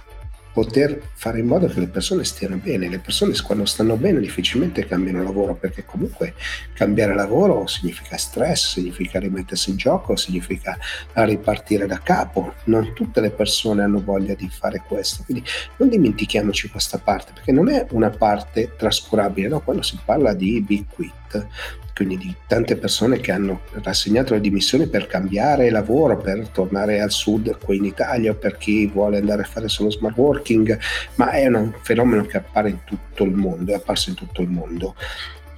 poter 0.53 1.01
fare 1.15 1.39
in 1.39 1.47
modo 1.47 1.67
che 1.69 1.81
le 1.81 1.89
persone 1.89 2.25
stiano 2.25 2.57
bene. 2.57 2.89
Le 2.89 2.99
persone 2.99 3.35
quando 3.43 3.65
stanno 3.65 3.97
bene 3.97 4.21
difficilmente 4.21 4.87
cambiano 4.87 5.23
lavoro 5.23 5.55
perché 5.55 5.85
comunque 5.85 6.35
cambiare 6.75 7.15
lavoro 7.15 7.67
significa 7.67 8.17
stress, 8.17 8.73
significa 8.73 9.19
rimettersi 9.19 9.71
in 9.71 9.77
gioco, 9.77 10.17
significa 10.17 10.77
ripartire 11.15 11.87
da 11.87 12.01
capo. 12.01 12.55
Non 12.65 12.93
tutte 12.95 13.21
le 13.21 13.31
persone 13.31 13.83
hanno 13.83 14.03
voglia 14.03 14.35
di 14.35 14.49
fare 14.51 14.83
questo, 14.87 15.23
quindi 15.25 15.45
non 15.77 15.89
dimentichiamoci 15.89 16.69
questa 16.69 16.99
parte 16.99 17.33
perché 17.33 17.53
non 17.53 17.69
è 17.69 17.87
una 17.91 18.11
parte 18.11 18.75
trascurabile, 18.77 19.49
no? 19.49 19.61
quando 19.61 19.83
si 19.83 19.99
parla 20.05 20.35
di 20.35 20.61
Big 20.61 20.87
Quit 20.93 21.20
quindi 21.95 22.17
di 22.17 22.35
tante 22.47 22.77
persone 22.77 23.21
che 23.21 23.31
hanno 23.31 23.61
rassegnato 23.83 24.33
le 24.33 24.41
dimissioni 24.41 24.87
per 24.87 25.07
cambiare 25.07 25.69
lavoro, 25.69 26.17
per 26.17 26.49
tornare 26.49 27.01
al 27.01 27.11
sud 27.11 27.59
qui 27.63 27.77
in 27.77 27.85
Italia 27.85 28.33
per 28.33 28.57
chi 28.57 28.87
vuole 28.87 29.19
andare 29.19 29.43
a 29.43 29.45
fare 29.45 29.69
solo 29.69 29.91
smart 29.91 30.17
working, 30.17 30.79
ma 31.17 31.31
è 31.33 31.47
un 31.47 31.75
fenomeno 31.83 32.25
che 32.25 32.39
appare 32.39 32.71
in 32.71 32.85
tutto 32.85 33.25
il 33.25 33.33
mondo, 33.33 33.73
è 33.73 33.75
apparso 33.75 34.09
in 34.09 34.17
tutto 34.17 34.41
il 34.41 34.49
mondo. 34.49 34.95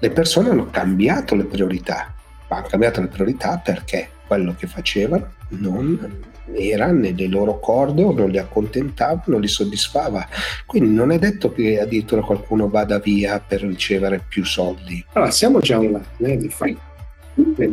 Le 0.00 0.10
persone 0.10 0.50
hanno 0.50 0.68
cambiato 0.68 1.36
le 1.36 1.44
priorità, 1.44 2.12
hanno 2.48 2.66
cambiato 2.66 3.00
le 3.00 3.06
priorità 3.06 3.58
perché 3.58 4.08
quello 4.26 4.56
che 4.58 4.66
facevano 4.66 5.34
non 5.50 6.30
era 6.54 6.90
nelle 6.90 7.26
loro 7.28 7.58
corde 7.58 8.02
o 8.02 8.12
non 8.12 8.30
li 8.30 8.38
accontentava, 8.38 9.22
non 9.26 9.40
li 9.40 9.48
soddisfava. 9.48 10.26
Quindi 10.66 10.94
non 10.94 11.12
è 11.12 11.18
detto 11.18 11.52
che 11.52 11.80
addirittura 11.80 12.22
qualcuno 12.22 12.68
vada 12.68 12.98
via 12.98 13.40
per 13.40 13.62
ricevere 13.62 14.22
più 14.26 14.44
soldi. 14.44 15.04
Allora, 15.12 15.30
siamo 15.30 15.60
già 15.60 15.78
online, 15.78 16.04
eh, 16.18 16.36
di 16.36 16.48
fatto. 16.48 16.90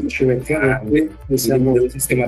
Ci 0.07 0.23
mettiamo 0.23 0.79
qui 0.87 1.09
e 1.27 1.37
siamo 1.37 1.75
il 1.75 1.91
sistema 1.91 2.25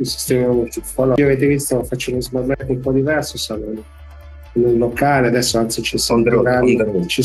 il 0.00 0.06
sistema 0.06 0.64
Allora, 0.94 1.24
avete 1.24 1.46
visto, 1.46 1.82
faccio 1.82 2.12
uno 2.12 2.20
smart 2.20 2.64
un 2.68 2.80
po' 2.80 2.92
diverso, 2.92 3.36
sono 3.36 3.64
in 4.52 4.64
un 4.64 4.78
locale, 4.78 5.26
adesso 5.26 5.58
anzi 5.58 5.82
ci 5.82 5.98
serviranno, 5.98 7.06
ci 7.06 7.22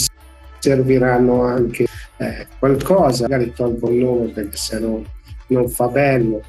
serviranno 0.60 1.44
anche 1.44 1.86
eh, 2.18 2.48
qualcosa, 2.60 3.28
magari 3.28 3.54
tolgo 3.54 3.90
il 3.90 3.96
nome 4.04 4.28
perché 4.28 4.58
se 4.58 4.80
no 4.80 5.04
non 5.48 5.70
fa 5.70 5.88
bello, 5.88 6.42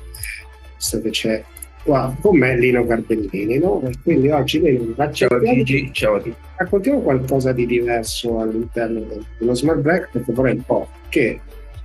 visto 0.76 1.01
che 1.01 1.11
c'è 1.11 1.45
qua 1.85 2.16
con 2.20 2.37
me 2.37 2.59
Lino 2.59 2.85
Garbellini. 2.85 3.59
No? 3.59 3.82
Quindi 4.03 4.30
oggi 4.30 4.61
Lino, 4.61 5.12
ciao 5.12 5.41
Gigi, 5.41 5.91
ciao 5.93 6.16
tutti. 6.16 6.35
Raccontiamo 6.57 7.01
qualcosa 7.01 7.53
di 7.53 7.66
diverso 7.66 8.41
all'interno 8.41 9.07
dello 9.39 9.55
Smart 9.55 9.78
Break 9.80 10.09
perché 10.12 10.32
vorrei 10.32 10.55
un 10.55 10.62
po' 10.62 10.89
che 11.09 11.41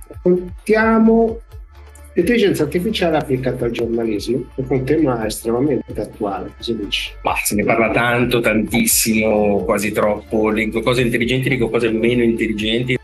raccontiamo 0.08 1.40
l'intelligenza 2.14 2.64
artificiale 2.64 3.18
applicata 3.18 3.66
al 3.66 3.70
giornalismo, 3.70 4.44
che 4.54 4.64
è 4.66 4.72
un 4.72 4.84
tema 4.84 5.26
estremamente 5.26 6.00
attuale, 6.00 6.52
cosa 6.56 6.72
dici? 6.72 7.12
Ma 7.22 7.34
se 7.42 7.54
ne 7.54 7.64
parla 7.64 7.90
tanto, 7.90 8.40
tantissimo, 8.40 9.64
quasi 9.64 9.92
troppo, 9.92 10.48
leggo 10.50 10.80
cose 10.80 11.02
intelligenti, 11.02 11.48
leggo 11.48 11.70
cose 11.70 11.90
meno 11.90 12.22
intelligenti. 12.22 12.98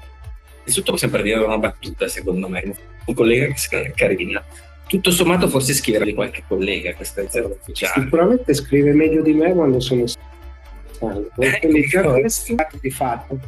Innanzitutto 0.59 0.93
possiamo 0.93 1.23
dire 1.23 1.39
una 1.39 1.59
battuta, 1.59 2.09
secondo 2.09 2.49
me, 2.49 2.75
un 3.07 3.15
collega 3.15 3.47
che 3.47 3.57
si 3.57 3.69
chiama 3.69 3.89
Carina 3.95 4.45
tutto 4.87 5.11
sommato 5.11 5.49
forse 5.49 5.75
schiera 5.75 6.05
di 6.05 6.15
qualche 6.15 6.45
collega 6.47 6.95
questa 6.95 7.23
è 7.23 7.27
zero 7.29 7.57
ufficiale. 7.61 8.05
Sicuramente 8.05 8.55
scrive 8.55 8.93
meglio 8.93 9.23
di 9.23 9.33
me 9.33 9.53
quando 9.53 9.81
sono 9.81 10.07
stanco. 10.07 11.31
Eh, 11.41 11.59
Quindi 11.61 11.87
già 11.87 12.03
questo 12.03 12.55
di 12.81 12.91
fatto. 12.91 13.41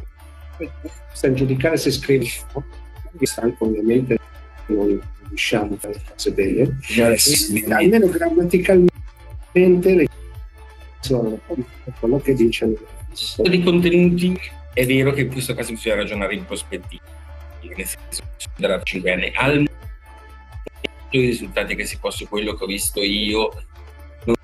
Sta 1.13 1.31
giudicare 1.33 1.77
se 1.77 1.91
scrive 1.91 2.25
stanco 3.21 3.65
ovviamente 3.65 4.17
non 4.67 4.99
riusciamo 5.27 5.73
a 5.73 5.77
fare 5.77 5.93
le 5.93 6.01
cose 6.11 6.31
bene. 6.31 6.77
Almeno 7.69 8.07
grammaticalmente 8.07 8.89
le 9.95 10.07
sono 10.99 11.39
quello 11.99 12.19
che 12.19 12.33
dice. 12.33 12.77
Di 13.37 13.63
contenuti 13.63 14.39
è 14.73 14.85
vero 14.85 15.11
che 15.11 15.21
in 15.21 15.31
questo 15.31 15.53
caso 15.53 15.71
bisogna 15.71 15.95
ragionare 15.95 16.35
in 16.35 16.45
prospettiva, 16.45 17.03
nel 17.61 17.85
senso 17.85 18.23
da 18.57 18.81
5 18.81 19.11
anni. 19.11 19.31
Al 19.35 19.68
i 21.17 21.21
risultati 21.21 21.75
che 21.75 21.85
si 21.85 21.97
possono, 21.97 22.29
quello 22.29 22.53
che 22.53 22.63
ho 22.63 22.67
visto 22.67 23.01
io, 23.01 23.51
non 24.25 24.35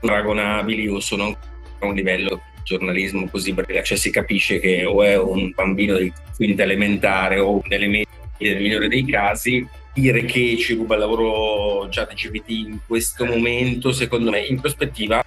paragonabili 0.00 0.88
o 0.88 1.00
sono 1.00 1.36
a 1.78 1.86
un 1.86 1.94
livello 1.94 2.40
di 2.54 2.62
giornalismo 2.62 3.28
così 3.28 3.52
breve, 3.52 3.84
cioè 3.84 3.96
si 3.96 4.10
capisce 4.10 4.58
che 4.58 4.84
o 4.84 5.02
è 5.02 5.16
un 5.16 5.52
bambino 5.54 5.96
di 5.96 6.12
quinta 6.34 6.62
elementare 6.62 7.38
o 7.38 7.62
delle 7.66 7.86
medie 7.86 8.06
nel 8.38 8.60
migliore 8.60 8.88
dei 8.88 9.04
casi, 9.04 9.66
dire 9.94 10.24
che 10.24 10.56
ci 10.58 10.74
ruba 10.74 10.94
il 10.94 11.00
lavoro 11.00 11.88
già 11.88 12.04
di 12.04 12.14
GPT 12.14 12.50
in 12.50 12.78
questo 12.86 13.24
momento, 13.24 13.92
secondo 13.92 14.30
me, 14.30 14.40
in 14.40 14.60
prospettiva, 14.60 15.22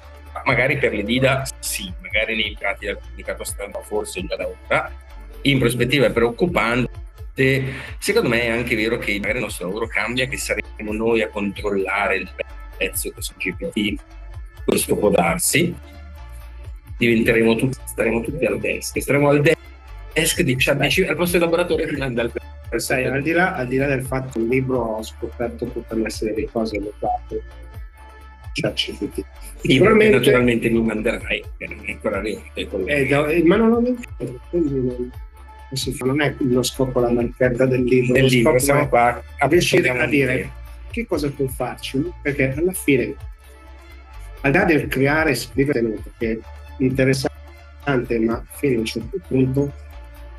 magari 0.45 0.77
per 0.77 0.93
le 0.93 1.03
dida 1.03 1.43
sì, 1.59 1.91
magari 2.01 2.35
nei 2.35 2.55
prati 2.57 2.85
del 2.85 2.97
pubblicato 2.97 3.43
stampa 3.43 3.81
forse 3.81 4.23
già 4.25 4.35
da 4.35 4.47
ora, 4.47 4.91
in 5.43 5.59
prospettiva 5.59 6.05
è 6.07 6.11
preoccupante 6.11 7.07
secondo 7.97 8.29
me 8.29 8.41
è 8.43 8.49
anche 8.49 8.75
vero 8.75 8.97
che 8.97 9.13
magari 9.19 9.37
il 9.37 9.43
nostro 9.43 9.67
lavoro 9.67 9.87
cambia, 9.87 10.27
che 10.27 10.37
saremo 10.37 10.93
noi 10.93 11.21
a 11.21 11.29
controllare 11.29 12.17
il 12.17 12.29
prezzo 12.77 13.11
che 13.11 13.21
su 13.21 13.33
GPT, 13.37 14.01
questo 14.65 14.95
può 14.95 15.09
darsi, 15.09 15.73
diventeremo 16.97 17.55
tutti, 17.55 17.77
staremo 17.85 18.21
tutti 18.21 18.45
al 18.45 18.59
desk, 18.59 18.99
staremo 19.01 19.29
al 19.29 19.41
desk 19.41 20.41
di 20.41 20.55
chat 20.57 20.79
al 20.81 21.15
vostro 21.15 21.39
laboratorio 21.39 21.87
fino 21.87 22.03
ad 22.03 22.09
andare 22.09 22.31
Sai, 22.77 23.05
al 23.05 23.23
di, 23.23 23.31
là, 23.31 23.55
al 23.55 23.67
di 23.67 23.77
là 23.77 23.87
del 23.87 24.03
fatto 24.03 24.33
che 24.33 24.39
il 24.39 24.47
libro 24.47 24.77
ho 24.77 25.03
scoperto 25.03 25.65
potranno 25.65 26.05
essere 26.05 26.35
delle 26.35 26.49
cose 26.51 26.77
adottate 26.77 27.43
ChatGPT. 28.53 29.25
Sicuramente 29.61 30.17
naturalmente 30.17 30.69
mi 30.69 30.81
manderai, 30.83 31.43
che 31.57 31.65
è 31.65 31.91
ancora 31.91 32.17
arrivato. 32.19 33.27
Eh, 33.27 33.43
ma 33.43 33.55
non 33.55 33.73
ho 33.73 33.81
quindi 34.49 35.11
non 35.99 36.21
è 36.21 36.35
lo 36.39 36.63
scopo 36.63 36.99
la 36.99 37.11
marchetta 37.11 37.65
del 37.65 37.83
libro, 37.83 38.13
del 38.13 38.25
libro 38.25 38.57
siamo 38.57 38.87
qua 38.87 39.21
a 39.37 39.47
riuscire 39.47 39.89
a 39.89 40.05
dire 40.05 40.51
che 40.89 41.05
cosa 41.05 41.29
può 41.29 41.47
farci, 41.47 42.11
perché 42.21 42.53
alla 42.53 42.71
fine, 42.71 43.15
al 44.41 44.51
di 44.51 44.57
là 44.57 44.63
del 44.65 44.87
creare 44.87 45.37
contenuto, 45.53 46.11
che 46.17 46.31
è 46.31 46.39
interessante, 46.83 48.19
ma 48.19 48.43
fino 48.49 48.77
a 48.77 48.79
un 48.79 48.85
certo 48.85 49.17
punto, 49.27 49.71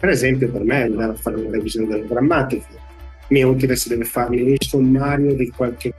per 0.00 0.08
esempio 0.08 0.50
per 0.50 0.62
me 0.62 0.82
andare 0.82 1.12
a 1.12 1.14
fare 1.14 1.36
una 1.36 1.50
revisione 1.50 1.86
delle 1.86 2.06
grammatiche, 2.06 2.88
mi 3.28 3.40
è 3.40 3.44
utile 3.44 3.76
se 3.76 3.90
deve 3.90 4.04
farmi 4.04 4.42
un 4.42 4.56
sommario 4.58 5.34
di 5.34 5.48
qualche 5.50 5.94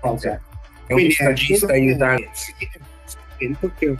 cosa. 0.00 0.40
È 0.86 0.92
Quindi 0.92 1.04
un 1.04 1.10
stagista 1.10 1.72
aiutante. 1.72 2.28
Che, 3.78 3.96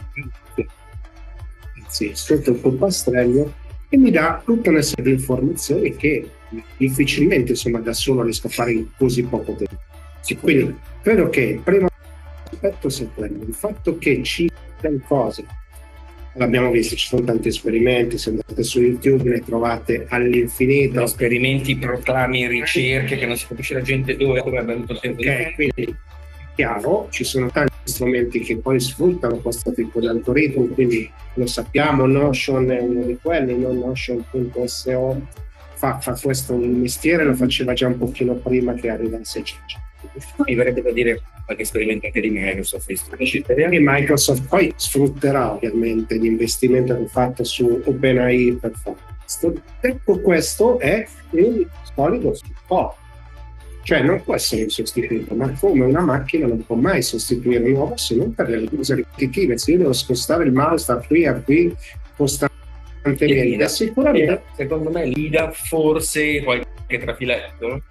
anzi, 1.75 2.11
sotto 2.13 2.51
il 2.51 2.57
polpastrello 2.57 3.61
e 3.93 3.97
mi 3.97 4.09
dà 4.09 4.41
tutta 4.43 4.71
una 4.71 4.81
serie 4.81 5.03
di 5.03 5.19
informazioni 5.19 5.95
che 5.95 6.27
difficilmente 6.77 7.51
insomma, 7.51 7.77
da 7.77 7.93
solo 7.93 8.23
riesco 8.23 8.47
a 8.47 8.49
fare 8.49 8.71
in 8.71 8.87
così 8.97 9.21
poco 9.21 9.53
tempo. 9.53 9.77
Quindi 10.39 10.75
credo 11.03 11.29
che 11.29 11.41
il 11.41 11.59
primo 11.59 11.89
aspetto 12.49 12.89
sia 12.89 13.07
quello, 13.13 13.43
il 13.43 13.53
fatto 13.53 13.99
che 13.99 14.23
ci 14.23 14.49
siano 14.79 14.99
cose, 15.07 15.45
l'abbiamo 16.33 16.71
visto, 16.71 16.95
ci 16.95 17.05
sono 17.05 17.23
tanti 17.23 17.49
esperimenti, 17.49 18.17
se 18.17 18.31
andate 18.31 18.63
su 18.63 18.81
YouTube 18.81 19.29
ne 19.29 19.41
trovate 19.41 20.07
all'infinito. 20.09 21.03
Esperimenti, 21.03 21.75
proclami, 21.77 22.47
ricerche 22.47 23.15
che 23.15 23.27
non 23.27 23.37
si 23.37 23.45
capisce 23.45 23.75
la 23.75 23.81
gente 23.81 24.17
dove, 24.17 24.41
come 24.41 24.57
ha 24.57 24.63
venuto 24.63 24.97
tempo 24.97 25.21
okay, 25.21 25.53
quindi 25.53 25.95
chiaro, 26.55 27.07
ci 27.09 27.23
sono 27.23 27.49
tanti 27.49 27.73
strumenti 27.83 28.39
che 28.39 28.57
poi 28.57 28.79
sfruttano 28.79 29.37
questo 29.37 29.73
tipo 29.73 29.99
di 29.99 30.07
algoritmi, 30.07 30.69
quindi 30.69 31.09
lo 31.35 31.45
sappiamo, 31.45 32.05
Notion 32.05 32.71
è 32.71 32.79
uno 32.79 33.03
di 33.03 33.17
quelli, 33.21 33.57
no? 33.57 33.71
Notion.so 33.73 35.21
fa, 35.73 35.99
fa 35.99 36.17
questo 36.21 36.55
mestiere, 36.55 37.23
lo 37.23 37.33
faceva 37.33 37.73
già 37.73 37.87
un 37.87 37.97
pochino 37.97 38.35
prima 38.35 38.73
che 38.73 38.89
arrivasse 38.89 39.41
ChatGPT. 39.43 40.45
Mi 40.45 40.55
verrebbe 40.55 40.81
da 40.81 40.91
dire 40.91 41.21
qualche 41.45 41.63
esperimento 41.63 42.05
anche 42.05 42.21
di 42.21 42.29
Microsoft. 42.29 42.89
E 43.17 43.79
Microsoft 43.79 44.47
poi 44.47 44.73
sfrutterà 44.75 45.53
ovviamente 45.53 46.15
l'investimento 46.15 46.95
che 46.95 47.03
ha 47.03 47.07
fatto 47.07 47.43
su 47.43 47.81
OpenAI 47.83 48.57
per 48.61 48.71
fare 48.81 48.97
questo. 49.19 49.53
Detto 49.81 50.19
questo 50.21 50.79
è 50.79 51.05
il 51.31 51.67
solido 51.95 52.33
supporto 52.33 53.01
cioè 53.83 54.01
non 54.01 54.23
può 54.23 54.33
essere 54.33 54.69
sostituito, 54.69 55.35
ma 55.35 55.51
come 55.59 55.83
una 55.83 55.99
macchina 55.99 56.47
non 56.47 56.65
può 56.65 56.75
mai 56.75 57.01
sostituire 57.01 57.63
un 57.65 57.73
uomo 57.73 57.97
se 57.97 58.15
non 58.15 58.33
per 58.33 58.49
le 58.49 58.69
cose 58.73 58.95
ripetitive. 58.95 59.57
Se 59.57 59.71
io 59.71 59.79
devo 59.79 59.93
spostare 59.93 60.45
il 60.45 60.53
mouse 60.53 60.85
da 60.93 60.99
qui 60.99 61.25
a 61.25 61.33
qui 61.33 61.75
costantemente, 62.15 63.67
sicuramente... 63.67 64.43
Secondo 64.55 64.89
me 64.89 65.05
l'IDA 65.05 65.51
forse 65.51 66.41
qualche 66.43 66.97
trafiletto? 66.97 67.83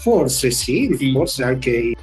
Forse 0.00 0.52
sì, 0.52 0.94
sì. 0.96 1.10
forse 1.10 1.42
anche 1.42 1.70
il 1.70 1.96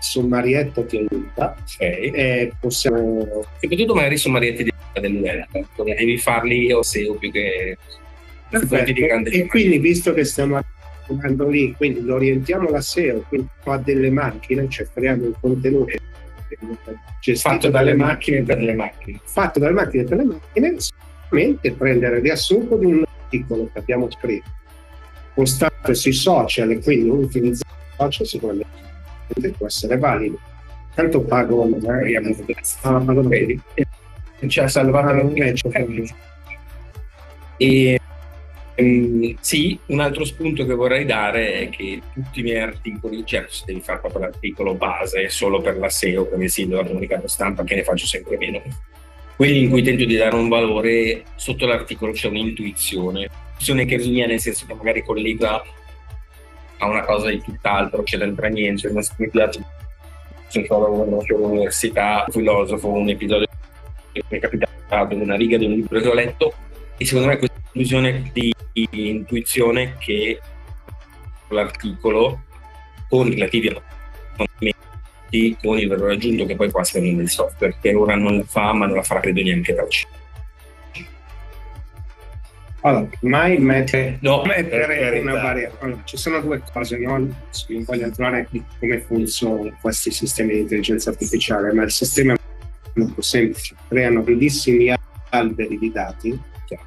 sommarietto 0.00 0.86
ti 0.86 0.96
aiuta. 0.96 1.54
Okay. 1.74 2.10
E 2.12 2.52
possiamo... 2.58 3.44
Soprattutto 3.60 3.94
magari 3.94 4.14
i 4.14 4.18
sommarietti 4.18 4.64
del 5.00 5.16
web, 5.16 5.44
devi 5.84 6.16
farli 6.16 6.64
io 6.64 6.82
SEO 6.82 7.14
più 7.16 7.30
che... 7.30 7.76
E 8.50 9.46
quindi 9.46 9.78
visto 9.78 10.14
che 10.14 10.24
stiamo 10.24 10.56
andando 11.08 11.48
lì, 11.48 11.74
quindi 11.74 12.02
lo 12.02 12.14
orientiamo 12.14 12.70
la 12.70 12.80
SEO, 12.80 13.24
quindi 13.28 13.48
fa 13.60 13.76
delle 13.76 14.10
macchine, 14.10 14.68
cioè 14.68 14.86
creiamo 14.92 15.26
un 15.26 15.32
contenuto 15.38 15.92
fatto 17.36 17.70
dalle 17.70 17.94
macchine 17.94 18.42
per 18.42 18.58
le 18.58 18.74
macchine. 18.74 19.20
Fatto 19.24 19.58
dalle 19.58 19.72
macchine 19.72 20.04
per 20.04 20.18
le 20.18 20.24
macchine, 20.24 20.76
solamente 21.28 21.72
prendere 21.72 22.20
riassunto 22.20 22.76
di 22.76 22.86
un 22.86 23.04
articolo 23.06 23.68
che 23.72 23.78
abbiamo 23.78 24.10
scritto, 24.10 24.50
postato 25.34 25.94
sui 25.94 26.12
social 26.12 26.70
e 26.70 26.80
quindi 26.80 27.08
utilizzare 27.08 27.70
i 27.70 27.94
social 27.96 28.26
sicuramente 28.26 28.68
può 29.56 29.66
essere 29.66 29.98
valido. 29.98 30.38
Tanto 30.94 31.22
pago 31.22 31.64
magari 31.64 32.14
a 32.14 32.22
ah, 32.82 33.00
pago 33.00 33.22
vedi. 33.22 33.60
Cioè 34.46 34.68
salvare 34.68 35.20
un. 35.22 35.32
E 37.56 37.98
Um, 38.76 39.36
sì, 39.38 39.78
un 39.86 40.00
altro 40.00 40.24
spunto 40.24 40.66
che 40.66 40.74
vorrei 40.74 41.04
dare 41.04 41.60
è 41.60 41.68
che 41.68 42.00
tutti 42.12 42.40
i 42.40 42.42
miei 42.42 42.60
articoli, 42.60 43.24
certo 43.24 43.52
se 43.52 43.62
devi 43.66 43.80
fare 43.80 44.00
proprio 44.00 44.22
l'articolo 44.22 44.74
base 44.74 45.28
solo 45.28 45.60
per 45.60 45.78
la 45.78 45.88
SEO, 45.88 46.28
come 46.28 46.48
sì, 46.48 46.68
la 46.68 46.84
comunicato 46.84 47.28
stampa, 47.28 47.62
che 47.62 47.76
ne 47.76 47.84
faccio 47.84 48.06
sempre 48.06 48.36
meno, 48.36 48.60
quelli 49.36 49.62
in 49.62 49.70
cui 49.70 49.82
tento 49.82 50.04
di 50.04 50.16
dare 50.16 50.34
un 50.34 50.48
valore, 50.48 51.22
sotto 51.36 51.66
l'articolo 51.66 52.10
c'è 52.10 52.26
un'intuizione, 52.26 53.28
un'intuizione 53.28 53.84
che 53.84 53.96
mia, 53.98 54.26
nel 54.26 54.40
senso 54.40 54.66
che 54.66 54.74
magari 54.74 55.02
collega 55.02 55.62
a 56.78 56.86
una 56.88 57.04
cosa 57.04 57.30
di 57.30 57.40
tutt'altro, 57.40 58.02
c'è 58.02 58.18
dentro 58.18 58.46
niente, 58.48 58.90
non 58.90 59.04
mi 59.18 59.30
piace. 59.30 59.64
All'università, 60.68 62.24
un 62.26 62.32
filosofo, 62.32 62.88
un 62.88 63.08
episodio 63.08 63.46
che 64.12 64.22
mi 64.28 64.38
è 64.38 64.40
capitato, 64.40 65.14
una 65.14 65.36
riga 65.36 65.58
di 65.58 65.64
un 65.66 65.72
libro 65.72 66.00
che 66.00 66.08
ho 66.08 66.14
letto, 66.14 66.54
e 66.96 67.04
secondo 67.04 67.28
me 67.28 67.38
questa 67.38 67.53
illusione 67.74 68.30
di 68.32 68.52
intuizione 68.72 69.96
che 69.98 70.40
l'articolo 71.48 72.42
con 73.08 73.28
relativi 73.28 73.68
approfondimenti 73.68 75.56
con 75.62 75.78
il 75.78 75.88
valore 75.88 76.14
aggiunto 76.14 76.46
che 76.46 76.56
poi 76.56 76.70
quasi 76.70 77.00
viene 77.00 77.18
nel 77.18 77.28
software 77.28 77.76
per 77.80 77.96
ora 77.96 78.14
non 78.14 78.38
la 78.38 78.44
fa 78.44 78.72
ma 78.72 78.86
non 78.86 78.96
la 78.96 79.02
farà 79.02 79.20
credo 79.20 79.42
neanche 79.42 79.74
da 79.74 79.86
C 79.86 80.06
allora, 82.86 83.08
mai 83.20 83.56
mettere 83.56 84.18
no, 84.20 84.42
mettere 84.44 85.18
una 85.20 85.32
barriera. 85.32 85.72
Allora, 85.78 86.02
ci 86.04 86.18
sono 86.18 86.38
due 86.42 86.60
cose, 86.70 86.98
no? 86.98 87.16
non 87.16 87.34
voglio 87.86 88.04
entrare 88.04 88.46
in 88.50 88.62
come 88.78 89.00
funzionano 89.00 89.74
questi 89.80 90.10
sistemi 90.10 90.52
di 90.52 90.60
intelligenza 90.60 91.08
artificiale, 91.08 91.72
ma 91.72 91.84
il 91.84 91.90
sistema 91.90 92.34
è 92.34 92.38
molto 92.92 93.22
semplice, 93.22 93.74
creano 93.88 94.20
bellissimi 94.20 94.92
alberi 95.30 95.78
di 95.78 95.90
dati 95.92 96.38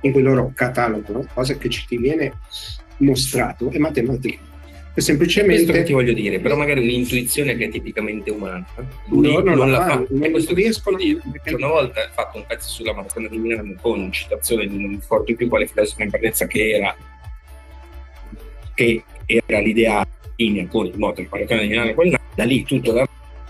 in 0.02 0.12
cui 0.12 0.22
loro 0.22 0.52
catalogano 0.54 1.28
cose 1.34 1.58
che 1.58 1.70
ci 1.70 1.86
ti 1.86 1.98
viene 1.98 2.34
mostrato 2.98 3.70
è 3.72 3.78
matematica. 3.78 4.56
È 4.94 5.00
semplicemente. 5.00 5.64
Questo 5.64 5.74
che 5.74 5.84
ti 5.84 5.94
voglio 5.94 6.14
dire, 6.14 6.40
però 6.40 6.56
magari 6.56 6.82
un'intuizione 6.82 7.56
che 7.56 7.66
è 7.66 7.70
tipicamente 7.70 8.32
umana. 8.32 8.66
Lui 9.10 9.32
no, 9.32 9.42
non, 9.42 9.58
non 9.58 9.72
la, 9.72 9.78
fa. 9.82 9.88
fa. 9.90 10.06
Non 10.10 10.32
questo 10.32 10.56
riescono. 10.56 10.98
Una 10.98 11.68
volta 11.68 12.02
ho 12.02 12.10
fatto 12.14 12.38
un 12.38 12.46
pezzo 12.48 12.68
sulla 12.70 12.94
maratona 12.94 13.28
di 13.28 13.38
Milano 13.38 13.76
con 13.80 14.12
citazione 14.12 14.66
di 14.68 14.84
un 14.84 15.00
forte 15.00 15.36
più 15.36 15.48
quale 15.48 15.68
filosofo 15.68 16.02
in 16.02 16.10
partenza 16.10 16.48
che 16.48 16.70
era 16.72 16.96
che 18.74 19.04
era 19.26 19.60
l'ideale 19.60 20.08
linea 20.38 20.68
con 20.68 20.86
il 20.86 20.98
moto 20.98 21.22
di 21.22 21.28
maratona 21.30 21.62
di 21.62 21.68
Milano 21.68 21.94
da 22.36 22.44
lì 22.44 22.64
tutto 22.64 22.92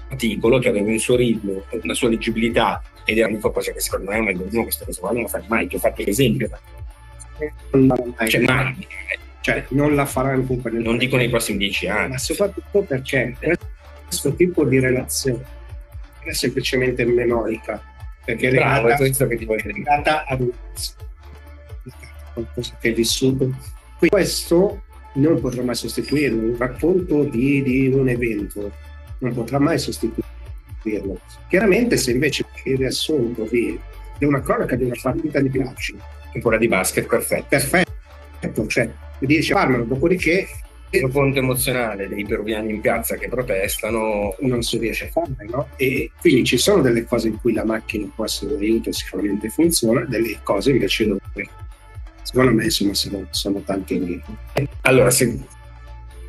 l'articolo 0.10 0.60
che 0.60 0.70
aveva 0.70 0.89
un 0.89 0.99
suo 0.99 1.16
ritmo, 1.16 1.64
una 1.70 1.93
sua 1.93 2.10
leggibilità 2.10 2.82
ed 3.05 3.18
era 3.18 3.28
l'unica 3.28 3.49
cosa 3.49 3.72
che 3.72 3.80
secondo 3.80 4.12
me 4.12 4.20
un 4.20 4.28
algoritmo 4.28 4.64
questa 4.64 4.86
cosa 4.86 4.99
qua 4.99 5.12
non 5.12 5.24
la 5.24 5.28
fa 5.28 5.43
mai, 5.47 5.68
ti 5.68 5.76
ho 5.76 5.80
fatto 5.80 6.03
l'esempio. 6.03 6.49
Cioè, 7.38 8.39
mai. 8.41 8.88
Cioè, 9.41 9.66
non 9.70 9.95
la 9.95 10.05
farà 10.05 10.34
comunque 10.36 10.72
nel 10.72 10.82
Non 10.82 10.97
dico 10.97 11.16
nei 11.16 11.30
prossimi 11.30 11.58
dieci 11.60 11.88
anni. 11.88 12.12
Ma 12.12 12.18
soprattutto 12.18 12.82
perché 12.82 13.36
questo 14.05 14.34
tipo 14.34 14.66
di 14.66 14.80
relazione 14.80 15.45
è 16.24 16.34
semplicemente 16.34 17.05
memorica. 17.05 17.82
Perché 18.26 18.49
è 18.49 18.51
Bravo, 18.51 18.88
legata, 18.88 19.03
è 19.03 19.08
questo 19.08 19.28
che 19.28 19.38
ti 19.38 19.45
voglio 19.45 19.62
dire. 19.62 19.74
legata 19.74 20.26
ad 20.26 20.41
un 20.41 20.51
qualcosa 22.34 22.78
che 22.80 22.89
è 22.89 22.93
vissuto. 22.93 23.45
Quindi 23.97 24.10
questo 24.10 24.84
non 25.14 25.39
potrà 25.39 25.64
mai 25.64 25.76
sostituire 25.76 26.34
un 26.34 26.55
racconto 26.58 27.24
di, 27.24 27.64
di 27.64 27.88
un 27.88 28.10
evento, 28.10 28.72
non 29.20 29.34
potrà 29.34 29.59
mai 29.59 29.80
sostituire 29.80 30.36
dirlo. 30.88 31.20
Chiaramente 31.49 31.97
se 31.97 32.11
invece 32.11 32.45
il 32.63 32.78
riassunto 32.78 33.47
di, 33.49 33.78
di 34.18 34.26
una 34.26 34.41
cronaca 34.41 34.76
di 34.76 34.86
una 34.86 34.95
partita 35.01 35.39
di 35.39 35.49
calcio, 35.49 35.95
ancora 36.34 36.57
di 36.57 36.68
basket, 36.68 37.05
perfetto. 37.05 37.45
Perfetto, 37.49 38.68
cioè 38.68 38.89
dice 39.20 39.53
farmelo, 39.53 39.84
dopodiché 39.84 40.47
il 40.89 41.09
ponte 41.09 41.39
emozionale 41.39 42.07
dei 42.07 42.26
peruviani 42.26 42.72
in 42.72 42.80
piazza 42.80 43.15
che 43.15 43.28
protestano 43.28 44.36
non 44.39 44.61
si 44.61 44.78
riesce 44.78 45.05
a 45.05 45.09
fare, 45.09 45.45
no? 45.49 45.70
E 45.76 46.11
quindi 46.20 46.45
ci 46.45 46.57
sono 46.57 46.82
delle 46.82 47.03
cose 47.03 47.28
in 47.28 47.39
cui 47.39 47.53
la 47.53 47.65
macchina 47.65 48.09
può 48.15 48.24
essere 48.24 48.53
un 48.53 48.61
aiuto, 48.61 48.91
sicuramente 48.91 49.49
funziona, 49.49 50.05
delle 50.05 50.39
cose 50.43 50.72
invece 50.72 51.07
dove 51.07 51.49
secondo 52.24 52.51
me 52.51 52.65
insomma, 52.65 52.93
sono, 52.93 53.28
sono 53.32 53.61
tanti 53.61 54.22
allora 54.82 55.09
se 55.09 55.38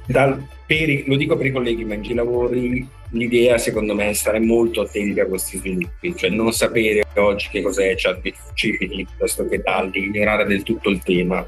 dal, 0.09 0.43
per, 0.67 1.07
lo 1.07 1.17
dico 1.17 1.37
per 1.37 1.47
i 1.47 1.53
colleghi 1.53 1.85
mentre 1.85 2.15
lavori 2.15 2.87
l'idea 3.11 3.59
secondo 3.59 3.95
me 3.95 4.09
è 4.09 4.13
stare 4.15 4.41
molto 4.41 4.83
attenti 4.83 5.21
a 5.21 5.27
questi 5.27 5.59
sviluppi 5.59 6.15
cioè 6.17 6.31
non 6.31 6.53
sapere 6.53 7.07
oggi 7.17 7.49
che 7.51 7.63
cos'è 7.63 7.95
ChatGPT 7.95 9.05
piuttosto 9.05 9.47
che 9.47 9.63
tal 9.63 9.91
ignorare 9.93 10.45
del 10.47 10.63
tutto 10.63 10.89
il 10.89 11.03
tema. 11.03 11.47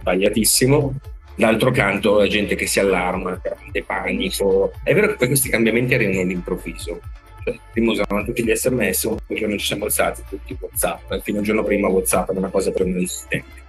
Sbagliatissimo. 0.00 0.94
D'altro 1.34 1.70
canto 1.70 2.18
la 2.18 2.26
gente 2.26 2.54
che 2.54 2.66
si 2.66 2.80
allarma 2.80 3.40
grande 3.42 3.82
panico. 3.82 4.72
È 4.82 4.92
vero 4.94 5.08
che 5.08 5.14
poi 5.14 5.28
questi 5.28 5.48
cambiamenti 5.48 5.94
arrivano 5.94 6.20
all'improvviso. 6.20 7.00
Cioè, 7.42 7.58
prima 7.72 7.92
usavano 7.92 8.24
tutti 8.24 8.44
gli 8.44 8.54
sms 8.54 9.04
un 9.04 9.16
giorno 9.28 9.56
ci 9.56 9.66
siamo 9.66 9.84
alzati 9.84 10.22
tutti 10.28 10.56
whatsapp. 10.60 11.14
Fino 11.22 11.38
al 11.38 11.44
giorno 11.44 11.64
prima 11.64 11.88
whatsapp 11.88 12.28
era 12.28 12.38
una 12.38 12.50
cosa 12.50 12.70
per 12.70 12.86
noi 12.86 13.04
esistente 13.04 13.68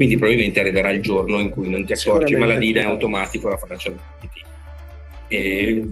quindi 0.00 0.16
probabilmente 0.16 0.60
arriverà 0.60 0.88
il 0.92 1.02
giorno 1.02 1.38
in 1.40 1.50
cui 1.50 1.68
non 1.68 1.84
ti 1.84 1.92
accorgi, 1.92 2.34
ma 2.34 2.46
la 2.46 2.56
linea 2.56 2.84
è 2.84 2.86
automatico 2.86 3.50
la 3.50 3.58
farà 3.58 3.76
ChatGPT. 3.76 4.46
E 5.28 5.86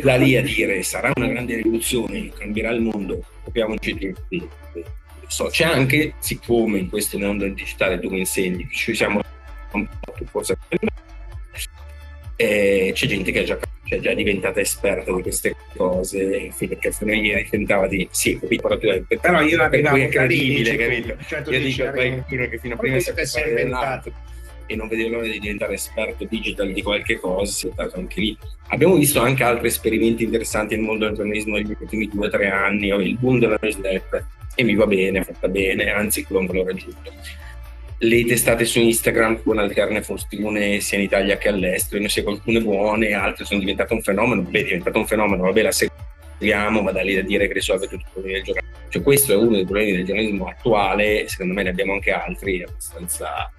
da 0.00 0.14
lì 0.14 0.36
a 0.36 0.42
dire 0.42 0.80
sarà 0.84 1.10
una 1.12 1.26
grande 1.26 1.56
rivoluzione, 1.56 2.30
cambierà 2.38 2.70
il 2.70 2.82
mondo, 2.82 3.24
capiamoci 3.42 3.98
tutti. 3.98 4.48
So, 5.26 5.46
c'è 5.46 5.64
anche, 5.64 6.14
siccome 6.20 6.78
in 6.78 6.88
questo 6.88 7.18
mondo 7.18 7.48
digitale 7.48 7.98
tu 7.98 8.10
mi 8.10 8.20
insegni, 8.20 8.68
ci 8.70 8.94
siamo 8.94 9.20
un 9.72 9.88
po' 9.98 10.12
tu 10.12 10.24
forse 10.26 10.56
eh, 12.36 12.92
c'è 12.94 13.06
gente 13.08 13.32
che 13.32 13.40
è 13.40 13.44
già, 13.44 13.58
cioè, 13.86 14.00
già 14.00 14.14
diventata 14.14 14.60
esperta 14.60 15.14
di 15.14 15.22
queste 15.22 15.54
cose 15.76 16.52
perché 16.58 16.90
fino 16.90 17.12
a 17.12 17.14
ieri 17.14 17.48
tentava 17.48 17.86
di 17.86 18.06
sì 18.10 18.38
capito 18.38 18.78
però, 19.20 19.40
io 19.42 19.56
la 19.56 19.68
vedo 19.68 19.96
incredibile 19.96 20.76
capito? 20.76 21.16
cioè, 21.26 21.42
io 21.46 21.60
dico 21.60 21.84
a 21.84 21.90
qualcuno 21.90 22.48
che 22.48 22.58
fino 22.58 22.74
a 22.74 22.76
prima 22.76 22.98
si 22.98 23.10
è 23.10 23.48
inventato. 23.48 24.12
e 24.66 24.74
non 24.74 24.88
vedeva 24.88 25.16
l'ora 25.16 25.28
di 25.28 25.38
diventare 25.38 25.74
esperto 25.74 26.24
digital 26.28 26.72
di 26.72 26.82
qualche 26.82 27.20
cosa, 27.20 27.52
si 27.52 27.68
è 27.68 27.70
stato 27.72 27.96
anche 27.98 28.20
lì. 28.20 28.36
Abbiamo 28.68 28.96
visto 28.96 29.20
anche 29.20 29.44
altri 29.44 29.68
esperimenti 29.68 30.24
interessanti 30.24 30.74
nel 30.74 30.84
mondo 30.84 31.06
del 31.06 31.14
giornalismo 31.14 31.54
negli 31.54 31.76
ultimi 31.78 32.08
due 32.08 32.26
o 32.26 32.30
tre 32.30 32.48
anni, 32.48 32.90
ho 32.90 33.00
il 33.00 33.16
boom 33.16 33.38
della 33.38 33.58
newsletter 33.60 34.26
e 34.56 34.64
mi 34.64 34.74
va 34.74 34.86
bene, 34.86 35.20
è 35.20 35.24
fatta 35.24 35.46
bene, 35.46 35.90
anzi 35.90 36.26
l'ho 36.28 36.64
raggiunto 36.64 37.12
le 37.98 38.24
testate 38.24 38.64
su 38.64 38.78
Instagram 38.78 39.42
con 39.42 39.58
alterne 39.58 40.02
fortune 40.02 40.80
sia 40.80 40.98
in 40.98 41.04
Italia 41.04 41.38
che 41.38 41.48
all'estero, 41.48 42.02
ne 42.02 42.08
sia 42.08 42.22
alcune 42.26 42.60
buone, 42.60 43.12
altre 43.12 43.44
sono 43.44 43.60
diventate 43.60 43.94
un 43.94 44.02
fenomeno, 44.02 44.42
beh, 44.42 44.60
è 44.60 44.64
diventato 44.64 44.98
un 44.98 45.06
fenomeno, 45.06 45.44
vabbè 45.44 45.62
la 45.62 45.72
seguiamo, 45.72 46.82
ma 46.82 46.92
da 46.92 47.02
lì 47.02 47.14
da 47.14 47.22
dire 47.22 47.46
che 47.46 47.54
risolve 47.54 47.88
tutti 47.88 48.02
i 48.02 48.10
problemi 48.12 48.34
del 48.34 48.44
giornalismo. 48.44 48.74
Cioè 48.88 49.02
questo 49.02 49.32
è 49.32 49.36
uno 49.36 49.56
dei 49.56 49.64
problemi 49.64 49.92
del 49.92 50.04
giornalismo 50.04 50.46
attuale, 50.46 51.28
secondo 51.28 51.54
me 51.54 51.62
ne 51.62 51.70
abbiamo 51.70 51.92
anche 51.94 52.10
altri, 52.10 52.62
abbastanza... 52.62 53.50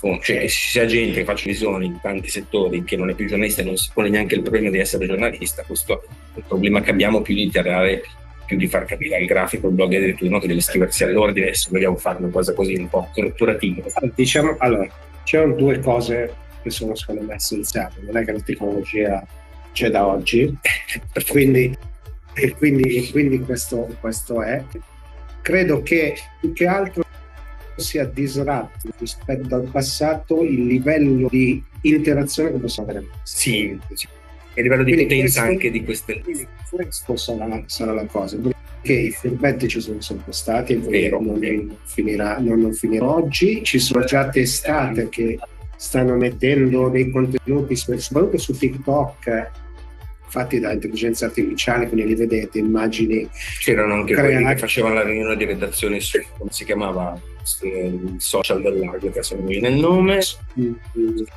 Cioè, 0.00 0.46
ci 0.46 0.70
sia 0.70 0.86
gente 0.86 1.18
che 1.18 1.24
faccia 1.24 1.48
visione 1.48 1.84
in 1.84 1.98
tanti 2.00 2.28
settori 2.28 2.84
che 2.84 2.96
non 2.96 3.10
è 3.10 3.14
più 3.14 3.26
giornalista 3.26 3.62
e 3.62 3.64
non 3.64 3.76
si 3.76 3.90
pone 3.92 4.08
neanche 4.08 4.36
il 4.36 4.42
problema 4.42 4.70
di 4.70 4.78
essere 4.78 5.06
giornalista, 5.06 5.64
questo 5.64 6.02
è 6.02 6.06
un 6.34 6.46
problema 6.46 6.80
che 6.80 6.90
abbiamo 6.90 7.20
più 7.20 7.34
di 7.34 7.42
iterare 7.42 8.04
più 8.48 8.56
di 8.56 8.66
far 8.66 8.86
capire 8.86 9.18
al 9.18 9.26
grafico, 9.26 9.68
il 9.68 9.74
blogger 9.74 10.02
di 10.02 10.14
tutti, 10.14 10.30
che 10.30 10.46
deve 10.46 10.54
iscriversi 10.54 11.04
all'ordine 11.04 11.52
se 11.52 11.68
vogliamo 11.70 11.96
fare 11.96 12.16
una 12.18 12.30
cosa 12.30 12.54
così 12.54 12.74
un 12.76 12.88
po' 12.88 13.10
corporativa. 13.12 13.82
Diciamo, 14.14 14.56
allora, 14.58 14.88
c'erano 15.22 15.54
due 15.54 15.78
cose 15.80 16.34
che 16.62 16.70
sono 16.70 16.94
secondo 16.94 17.22
me 17.22 17.34
essenziali, 17.34 17.96
non 18.00 18.16
è 18.16 18.24
che 18.24 18.32
la 18.32 18.40
tecnologia 18.40 19.26
c'è 19.72 19.90
da 19.90 20.06
oggi, 20.06 20.56
quindi, 21.28 21.76
e 22.32 22.54
quindi, 22.54 22.96
e 22.96 23.10
quindi 23.10 23.40
questo, 23.40 23.86
questo 24.00 24.42
è. 24.42 24.64
Credo 25.42 25.82
che 25.82 26.16
più 26.40 26.54
che 26.54 26.66
altro 26.66 27.04
sia 27.76 28.06
disratto 28.06 28.88
rispetto 28.98 29.54
al 29.54 29.68
passato 29.70 30.42
il 30.42 30.64
livello 30.64 31.28
di 31.28 31.62
interazione 31.82 32.52
che 32.52 32.58
possiamo 32.58 32.88
avere. 32.88 33.06
Sì 33.24 33.78
a 34.60 34.62
livello 34.62 34.82
di 34.82 34.92
quindi 34.92 35.14
potenza 35.14 35.40
questo, 35.40 35.52
anche 35.54 35.70
di 35.70 35.84
queste 35.84 36.22
questo 36.70 37.16
sarà, 37.16 37.62
sarà 37.66 37.92
la 37.92 38.06
cosa. 38.06 38.36
Che 38.80 38.92
i 38.92 39.10
furbetti 39.10 39.68
ci 39.68 39.80
sono 39.80 40.00
sempre 40.00 40.32
stati 40.32 40.76
Vero, 40.76 41.20
non, 41.20 41.38
non, 41.38 41.76
finirà, 41.84 42.38
non, 42.38 42.60
non, 42.60 42.72
finirà 42.72 43.08
oggi. 43.08 43.62
Ci 43.62 43.78
sono 43.78 44.04
già 44.04 44.28
testate 44.28 45.08
che 45.08 45.38
stanno 45.76 46.16
mettendo 46.16 46.88
dei 46.88 47.10
contenuti 47.10 47.76
soprattutto 47.76 48.38
su 48.38 48.56
TikTok 48.56 49.50
fatti 50.28 50.60
da 50.60 50.72
intelligenza 50.72 51.26
artificiale, 51.26 51.88
quindi 51.88 52.06
li 52.06 52.14
vedete, 52.14 52.58
immagini. 52.58 53.28
C'erano 53.60 53.94
anche 53.94 54.14
creati. 54.14 54.32
quelli 54.32 54.48
che 54.48 54.58
facevano 54.58 54.94
la 54.94 55.02
riunione 55.02 55.36
di 55.36 55.44
redazione 55.44 56.00
su, 56.00 56.20
come 56.36 56.50
si 56.52 56.64
chiamava, 56.64 57.20
il 57.62 58.16
social 58.18 58.60
dell'audio, 58.60 59.10
che 59.10 59.18
adesso 59.18 59.34
non 59.34 59.44
mi 59.44 59.52
viene 59.52 59.68
il 59.68 59.80
nome, 59.80 60.20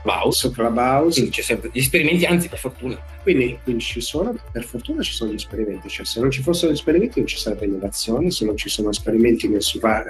Clubhouse. 0.01 0.51
Clubhouse. 0.51 1.19
Quindi 1.19 1.31
c'è 1.31 1.41
sempre 1.41 1.69
gli 1.71 1.79
esperimenti, 1.79 2.25
anzi 2.25 2.49
per 2.49 2.59
fortuna. 2.59 2.99
Quindi, 3.21 3.57
quindi, 3.63 3.81
ci 3.81 4.01
sono, 4.01 4.35
per 4.51 4.63
fortuna 4.63 5.01
ci 5.01 5.13
sono 5.13 5.31
gli 5.31 5.35
esperimenti, 5.35 5.87
cioè 5.89 6.05
se 6.05 6.19
non 6.19 6.31
ci 6.31 6.41
fossero 6.41 6.71
gli 6.71 6.75
esperimenti 6.75 7.19
non 7.19 7.27
ci 7.27 7.37
sarebbe 7.37 7.65
innovazione, 7.65 8.31
se 8.31 8.45
non 8.45 8.57
ci 8.57 8.69
sono 8.69 8.89
esperimenti 8.89 9.47
non 9.47 9.61
si 9.61 9.79
va 9.79 10.03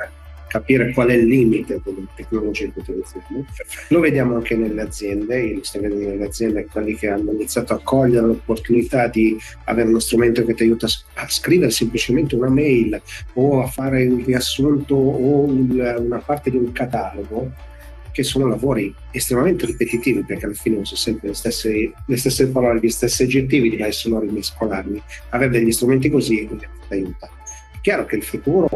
capire 0.51 0.91
qual 0.91 1.07
è 1.07 1.13
il 1.13 1.27
limite 1.27 1.79
delle 1.81 2.05
tecnologie 2.13 2.73
che 2.73 2.79
utilizziamo. 2.79 3.45
Lo 3.87 3.99
vediamo 4.01 4.35
anche 4.35 4.57
nelle 4.57 4.81
aziende, 4.81 5.41
io 5.41 5.63
sto 5.63 5.79
vedendo 5.79 6.09
nelle 6.09 6.25
aziende 6.25 6.67
quelli 6.69 6.93
che 6.95 7.07
hanno 7.07 7.31
iniziato 7.31 7.73
a 7.73 7.79
cogliere 7.81 8.25
l'opportunità 8.27 9.07
di 9.07 9.37
avere 9.65 9.87
uno 9.87 9.99
strumento 9.99 10.43
che 10.43 10.53
ti 10.53 10.63
aiuta 10.63 10.87
a 11.13 11.27
scrivere 11.29 11.71
semplicemente 11.71 12.35
una 12.35 12.49
mail 12.49 13.01
o 13.35 13.61
a 13.61 13.67
fare 13.67 14.05
un 14.05 14.21
riassunto 14.25 14.93
o 14.93 15.43
un, 15.45 15.95
una 15.97 16.19
parte 16.19 16.49
di 16.49 16.57
un 16.57 16.73
catalogo 16.73 17.69
che 18.11 18.23
sono 18.23 18.45
lavori 18.45 18.93
estremamente 19.11 19.65
ripetitivi 19.65 20.21
perché 20.23 20.43
alla 20.43 20.53
fine 20.53 20.79
uso 20.79 20.97
sempre 20.97 21.29
le 21.29 21.33
stesse, 21.33 21.93
le 22.05 22.17
stesse 22.17 22.49
parole, 22.49 22.81
gli 22.81 22.89
stessi 22.89 23.23
aggettivi, 23.23 23.69
diversi 23.69 24.09
sono 24.09 24.19
rimescolarli. 24.19 25.01
Avere 25.29 25.51
degli 25.51 25.71
strumenti 25.71 26.09
così 26.09 26.45
aiuta. 26.89 27.29
È 27.71 27.79
chiaro 27.81 28.05
che 28.05 28.17
il 28.17 28.23
futuro 28.23 28.67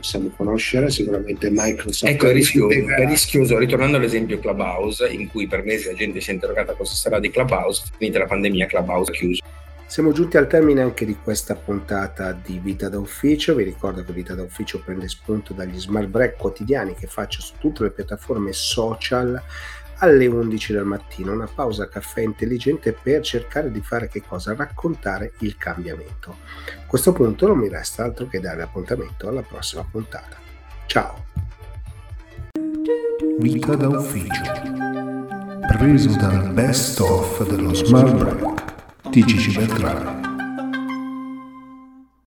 possiamo 0.00 0.30
conoscere, 0.36 0.90
sicuramente 0.90 1.48
Microsoft. 1.50 2.12
Ecco, 2.12 2.26
è 2.26 2.32
rischioso, 2.32 2.70
è 2.70 3.06
rischioso, 3.06 3.58
ritornando 3.58 3.98
all'esempio 3.98 4.38
Clubhouse, 4.40 5.06
in 5.08 5.28
cui 5.28 5.46
per 5.46 5.62
mesi 5.62 5.86
la 5.86 5.94
gente 5.94 6.20
si 6.20 6.30
è 6.30 6.32
interrogata 6.32 6.72
cosa 6.74 6.94
sarà 6.94 7.20
di 7.20 7.30
Clubhouse, 7.30 7.84
finita 7.96 8.18
la 8.18 8.26
pandemia 8.26 8.66
Clubhouse 8.66 9.12
è 9.12 9.14
chiuso. 9.14 9.42
Siamo 9.86 10.12
giunti 10.12 10.36
al 10.36 10.46
termine 10.46 10.82
anche 10.82 11.04
di 11.04 11.16
questa 11.20 11.56
puntata 11.56 12.30
di 12.32 12.60
Vita 12.62 12.88
da 12.88 13.00
Ufficio. 13.00 13.56
Vi 13.56 13.64
ricordo 13.64 14.04
che 14.04 14.12
Vita 14.12 14.36
da 14.36 14.42
Ufficio 14.42 14.80
prende 14.84 15.08
spunto 15.08 15.52
dagli 15.52 15.80
smart 15.80 16.06
break 16.06 16.36
quotidiani 16.36 16.94
che 16.94 17.08
faccio 17.08 17.40
su 17.40 17.54
tutte 17.58 17.82
le 17.82 17.90
piattaforme 17.90 18.52
social 18.52 19.42
alle 20.00 20.26
11 20.26 20.72
del 20.72 20.84
mattino, 20.84 21.32
una 21.32 21.48
pausa 21.52 21.88
caffè 21.88 22.20
intelligente 22.20 22.92
per 22.92 23.22
cercare 23.22 23.70
di 23.70 23.80
fare 23.80 24.08
che 24.08 24.22
cosa? 24.26 24.54
Raccontare 24.54 25.32
il 25.38 25.56
cambiamento. 25.56 26.36
A 26.66 26.86
questo 26.86 27.12
punto 27.12 27.46
non 27.46 27.58
mi 27.58 27.68
resta 27.68 28.04
altro 28.04 28.26
che 28.26 28.40
dare 28.40 28.62
appuntamento 28.62 29.28
alla 29.28 29.42
prossima 29.42 29.86
puntata. 29.88 30.36
Ciao! 30.86 31.24
Vita 33.38 33.74
da 33.74 33.88
ufficio. 33.88 34.42
Preso 35.76 36.16
dal 36.16 36.52
best 36.52 37.00
of 37.00 37.48
dello 37.48 37.72
Smart 37.74 38.14
Break 38.14 39.08
di 39.10 39.24
Gigi 39.24 39.52
Beltrame. 39.52 40.29